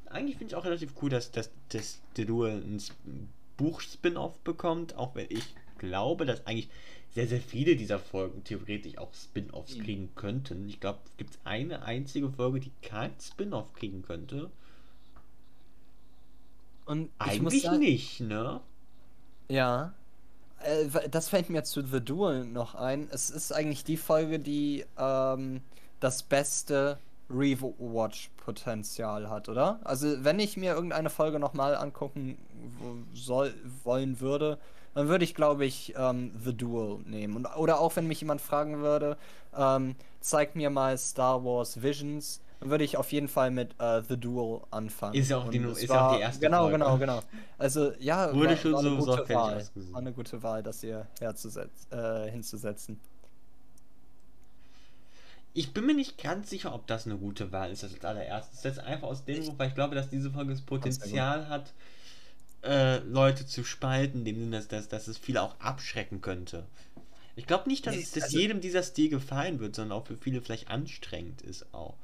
[0.07, 2.81] eigentlich finde ich auch relativ cool, dass, dass, dass der Duel ein
[3.57, 6.69] Buch-Spin-Off bekommt, auch wenn ich glaube, dass eigentlich
[7.13, 9.83] sehr, sehr viele dieser Folgen theoretisch auch Spin-Offs mhm.
[9.83, 10.67] kriegen könnten.
[10.67, 14.51] Ich glaube, es gibt eine einzige Folge, die kein Spin-Off kriegen könnte.
[16.85, 18.61] Und Eigentlich sagen, nicht, ne?
[19.49, 19.93] Ja.
[20.59, 23.07] Äh, das fällt mir zu The Duel noch ein.
[23.11, 25.61] Es ist eigentlich die Folge, die ähm,
[25.99, 26.97] das beste
[27.29, 29.79] Rewatch-Potenzial hat, oder?
[29.83, 32.37] Also, wenn ich mir irgendeine Folge nochmal angucken
[33.13, 33.53] soll,
[33.83, 34.57] wollen würde,
[34.93, 37.37] dann würde ich, glaube ich, ähm, The Duel nehmen.
[37.37, 39.17] Und, oder auch, wenn mich jemand fragen würde,
[39.57, 44.17] ähm, zeig mir mal Star Wars Visions, würde ich auf jeden Fall mit uh, The
[44.17, 45.15] Duel anfangen.
[45.15, 46.77] Ist ja auch, die, ist war, auch die erste Genau, Folge.
[46.77, 47.21] genau, genau.
[47.57, 49.67] Also ja, Wurde war, schon war, eine so gute Wahl.
[49.75, 52.99] War eine gute Wahl, das hier äh, hinzusetzen.
[55.53, 58.61] Ich bin mir nicht ganz sicher, ob das eine gute Wahl ist, das als allererstes.
[58.61, 61.73] Das ist einfach aus dem Grund, weil ich glaube, dass diese Folge das Potenzial hat,
[62.63, 66.65] äh, Leute zu spalten, in dem Sinne, dass, dass, dass es viele auch abschrecken könnte.
[67.35, 70.05] Ich glaube nicht, dass, Nee, es, dass also- jedem dieser Stil gefallen wird, sondern auch
[70.05, 71.95] für viele vielleicht anstrengend ist auch.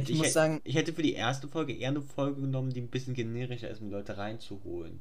[0.00, 2.70] Hätte, Ich muss hätte- sagen- ich hätte für die erste Folge eher eine Folge genommen,
[2.72, 5.00] die ein bisschen generischer ist, um Leute reinzuholen.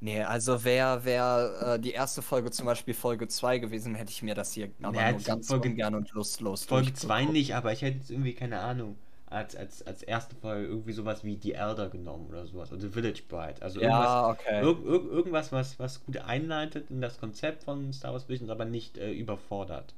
[0.00, 4.22] Nee, also wäre wär, äh, die erste Folge zum Beispiel Folge 2 gewesen, hätte ich
[4.22, 7.32] mir das hier aber Ja, nur ganz Folge- ungern und lustlos Folge 2 durchgeguckt.
[7.34, 11.22] nicht, aber ich hätte jetzt irgendwie, keine Ahnung, als, als, als erste Folge irgendwie sowas
[11.24, 12.72] wie The Elder genommen oder sowas.
[12.72, 13.62] Oder The Village Bride.
[13.62, 14.60] Also irgendwas, Ja, okay.
[14.62, 18.64] irg, irg, irgendwas was, was gut einleitet in das Konzept von Star Wars Visions, aber
[18.64, 19.94] nicht äh, überfordert.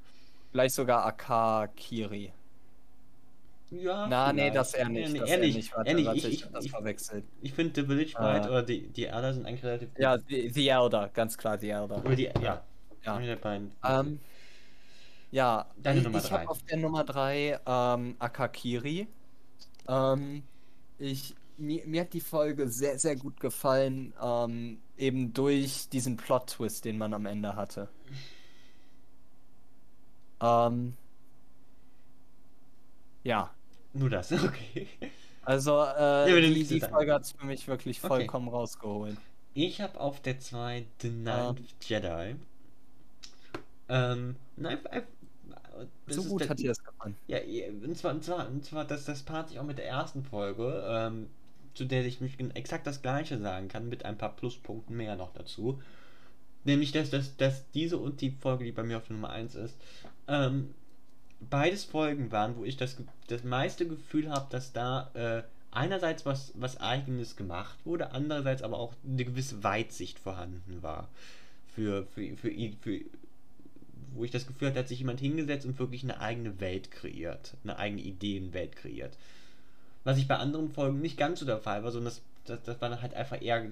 [0.52, 2.30] Vielleicht sogar Akakiri.
[3.80, 4.56] Ja, Na, nee, vielleicht.
[4.56, 5.12] das eher nicht.
[5.12, 5.56] Nee, das eher nicht.
[5.56, 5.76] nicht.
[5.76, 6.06] Warte, Eher nicht.
[6.06, 7.24] warte, Ich, ich, das ich, verwechselt.
[7.40, 8.48] ich finde The Village Bride Ah.
[8.48, 11.98] oder die, die Elder sind eigentlich relativ Ja, The, The Elder, ganz klar The Elder.
[12.05, 12.62] Oder die, ja.
[13.05, 13.18] Ja.
[13.18, 13.72] Der beiden.
[13.84, 14.20] Ähm,
[15.30, 19.09] ja, Deine ich, Nummer ich habe auf der Nummer 3 ähm, Akakiri.
[19.88, 20.42] Ähm,
[20.98, 26.84] ich, mir, mir hat die Folge sehr, sehr gut gefallen, ähm, eben durch diesen Plot-Twist,
[26.84, 27.88] den man am Ende hatte.
[30.40, 30.96] Ähm,
[33.24, 33.51] ja,
[33.94, 34.88] Nur das, okay.
[35.42, 36.80] also Ja, äh, dann die, die.
[36.80, 38.08] Folge hat es für mich wirklich Okay.
[38.08, 39.16] vollkommen rausgeholt.
[39.54, 41.66] Ich habe auf der 2 The Ninth Ähm.
[41.80, 42.36] Jedi.
[43.88, 45.02] Ähm, nein, äh,
[46.08, 47.14] so gut der- hat dir das gefallen.
[47.28, 47.38] Ja,
[47.84, 50.84] und zwar, und zwar, und zwar das, das paart sich auch mit der ersten Folge,
[50.88, 51.28] ähm,
[51.74, 55.32] zu der ich mich exakt das gleiche sagen kann, mit ein paar Pluspunkten mehr noch
[55.34, 55.80] dazu.
[56.64, 59.54] Nämlich, dass, dass, dass diese und die Folge, die bei mir auf der Nummer 1
[59.54, 59.76] ist,
[60.28, 60.74] ähm,
[61.40, 62.97] beides Folgen waren, wo ich das,
[63.28, 68.78] das meiste Gefühl habe, dass da äh, einerseits was, was Eigenes gemacht wurde, andererseits aber
[68.78, 71.09] auch eine gewisse Weitsicht vorhanden war.
[71.74, 73.01] Für, für, für, ihn- für,
[74.15, 77.55] wo ich das Gefühl hatte, hat sich jemand hingesetzt und wirklich eine eigene Welt kreiert,
[77.65, 79.16] eine eigene Ideenwelt kreiert.
[80.05, 82.81] Was ich bei anderen Folgen nicht ganz so der Fall war, sondern das, das, das
[82.81, 83.65] war halt einfach eher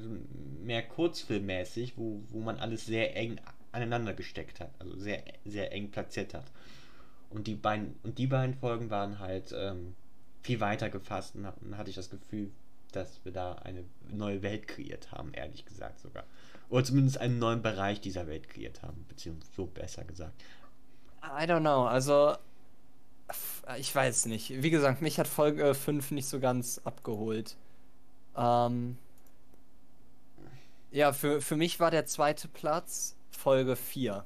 [0.65, 3.39] mehr kurzfilmmäßig, wo, wo man alles sehr eng
[3.71, 6.45] aneinander gesteckt hat, also sehr, sehr eng platziert hat.
[7.35, 9.95] Und die beiden, und die beiden Folgen waren halt ähm,
[10.43, 12.51] viel weiter gefasst und dann hatte ich das Gefühl,
[12.93, 16.25] dass wir da eine neue Welt kreiert haben, ehrlich gesagt sogar.
[16.69, 20.43] Oder zumindest einen neuen Bereich dieser Welt kreiert haben, beziehungsweise so besser gesagt.
[21.23, 22.37] I don't know, also
[23.79, 24.63] ich weiß nicht.
[24.63, 27.57] Wie gesagt, mich hat Folge 5 nicht so ganz abgeholt.
[28.37, 28.99] Ähm,
[30.91, 34.25] ja, für, für mich war der zweite Platz Folge 4.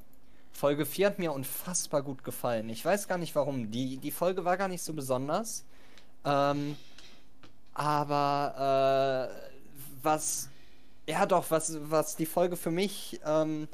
[0.57, 2.69] Folge 4 hat mir unfassbar gut gefallen.
[2.69, 3.71] Ich weiß gar nicht warum.
[3.71, 5.65] Die, die Folge war gar nicht so besonders.
[6.25, 6.77] Ähm,
[7.73, 9.49] aber äh,
[10.03, 10.49] was,
[11.07, 13.67] ja doch, was, was die Folge für mich ähm,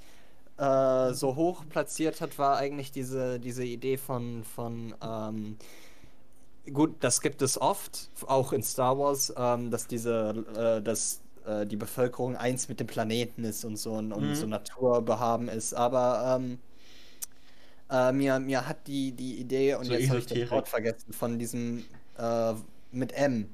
[0.58, 5.58] äh, so hoch platziert hat, war eigentlich diese, diese Idee von, von ähm,
[6.72, 11.66] gut, das gibt es oft, auch in Star Wars, ähm, dass diese, äh, dass äh,
[11.66, 14.36] die Bevölkerung eins mit dem Planeten ist und so und, Mhm.
[14.36, 16.60] so naturbehaben ist, aber ähm,
[17.90, 20.52] äh, mir, mir hat die, die Idee, und So jetzt habe ich das.
[20.52, 21.86] Wort vergessen, von diesem
[22.18, 22.54] äh,
[22.92, 23.50] mit M,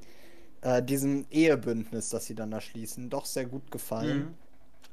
[0.61, 4.19] äh, diesem Ehebündnis, das sie dann da schließen, doch sehr gut gefallen.
[4.19, 4.33] Mhm.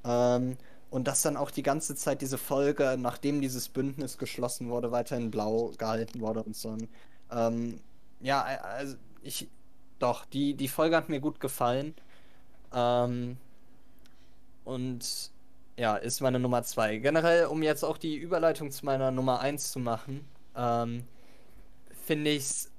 [0.04, 0.56] Ähm,
[0.90, 5.30] und dass dann auch die ganze Zeit diese Folge, nachdem dieses Bündnis geschlossen wurde, weiterhin
[5.30, 6.76] blau gehalten wurde und so.
[7.30, 7.80] Ähm,
[8.20, 9.48] ja, also ich,
[9.98, 11.94] doch, die, die Folge hat mir gut gefallen.
[12.72, 13.36] Ähm,
[14.64, 15.30] und
[15.76, 16.98] ja, ist meine Nummer zwei.
[16.98, 20.24] Generell, um jetzt auch die Überleitung zu meiner Nummer eins zu machen,
[20.56, 21.04] ähm,
[22.06, 22.70] finde ich's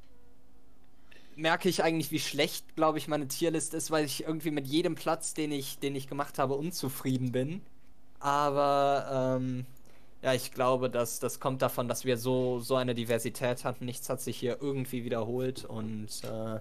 [1.38, 4.96] merke ich eigentlich, wie schlecht, glaube ich, meine Tierlist ist, weil ich irgendwie mit jedem
[4.96, 7.62] Platz, den ich, den ich gemacht habe, unzufrieden bin.
[8.20, 9.66] Aber ähm,
[10.24, 13.86] ja, ich glaube, dass das kommt davon, dass wir so, so eine Diversität hatten.
[13.86, 16.60] Nichts hat sich hier irgendwie wiederholt und äh,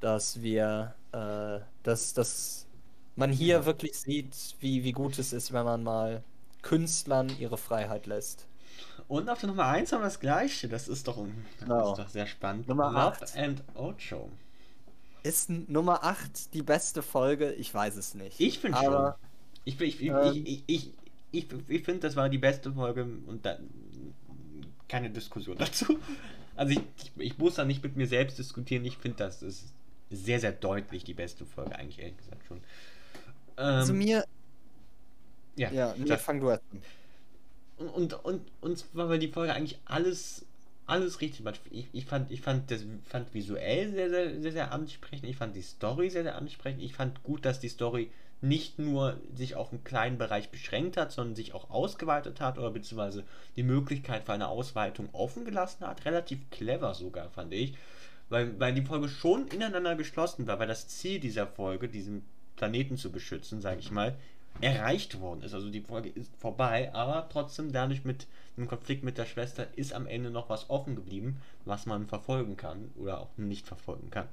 [0.00, 2.66] dass wir, äh, dass, dass
[3.18, 3.66] man hier Ja.
[3.66, 6.22] wirklich sieht, wie, wie gut es ist, wenn man mal
[6.62, 8.46] Künstlern ihre Freiheit lässt.
[9.08, 10.68] Und auf der Nummer 1 haben wir das gleiche.
[10.68, 11.92] Das ist doch, das Genau.
[11.92, 12.68] ist doch sehr spannend.
[12.68, 13.36] Nummer Love acht.
[13.36, 14.30] and Ocho.
[15.22, 17.52] Ist Nummer 8 die beste Folge?
[17.54, 18.38] Ich weiß es nicht.
[18.40, 19.12] Ich finde schon.
[19.64, 20.44] Ich, ich, ich, Ähm.
[20.46, 20.92] ich, ich,
[21.32, 23.58] ich, ich finde, das war die beste Folge und da,
[24.88, 25.98] keine Diskussion dazu.
[26.56, 28.84] Also ich, ich, ich muss da nicht mit mir selbst diskutieren.
[28.84, 29.72] Ich finde, das ist
[30.10, 32.60] sehr, sehr deutlich die beste Folge, eigentlich ehrlich gesagt schon.
[33.58, 34.24] Also Ähm, mir,
[35.56, 36.60] ja, ja, nee, fang du an.
[37.76, 40.44] Und, und, und, und zwar, weil die Folge eigentlich alles,
[40.86, 41.60] alles richtig macht.
[41.70, 45.28] Ich, ich, fand, ich fand das fand visuell sehr, sehr, sehr, sehr ansprechend.
[45.28, 46.82] Ich fand die Story sehr, sehr ansprechend.
[46.82, 48.10] Ich fand gut, dass die Story
[48.40, 52.70] nicht nur sich auf einen kleinen Bereich beschränkt hat, sondern sich auch ausgeweitet hat oder
[52.70, 53.24] beziehungsweise
[53.56, 56.04] die Möglichkeit für eine Ausweitung offen gelassen hat.
[56.04, 57.74] Relativ clever sogar, fand ich.
[58.28, 62.22] Weil, weil die Folge schon ineinander geschlossen war, weil das Ziel dieser Folge, diesen
[62.58, 64.14] Planeten zu beschützen, sage ich mal,
[64.60, 65.54] erreicht worden ist.
[65.54, 68.26] Also die Folge ist vorbei, aber trotzdem dadurch mit
[68.56, 72.56] dem Konflikt mit der Schwester ist am Ende noch was offen geblieben, was man verfolgen
[72.56, 74.28] kann oder auch nicht verfolgen kann.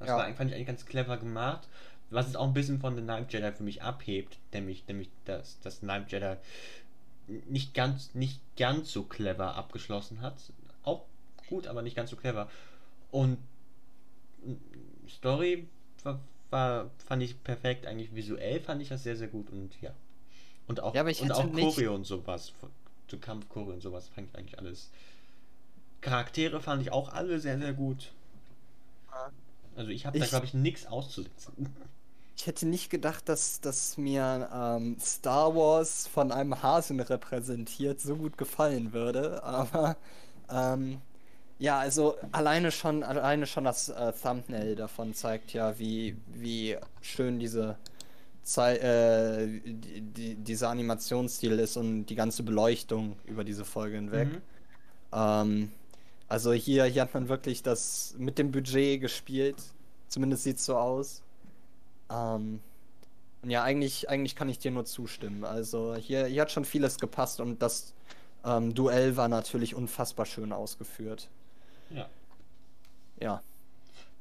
[0.00, 0.16] Das ja.
[0.16, 1.68] war, fand ich eigentlich ganz clever gemacht.
[2.10, 5.58] Was es auch ein bisschen von The Night Jedi für mich abhebt, nämlich, nämlich dass
[5.60, 6.36] das Night Jedi
[7.48, 10.34] nicht ganz, nicht ganz so clever abgeschlossen hat.
[10.82, 11.04] Auch
[11.48, 12.50] gut, aber nicht ganz so clever.
[13.10, 13.38] Und
[15.08, 15.66] Story
[16.02, 16.20] war,
[16.54, 19.90] war, fand ich perfekt, eigentlich visuell fand ich das sehr, sehr gut und ja.
[20.66, 22.52] Und auch, ja, und auch Choreo und sowas,
[23.08, 24.90] zu Kampfchoreo und sowas fand ich eigentlich alles.
[26.00, 28.12] Charaktere fand ich auch alle sehr, sehr gut.
[29.76, 31.74] Also ich habe da, glaube ich, nichts auszusetzen.
[32.36, 38.16] Ich hätte nicht gedacht, dass, dass mir ähm, Star Wars von einem Hasen repräsentiert so
[38.16, 39.96] gut gefallen würde, aber
[40.50, 41.00] ähm,
[41.64, 47.38] ja, also alleine schon, alleine schon das äh, Thumbnail davon zeigt ja, wie, wie schön
[47.38, 47.78] diese
[48.42, 54.28] Zei äh, die, die, dieser Animationsstil ist und die ganze Beleuchtung über diese Folge hinweg.
[54.28, 54.42] Mhm.
[55.14, 55.72] Ähm,
[56.28, 59.56] also hier, hier hat man wirklich das mit dem Budget gespielt.
[60.08, 61.22] Zumindest sieht es so aus.
[62.10, 62.60] Ähm,
[63.40, 65.44] und ja, eigentlich, eigentlich kann ich dir nur zustimmen.
[65.44, 67.94] Also hier, hier hat schon vieles gepasst und das
[68.44, 71.30] ähm, Duell war natürlich unfassbar schön ausgeführt.
[71.94, 72.08] Ja.
[73.20, 73.42] Ja.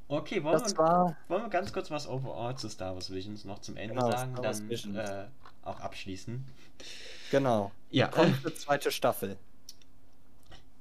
[0.08, 1.18] Okay, wollen, wir, war...
[1.28, 4.36] wollen wir ganz kurz was overall zu Star Wars Visions noch zum Ende genau, sagen,
[4.36, 5.26] dann äh,
[5.64, 6.46] auch abschließen.
[7.32, 7.72] Genau.
[7.90, 8.08] Ja.
[8.10, 9.38] Kommt eine zweite Staffel.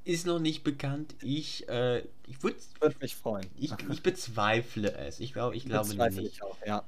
[0.04, 1.14] Ist noch nicht bekannt.
[1.22, 3.48] Ich, äh, ich würde würd mich freuen.
[3.56, 5.20] Ich, ich bezweifle es.
[5.20, 6.34] Ich glaube, ich glaube bezweifle nicht.
[6.34, 6.82] Ich auch, ja.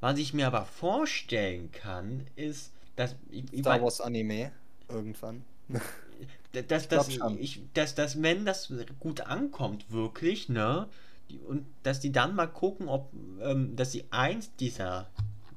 [0.00, 3.14] Was ich mir aber vorstellen kann, ist, dass.
[3.30, 4.52] Ich, Star Wars Anime
[4.88, 5.44] irgendwann.
[6.68, 7.08] Dass, dass,
[7.38, 10.88] ich, dass, dass, wenn das gut ankommt, wirklich, ne?
[11.48, 13.12] Und dass die dann mal gucken, ob,
[13.42, 15.08] ähm, dass sie eins dieser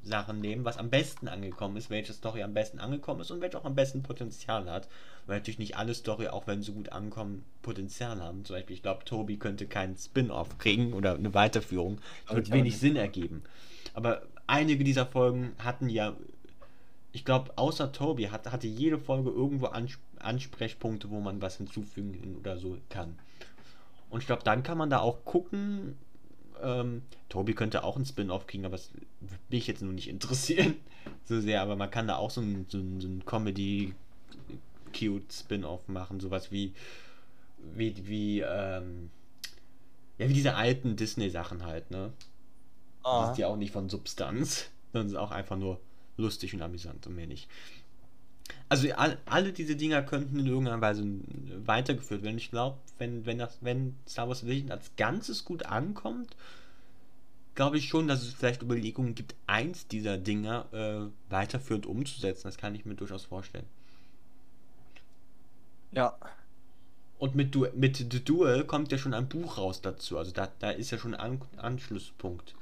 [0.08, 3.58] Sachen nehmen, was am besten angekommen ist, welche Story am besten angekommen ist und welche
[3.60, 4.88] auch am besten Potenzial hat.
[5.26, 8.46] Weil natürlich nicht alle Story, auch wenn sie gut ankommen, Potenzial haben.
[8.46, 12.00] Zum Beispiel, ich glaube, Tobi könnte keinen Spin-off kriegen oder eine Weiterführung.
[12.28, 13.44] Das wird wenig Sinn ergeben.
[13.94, 16.16] Aber einige dieser Folgen hatten ja,
[17.12, 22.38] ich glaube, außer Tobi hat, hatte jede Folge irgendwo Ansp Ansprechpunkte, wo man was hinzufügen
[22.40, 23.20] oder so kann.
[24.10, 25.96] Und ich glaube, dann kann man da auch gucken.
[26.62, 28.90] Ähm, Tobi könnte auch ein Spin-off kriegen, aber das
[29.22, 30.76] will ich jetzt nur nicht interessieren
[31.26, 31.62] so sehr.
[31.62, 36.74] Aber man kann da auch so ein, so ein, so ein Comedy-Cute-Spin-off machen, sowas wie
[37.76, 39.12] wie wie ähm,
[40.18, 42.12] ja wie diese alten Disney-Sachen halt, ne?
[43.04, 43.22] Ah.
[43.22, 45.80] Das ist ja auch nicht von Substanz, sondern ist auch einfach nur
[46.18, 47.48] lustig und amüsant und mehr nicht.
[48.69, 51.06] Also all, alle diese Dinger könnten in irgendeiner Weise
[51.65, 52.38] weitergeführt werden.
[52.38, 56.35] Ich glaube, wenn, wenn, das, wenn Star Wars Vision als Ganzes gut ankommt,
[57.56, 62.44] glaube ich schon, dass es vielleicht Überlegungen gibt, eins dieser Dinger äh, weiterführend umzusetzen.
[62.44, 63.65] Das kann ich mir durchaus vorstellen.
[65.91, 66.18] Ja.
[67.18, 70.18] Und mit, du mit The Duel kommt ja schon ein Buch raus dazu.
[70.19, 72.53] Also da, da ist ja schon ein An Anschlusspunkt.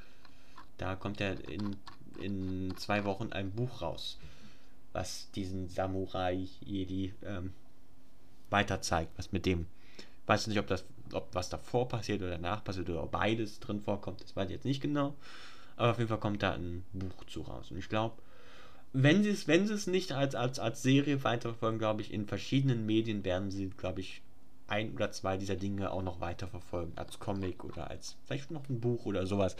[0.77, 1.75] Da kommt ja in,
[2.17, 4.17] in zwei Wochen ein Buch raus
[4.95, 7.51] was diesen Samurai Jedi ähm,
[8.49, 9.67] weiter zeigt, was mit dem.
[10.25, 14.23] Weiß nicht, ob das, ob was davor passiert oder danach passiert oder beides drin vorkommt,
[14.23, 15.13] das weiß ich jetzt nicht genau.
[15.75, 17.69] Aber auf jeden Fall kommt da ein Buch zu raus.
[17.69, 18.15] Und ich glaube,
[18.93, 22.25] wenn sie es, wenn sie es nicht als, als, als Serie weiterverfolgen, glaube ich, in
[22.25, 24.21] verschiedenen Medien werden sie, glaube ich,
[24.67, 26.97] ein oder zwei dieser Dinge auch noch weiterverfolgen.
[26.97, 29.57] Als Comic oder als vielleicht noch ein Buch oder sowas.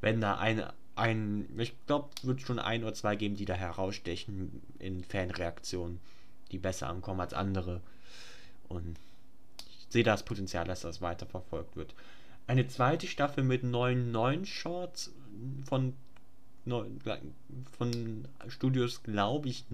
[0.00, 4.62] Wenn da eine ein, ich glaube, wird schon ein oder zwei geben, die da herausstechen
[4.78, 6.00] in Fanreaktionen,
[6.52, 7.80] die besser ankommen als andere.
[8.68, 8.96] Und
[9.68, 11.94] ich sehe das Potenzial, dass das weiter verfolgt wird.
[12.46, 15.12] Eine zweite Staffel mit neuen neuen Shorts
[15.66, 15.94] von
[17.76, 19.64] von Studios glaube ich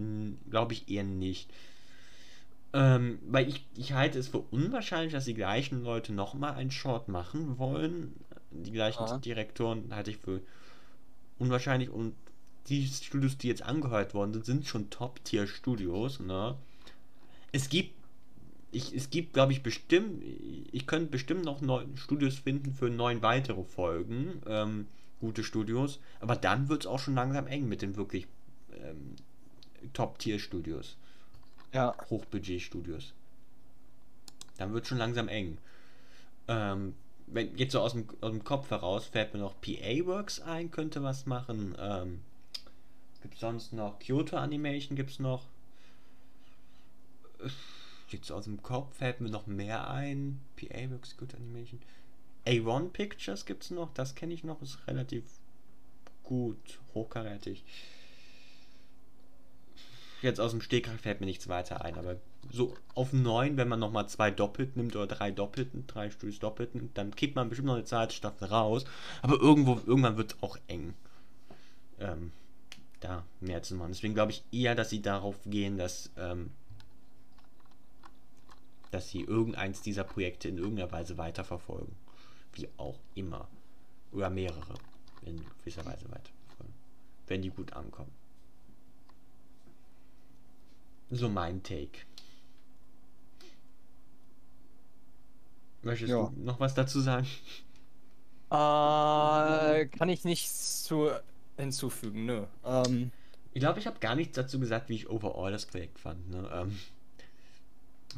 [0.51, 1.51] glaube ich eher nicht.
[2.73, 7.09] Ähm, weil ich, ich halte es für unwahrscheinlich, dass die gleichen Leute nochmal einen Short
[7.09, 8.15] machen wollen.
[8.53, 9.19] Die gleichen Aha.
[9.19, 10.41] Direktoren halte ich für
[11.41, 12.15] unwahrscheinlich und
[12.69, 16.21] die Studios, die jetzt angehört worden sind, sind schon Top-Tier-Studios.
[16.21, 16.57] Ne?
[17.51, 17.95] Es gibt,
[18.71, 20.23] ich, es gibt, glaube ich, bestimmt,
[20.71, 24.87] ich könnte bestimmt noch neun Studios finden für neun weitere Folgen, ähm,
[25.19, 28.27] gute Studios, aber dann wird es auch schon langsam eng mit den wirklich
[28.73, 29.17] ähm,
[29.93, 30.97] Top-Tier-Studios.
[31.73, 31.95] Ja.
[32.11, 33.15] Hochbudget-Studios.
[34.59, 35.59] Dann wird es schon langsam eng.
[36.49, 36.95] Ähm,
[37.33, 40.71] wenn jetzt so aus dem, aus dem Kopf heraus fällt mir noch PA Works ein,
[40.71, 41.75] könnte was machen.
[41.79, 42.21] Ähm,
[43.23, 45.47] gibt sonst noch Kyoto Animation gibt es noch.
[48.09, 50.41] Jetzt aus dem Kopf fällt mir noch mehr ein.
[50.57, 51.81] PA Works, Kyoto Animation.
[52.47, 55.25] A1 Pictures gibt es noch, das kenne ich noch, ist relativ
[56.23, 57.65] gut, hochkarätig.
[60.23, 62.17] Jetzt aus dem Stegreif fällt mir nichts weiter ein, aber
[62.53, 66.91] so auf 9, wenn man nochmal zwei doppelt nimmt oder drei doppelten, drei Studios doppelten,
[66.95, 68.85] dann kriegt man bestimmt noch eine zweite Staffel raus.
[69.23, 70.95] Aber irgendwo, irgendwann wird es auch eng.
[71.99, 72.33] Ähm,
[73.01, 73.93] da mehr zu machen.
[73.93, 76.51] Deswegen glaube ich eher, dass sie darauf gehen, dass, ähm,
[78.91, 81.95] dass sie irgendeins dieser Projekte in irgendeiner Weise weiterverfolgen.
[82.53, 83.49] Wie auch immer.
[84.13, 84.75] Oder mehrere.
[85.23, 86.75] In gewisser Weise weiterverfolgen.
[87.27, 88.13] Wenn die gut ankommen.
[91.11, 92.01] So mein Take.
[95.83, 96.31] Möchtest Ja.
[96.35, 97.27] du noch was dazu sagen?
[98.51, 101.11] Äh, kann ich nichts zu
[101.57, 102.45] hinzufügen, nö.
[102.65, 103.13] Ähm,
[103.53, 106.29] Ich glaube, ich habe gar nichts dazu gesagt, wie ich overall das Projekt fand.
[106.31, 106.49] Ne?
[106.53, 106.79] Ähm,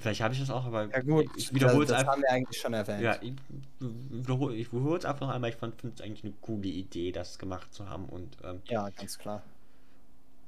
[0.01, 2.13] vielleicht habe ich das auch, aber ja gut, ich wiederhole es einfach.
[2.13, 3.03] haben wir eigentlich schon erwähnt.
[3.03, 3.33] Ja, ich
[3.79, 5.51] wiederhole ich wiederhole es einfach noch einmal.
[5.51, 8.07] Ich finde es eigentlich eine coole Idee, das gemacht zu haben.
[8.07, 9.43] Und ähm, ja ganz klar.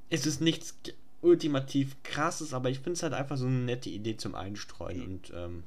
[0.09, 0.77] es ist nichts
[1.21, 5.01] ultimativ krasses, aber ich finde es halt einfach so eine nette Idee zum Einstreuen.
[5.03, 5.63] Und ähm,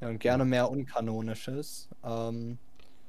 [0.00, 1.88] Ja, und gerne mehr Unkanonisches.
[2.04, 2.58] Ähm,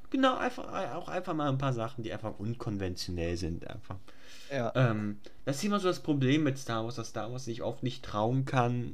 [0.10, 3.68] genau, einfach auch einfach mal ein paar Sachen, die einfach unkonventionell sind.
[3.68, 3.98] Einfach.
[4.50, 4.72] ja.
[4.76, 7.84] Ähm, das ist immer so das Problem mit Star Wars, dass Star Wars sich oft
[7.84, 8.94] nicht trauen kann,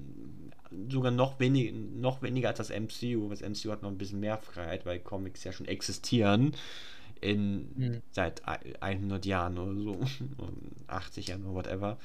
[0.89, 3.29] sogar noch, wenig, noch weniger als das MCU.
[3.29, 6.55] Das MCU hat noch ein bisschen mehr Freiheit, weil Comics ja schon existieren.
[7.21, 8.01] In, Hm.
[8.11, 9.99] Seit ei- 100 Jahren oder so.
[10.87, 11.97] 80 Jahren oder whatever.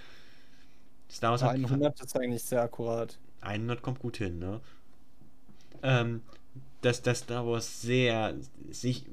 [1.10, 3.18] Star Wars hat 100 ist eigentlich sehr akkurat.
[3.40, 4.60] 100 kommt gut hin, ne?
[5.82, 6.22] Ähm,
[6.80, 8.34] dass, dass Star Wars sehr
[8.70, 9.04] sich,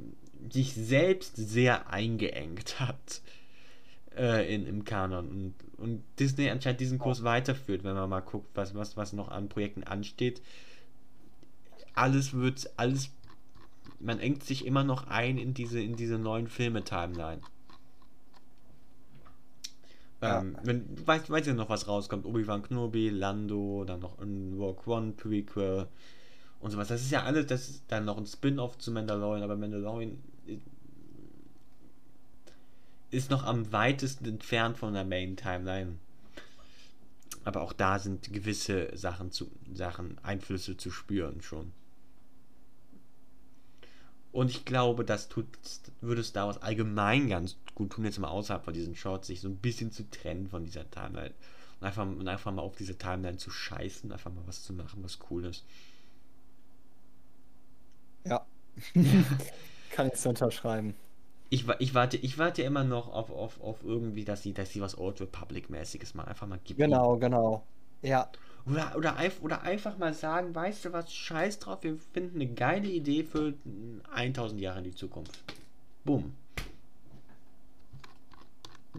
[0.52, 3.22] sich selbst sehr eingeengt hat
[4.16, 8.50] äh, in, im Kanon und, und Disney anscheinend diesen Kurs weiterführt, wenn man mal guckt,
[8.54, 10.42] was, was, was noch an Projekten ansteht.
[11.94, 13.10] Alles wird, alles,
[14.00, 17.42] man engt sich immer noch ein in diese, in diese neuen Filme-Timeline.
[20.22, 20.42] Ja.
[20.42, 22.26] Ähm, wenn, weiß, weiß ja noch, was rauskommt.
[22.26, 25.88] Obi-Wan Kenobi, Lando, dann noch ein Rogue One Prequel
[26.66, 26.88] und sowas.
[26.88, 30.18] Das ist ja alles, das ist dann noch ein Spin-off zu Mandalorian, aber Mandalorian
[30.48, 30.60] i-
[33.12, 36.00] ist noch am weitesten entfernt von der Main Timeline.
[37.44, 41.72] Aber auch da sind gewisse Sachen zu Sachen, Einflüsse zu spüren schon.
[44.32, 45.46] Und ich glaube, das tut,
[46.02, 49.48] würde Star Wars allgemein ganz gut tun, jetzt mal außerhalb von diesen Shorts, sich so
[49.50, 51.36] ein bisschen zu trennen von dieser Timeline.
[51.80, 55.04] Und einfach, und einfach mal auf diese Timeline zu scheißen, einfach mal was zu machen,
[55.04, 55.64] was cool ist.
[58.26, 58.45] Ja.
[59.91, 60.95] Kann ich so unterschreiben.
[61.49, 64.81] Ich, ich, warte, ich warte immer noch auf, auf, auf irgendwie, dass sie, dass sie
[64.81, 66.80] was Old Republic-mäßiges mal einfach mal gibt.
[66.80, 67.64] Genau, genau.
[68.02, 68.30] Ja.
[68.65, 72.88] Oder, oder, oder einfach mal sagen, weißt du was, scheiß drauf, wir finden eine geile
[72.88, 75.39] Idee für mm, 1000 Jahre in die Zukunft.
[76.03, 76.34] Bumm.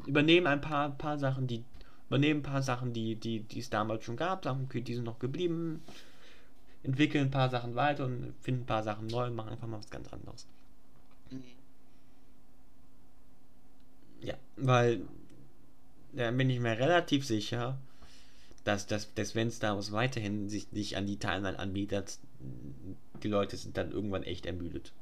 [0.06, 1.64] Übernehmen ein paar, paar Sachen, die
[2.08, 5.04] übernehmen ein paar Sachen, die, die, die es damals schon gab, sagen, okay, die sind
[5.04, 5.82] noch geblieben,
[6.86, 9.78] entwickeln ein paar Sachen weiter und finden ein paar Sachen neu und machen einfach mal
[9.78, 10.46] was ganz anderes.
[14.20, 15.02] Ja, weil
[16.12, 17.78] da bin ich mir relativ sicher,
[18.64, 22.18] dass, dass, dass wenn Star Wars weiterhin sich nicht an die Timeline anbietet,
[23.22, 24.92] die Leute sind dann irgendwann echt ermüdet.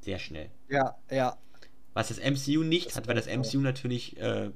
[0.00, 0.50] Sehr schnell.
[0.68, 1.36] Ja, ja.
[1.94, 4.50] Was das MCU nicht Das hat, weil das MCU natürlich äh,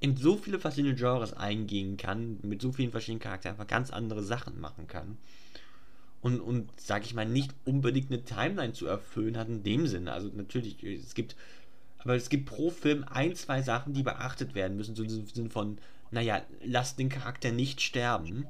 [0.00, 4.22] in so viele verschiedene Genres eingehen kann, mit so vielen verschiedenen Charakteren einfach ganz andere
[4.22, 5.18] Sachen machen kann.
[6.22, 10.12] Und, und sag ich mal, nicht unbedingt eine Timeline zu erfüllen hat in dem Sinne.
[10.12, 11.34] Also natürlich, es gibt,
[11.98, 15.50] aber es gibt pro Film ein, zwei Sachen, die beachtet werden müssen, so im Sinne
[15.50, 15.78] von,
[16.10, 18.46] naja, lass den Charakter nicht sterben.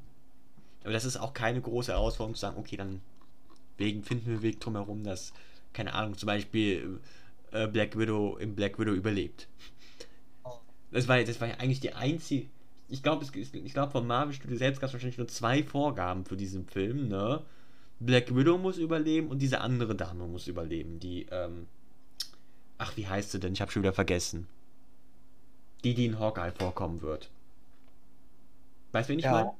[0.83, 3.01] Aber das ist auch keine große Herausforderung zu sagen, okay, dann
[3.77, 5.33] wegen finden wir einen Weg drumherum, dass,
[5.73, 6.99] keine Ahnung, zum Beispiel
[7.51, 9.47] äh, Black Widow im Black Widow überlebt.
[10.91, 12.47] Das war, das war ja eigentlich die einzige.
[12.89, 16.35] Ich glaube, ich glaube, vom Marvel Studio selbst gab es wahrscheinlich nur zwei Vorgaben für
[16.35, 17.41] diesen Film, ne?
[18.01, 21.67] Black Widow muss überleben und diese andere Dame muss überleben, die, ähm.
[22.79, 23.53] Ach, wie heißt sie denn?
[23.53, 24.47] Ich habe schon wieder vergessen.
[25.83, 27.29] Die, die in Hawkeye vorkommen wird.
[28.91, 29.31] Weißt du, wen ich Ja.
[29.31, 29.51] meine?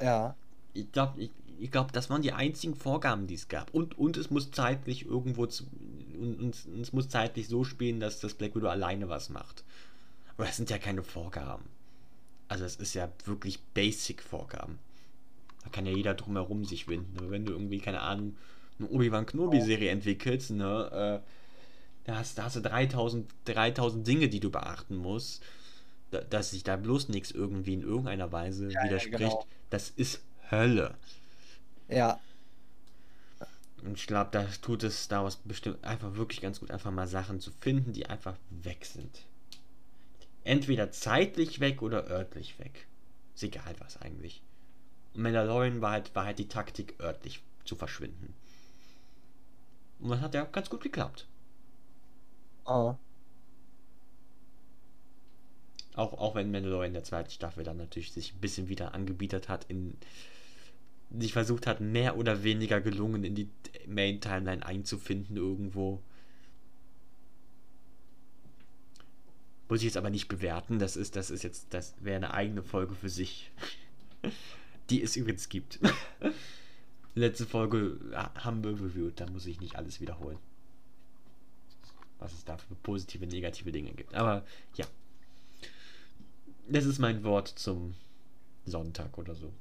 [0.00, 0.34] Ja.
[0.74, 3.74] Ich glaube, ich, ich glaub, das waren die einzigen Vorgaben, die es gab.
[3.74, 5.64] Und, und es muss zeitlich irgendwo zu,
[6.18, 9.64] und, und, und es muss zeitlich so spielen, dass das Black Widow alleine was macht.
[10.36, 11.64] Aber das sind ja keine Vorgaben.
[12.48, 14.78] Also es ist ja wirklich Basic-Vorgaben.
[15.64, 17.16] Da kann ja jeder drumherum sich winden.
[17.18, 18.36] Aber wenn du irgendwie, keine Ahnung,
[18.78, 21.28] eine Obi-Wan Kenobi-Serie entwickelst, ne, äh,
[22.04, 25.42] da hast, da hast du 3000, 3000 Dinge, die du beachten musst,
[26.10, 29.18] da, dass sich da bloß nichts irgendwie in irgendeiner Weise Ja, ja, widerspricht.
[29.18, 29.46] genau.
[29.70, 30.94] Das ist Hölle.
[31.88, 32.20] Ja.
[33.82, 37.06] Und ich glaube, da tut es Star Wars bestimmt einfach wirklich ganz gut, einfach mal
[37.08, 39.26] Sachen zu finden, die einfach weg sind.
[40.44, 42.86] Entweder zeitlich weg oder örtlich weg.
[43.34, 44.42] Ist egal was eigentlich.
[45.14, 48.34] Und Mandalorian war halt, war halt die Taktik, örtlich zu verschwinden.
[50.00, 51.26] Und das hat ja ganz gut geklappt.
[52.64, 52.96] Oh.
[55.94, 59.48] Auch, auch wenn Mandalorian in der zweiten Staffel dann natürlich sich ein bisschen wieder angebietet
[59.48, 59.96] hat, in
[61.18, 63.50] sich versucht hat, mehr oder weniger gelungen in die
[63.86, 66.00] Main-Timeline einzufinden irgendwo.
[69.68, 72.62] Muss ich jetzt aber nicht bewerten, das ist, das ist jetzt, das wäre eine eigene
[72.62, 73.50] Folge für sich.
[74.90, 75.78] Die es übrigens gibt.
[77.14, 80.38] Letzte Folge haben wir reviewt, da muss ich nicht alles wiederholen.
[82.18, 84.14] Was es da für positive, negative Dinge gibt.
[84.14, 84.44] Aber
[84.76, 84.86] ja.
[86.68, 87.94] Das ist mein Wort zum
[88.64, 89.52] Sonntag oder so.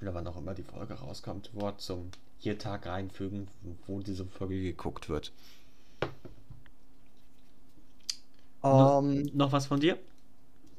[0.00, 1.50] Oder wann auch immer die Folge rauskommt.
[1.54, 3.48] Wort zum hier Tag reinfügen,
[3.86, 5.32] wo diese Folge geguckt wird.
[8.60, 9.98] Um, no, noch was von dir?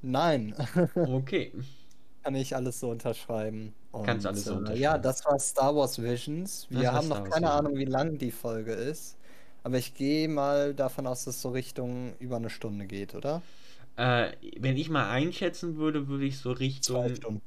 [0.02, 0.56] Nein.
[0.96, 1.52] okay.
[2.26, 3.76] Kann ich alles so unterschreiben.
[3.92, 4.82] Und, Kannst alles so äh, unterschreiben.
[4.82, 6.66] Ja, das war Star Wars Visions.
[6.72, 9.16] Wir haben noch keine Wars, Ahnung, wie lang die Folge ist.
[9.62, 13.44] Aber ich gehe mal davon aus, dass es so Richtung über eine Stunde geht, oder?
[13.96, 17.42] Äh, wenn ich mal einschätzen würde, würde ich so Richtung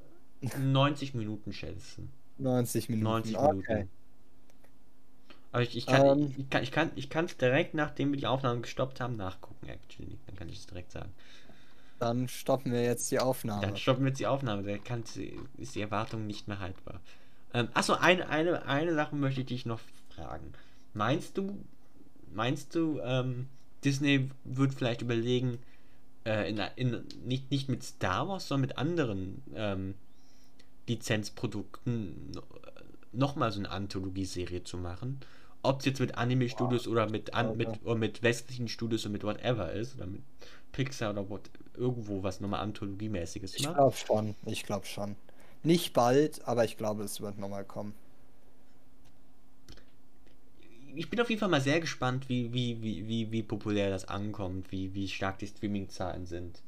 [0.62, 2.12] 90 Minuten schätzen.
[2.38, 3.32] 90 Minuten.
[3.32, 3.58] 90 Minuten.
[3.58, 3.88] Okay.
[5.50, 8.28] Aber ich, ich kann es um, ich kann, ich kann, ich direkt, nachdem wir die
[8.28, 10.18] Aufnahme gestoppt haben, nachgucken, actually.
[10.26, 11.12] Dann kann ich es direkt sagen.
[11.98, 13.62] Dann stoppen wir jetzt die Aufnahme.
[13.62, 14.62] Dann stoppen wir jetzt die Aufnahme.
[14.62, 15.02] Da kann,
[15.56, 17.00] ist die Erwartung nicht mehr haltbar.
[17.54, 19.80] Ähm, achso, eine, eine, eine Sache möchte ich dich noch
[20.14, 20.52] fragen.
[20.94, 21.58] Meinst du,
[22.32, 23.48] meinst du, ähm,
[23.84, 25.58] Disney wird vielleicht überlegen,
[26.24, 29.94] äh, in, in, nicht, nicht mit Star Wars, sondern mit anderen ähm,
[30.86, 32.32] Lizenzprodukten
[33.12, 35.20] nochmal so eine Anthologieserie zu machen?
[35.68, 36.92] Ob es jetzt mit Anime-Studios wow.
[36.92, 40.22] oder mit, an, mit, oder mit westlichen Studios und mit whatever ist, oder mit
[40.72, 45.16] Pixar oder what, irgendwo was nochmal Anthologiemäßiges Ich glaube schon, ich glaube schon.
[45.62, 47.92] Nicht bald, aber ich glaube, es wird nochmal kommen.
[50.94, 54.08] Ich bin auf jeden Fall mal sehr gespannt, wie, wie, wie, wie, wie populär das
[54.08, 56.62] ankommt, wie, wie stark die Streaming-Zahlen sind.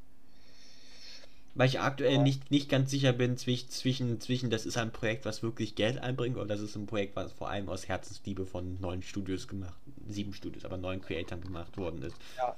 [1.55, 2.23] Weil ich aktuell ja.
[2.23, 5.99] nicht, nicht ganz sicher bin zwischen, zwischen, zwischen, das ist ein Projekt, was wirklich Geld
[5.99, 9.75] einbringt, oder das ist ein Projekt, was vor allem aus Herzensliebe von neun Studios gemacht,
[10.07, 12.17] sieben Studios, aber neun Creatoren gemacht worden ist.
[12.37, 12.57] Ja.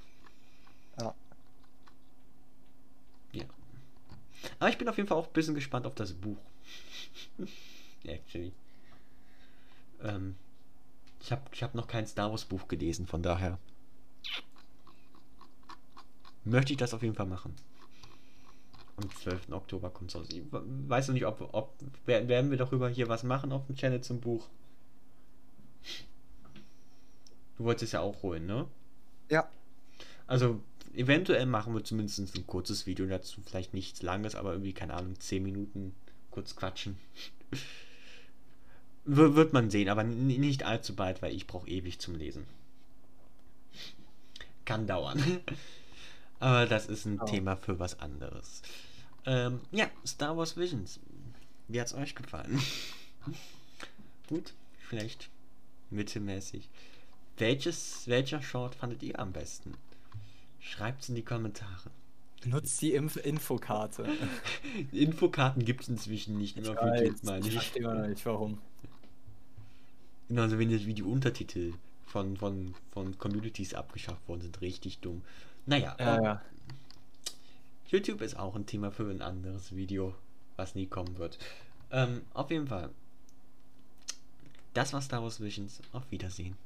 [1.01, 1.15] Ja.
[3.33, 3.45] Ja.
[4.59, 6.39] Aber ich bin auf jeden Fall auch ein bisschen gespannt auf das Buch.
[8.05, 8.53] Actually.
[10.03, 10.37] Ähm,
[11.23, 13.59] ich habe ich hab noch kein Star Wars Buch gelesen, von daher
[16.45, 17.55] möchte ich das auf jeden Fall machen.
[18.97, 19.51] Am 12.
[19.51, 20.29] Oktober kommt es raus.
[20.31, 21.73] Ich weiß noch nicht, ob, ob
[22.07, 24.49] werden wir darüber hier was machen auf dem Channel zum Buch.
[27.57, 28.67] Du wolltest es ja auch holen, ne?
[29.31, 29.49] Ja.
[30.27, 30.61] Also,
[30.95, 33.41] eventuell machen wir zumindest ein kurzes Video dazu.
[33.45, 35.95] Vielleicht nichts langes, aber irgendwie, keine Ahnung, 10 Minuten
[36.31, 36.97] kurz quatschen.
[39.05, 42.47] Wird man sehen, aber nicht allzu bald, weil ich brauche ewig zum Lesen.
[44.65, 45.21] Kann dauern.
[46.43, 47.25] aber das ist ein oh.
[47.25, 48.63] Thema für was anderes.
[49.27, 50.99] Ähm, ja, Star Wars Visions.
[51.69, 52.61] Wie hat es euch gefallen?
[54.29, 54.53] Gut,
[54.89, 55.31] vielleicht
[55.91, 56.69] mittelmäßig.
[57.39, 59.75] Welches, welcher Short fandet ihr am besten?
[60.59, 61.91] Schreibt es in die Kommentare.
[62.45, 64.09] Nutzt die Inf Infokarte.
[64.93, 67.49] Infokarten gibt es inzwischen nicht mehr auf YouTube, meine ich.
[67.49, 68.59] Ich verstehe mal nicht, warum.
[70.29, 71.75] Genauso wie die Untertitel
[72.07, 74.61] von, von, von Communities abgeschafft worden sind.
[74.61, 75.23] Richtig dumm.
[75.67, 75.97] Naja.
[75.99, 76.43] Ja, ähm, ja.
[77.89, 80.15] YouTube ist auch ein Thema für ein anderes Video,
[80.57, 81.39] was nie kommen wird.
[81.91, 82.91] Ähm, auf jeden Fall.
[84.75, 85.81] Das war Star Wars Visions.
[85.93, 86.57] Auf Wiedersehen.